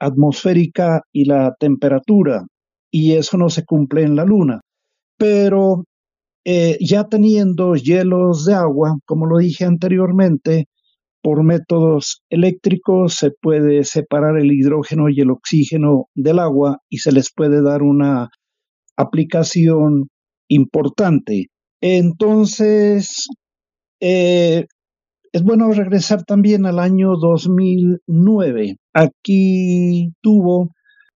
atmosférica 0.00 1.02
y 1.12 1.26
la 1.26 1.54
temperatura, 1.60 2.44
y 2.90 3.12
eso 3.12 3.36
no 3.36 3.50
se 3.50 3.64
cumple 3.64 4.02
en 4.02 4.16
la 4.16 4.24
Luna. 4.24 4.60
Pero 5.16 5.84
eh, 6.44 6.76
ya 6.80 7.04
teniendo 7.04 7.76
hielos 7.76 8.46
de 8.46 8.54
agua, 8.54 8.96
como 9.04 9.26
lo 9.26 9.38
dije 9.38 9.64
anteriormente, 9.64 10.66
por 11.22 11.44
métodos 11.44 12.22
eléctricos 12.30 13.14
se 13.14 13.30
puede 13.30 13.84
separar 13.84 14.38
el 14.38 14.50
hidrógeno 14.50 15.08
y 15.08 15.20
el 15.20 15.30
oxígeno 15.30 16.06
del 16.16 16.40
agua 16.40 16.78
y 16.88 16.98
se 16.98 17.12
les 17.12 17.32
puede 17.32 17.62
dar 17.62 17.82
una 17.82 18.28
aplicación 18.96 20.08
importante. 20.54 21.46
Entonces, 21.80 23.26
eh, 24.00 24.66
es 25.32 25.42
bueno 25.42 25.72
regresar 25.72 26.24
también 26.24 26.66
al 26.66 26.78
año 26.78 27.16
2009. 27.16 28.76
Aquí 28.92 30.12
tuvo 30.20 30.68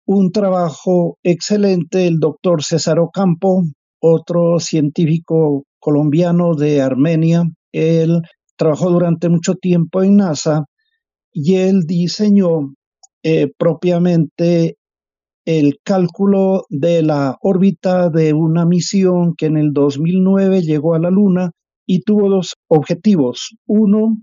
un 0.07 0.33
trabajo 0.33 1.19
excelente 1.23 2.07
el 2.07 2.19
doctor 2.19 2.63
César 2.63 2.99
Ocampo, 2.99 3.63
otro 4.01 4.59
científico 4.61 5.65
colombiano 5.79 6.55
de 6.55 6.83
Armenia. 6.83 7.45
Él 7.73 8.21
trabajó 8.57 8.91
durante 8.91 9.29
mucho 9.29 9.55
tiempo 9.55 10.03
en 10.03 10.17
NASA 10.17 10.65
y 11.33 11.55
él 11.55 11.83
diseñó 11.87 12.75
eh, 13.23 13.51
propiamente 13.57 14.77
el 15.45 15.79
cálculo 15.85 16.65
de 16.69 17.03
la 17.03 17.37
órbita 17.41 18.11
de 18.11 18.33
una 18.33 18.65
misión 18.65 19.35
que 19.37 19.47
en 19.47 19.57
el 19.57 19.73
2009 19.73 20.63
llegó 20.63 20.95
a 20.95 20.99
la 20.99 21.11
Luna 21.11 21.51
y 21.87 22.03
tuvo 22.03 22.29
dos 22.29 22.55
objetivos. 22.69 23.57
Uno, 23.67 24.19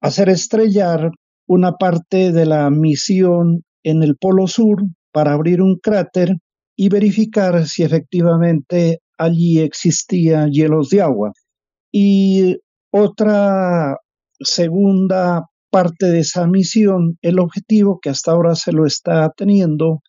hacer 0.00 0.28
estrellar 0.28 1.10
una 1.46 1.72
parte 1.72 2.32
de 2.32 2.46
la 2.46 2.68
misión 2.70 3.62
en 3.82 4.02
el 4.02 4.16
Polo 4.16 4.46
Sur 4.46 4.82
para 5.12 5.32
abrir 5.32 5.62
un 5.62 5.76
cráter 5.76 6.36
y 6.76 6.88
verificar 6.88 7.66
si 7.66 7.82
efectivamente 7.82 9.00
allí 9.18 9.60
existía 9.60 10.48
hielos 10.48 10.90
de 10.90 11.02
agua. 11.02 11.32
Y 11.90 12.58
otra 12.90 13.96
segunda 14.40 15.46
parte 15.70 16.06
de 16.06 16.20
esa 16.20 16.46
misión, 16.46 17.18
el 17.22 17.38
objetivo 17.38 17.98
que 18.00 18.10
hasta 18.10 18.32
ahora 18.32 18.54
se 18.54 18.72
lo 18.72 18.86
está 18.86 19.30
teniendo 19.36 20.00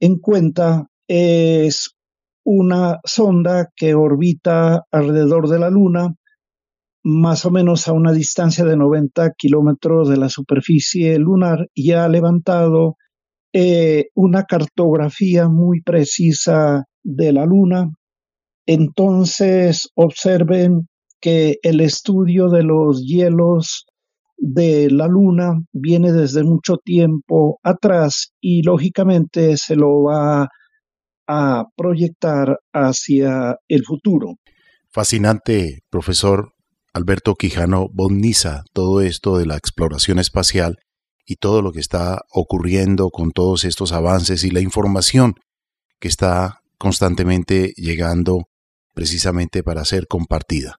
en 0.00 0.18
cuenta 0.18 0.86
es 1.08 1.94
una 2.44 3.00
sonda 3.04 3.70
que 3.74 3.94
orbita 3.94 4.84
alrededor 4.90 5.48
de 5.48 5.58
la 5.58 5.70
Luna 5.70 6.14
más 7.04 7.44
o 7.44 7.50
menos 7.50 7.86
a 7.86 7.92
una 7.92 8.12
distancia 8.12 8.64
de 8.64 8.76
90 8.76 9.32
kilómetros 9.36 10.08
de 10.08 10.16
la 10.16 10.30
superficie 10.30 11.18
lunar 11.18 11.68
y 11.74 11.92
ha 11.92 12.08
levantado 12.08 12.96
eh, 13.52 14.06
una 14.14 14.44
cartografía 14.44 15.48
muy 15.48 15.82
precisa 15.82 16.86
de 17.02 17.32
la 17.32 17.44
Luna. 17.44 17.92
Entonces 18.66 19.90
observen 19.94 20.88
que 21.20 21.58
el 21.62 21.80
estudio 21.80 22.48
de 22.48 22.62
los 22.62 23.04
hielos 23.04 23.86
de 24.36 24.90
la 24.90 25.06
Luna 25.06 25.54
viene 25.72 26.12
desde 26.12 26.42
mucho 26.42 26.76
tiempo 26.76 27.58
atrás 27.62 28.32
y 28.40 28.62
lógicamente 28.62 29.56
se 29.56 29.76
lo 29.76 30.02
va 30.02 30.48
a 31.26 31.64
proyectar 31.76 32.58
hacia 32.72 33.56
el 33.68 33.84
futuro. 33.84 34.36
Fascinante, 34.90 35.80
profesor. 35.90 36.52
Alberto 36.92 37.34
Quijano 37.34 37.88
boniza 37.92 38.62
todo 38.72 39.00
esto 39.00 39.36
de 39.36 39.46
la 39.46 39.56
exploración 39.56 40.20
espacial 40.20 40.78
y 41.26 41.36
todo 41.36 41.60
lo 41.60 41.72
que 41.72 41.80
está 41.80 42.20
ocurriendo 42.30 43.10
con 43.10 43.32
todos 43.32 43.64
estos 43.64 43.92
avances 43.92 44.44
y 44.44 44.50
la 44.50 44.60
información 44.60 45.34
que 45.98 46.06
está 46.06 46.60
constantemente 46.78 47.72
llegando 47.76 48.44
precisamente 48.92 49.64
para 49.64 49.84
ser 49.84 50.06
compartida. 50.06 50.76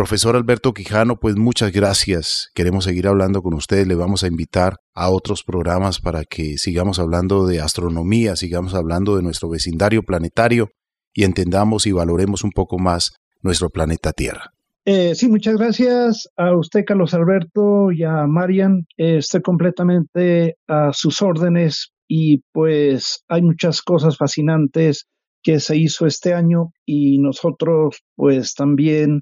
Profesor 0.00 0.34
Alberto 0.34 0.72
Quijano, 0.72 1.16
pues 1.20 1.36
muchas 1.36 1.72
gracias. 1.72 2.48
Queremos 2.54 2.84
seguir 2.84 3.06
hablando 3.06 3.42
con 3.42 3.52
ustedes. 3.52 3.86
Le 3.86 3.94
vamos 3.94 4.24
a 4.24 4.28
invitar 4.28 4.76
a 4.94 5.10
otros 5.10 5.42
programas 5.44 6.00
para 6.00 6.24
que 6.24 6.56
sigamos 6.56 6.98
hablando 6.98 7.46
de 7.46 7.60
astronomía, 7.60 8.34
sigamos 8.34 8.72
hablando 8.72 9.16
de 9.16 9.22
nuestro 9.22 9.50
vecindario 9.50 10.02
planetario 10.02 10.70
y 11.12 11.24
entendamos 11.24 11.86
y 11.86 11.92
valoremos 11.92 12.44
un 12.44 12.50
poco 12.50 12.78
más 12.78 13.10
nuestro 13.42 13.68
planeta 13.68 14.12
Tierra. 14.12 14.54
Eh, 14.86 15.14
sí, 15.14 15.28
muchas 15.28 15.58
gracias 15.58 16.30
a 16.34 16.56
usted, 16.56 16.86
Carlos 16.86 17.12
Alberto, 17.12 17.92
y 17.92 18.02
a 18.02 18.26
Marian. 18.26 18.86
Eh, 18.96 19.18
estoy 19.18 19.42
completamente 19.42 20.56
a 20.66 20.94
sus 20.94 21.20
órdenes 21.20 21.92
y 22.08 22.42
pues 22.52 23.22
hay 23.28 23.42
muchas 23.42 23.82
cosas 23.82 24.16
fascinantes 24.16 25.06
que 25.42 25.60
se 25.60 25.76
hizo 25.76 26.06
este 26.06 26.32
año 26.32 26.72
y 26.86 27.18
nosotros 27.18 28.00
pues 28.16 28.54
también 28.54 29.20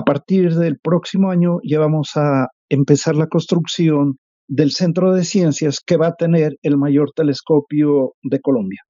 a 0.00 0.04
partir 0.04 0.54
del 0.54 0.78
próximo 0.78 1.30
año 1.30 1.58
ya 1.62 1.78
vamos 1.78 2.12
a 2.16 2.48
empezar 2.68 3.16
la 3.16 3.26
construcción 3.26 4.16
del 4.48 4.72
Centro 4.72 5.12
de 5.12 5.24
Ciencias 5.24 5.80
que 5.84 5.96
va 5.96 6.08
a 6.08 6.14
tener 6.14 6.56
el 6.62 6.76
mayor 6.76 7.10
telescopio 7.14 8.14
de 8.22 8.40
Colombia. 8.40 8.80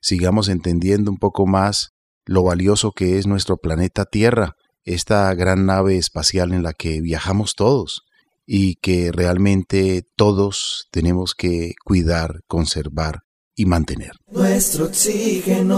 sigamos 0.02 0.50
entendiendo 0.50 1.12
un 1.12 1.18
poco 1.18 1.46
más 1.46 1.90
lo 2.26 2.44
valioso 2.44 2.92
que 2.92 3.18
es 3.18 3.28
nuestro 3.28 3.58
planeta 3.58 4.06
Tierra, 4.06 4.54
esta 4.84 5.34
gran 5.34 5.66
nave 5.66 5.98
espacial 5.98 6.54
en 6.54 6.64
la 6.64 6.72
que 6.74 7.02
viajamos 7.02 7.56
todos 7.56 8.04
y 8.46 8.76
que 8.76 9.12
realmente 9.12 10.04
todos 10.16 10.88
tenemos 10.92 11.36
que 11.36 11.74
cuidar, 11.84 12.40
conservar 12.48 13.20
y 13.56 13.66
mantener. 13.66 14.14
Nuestro 14.32 14.86
oxígeno. 14.86 15.78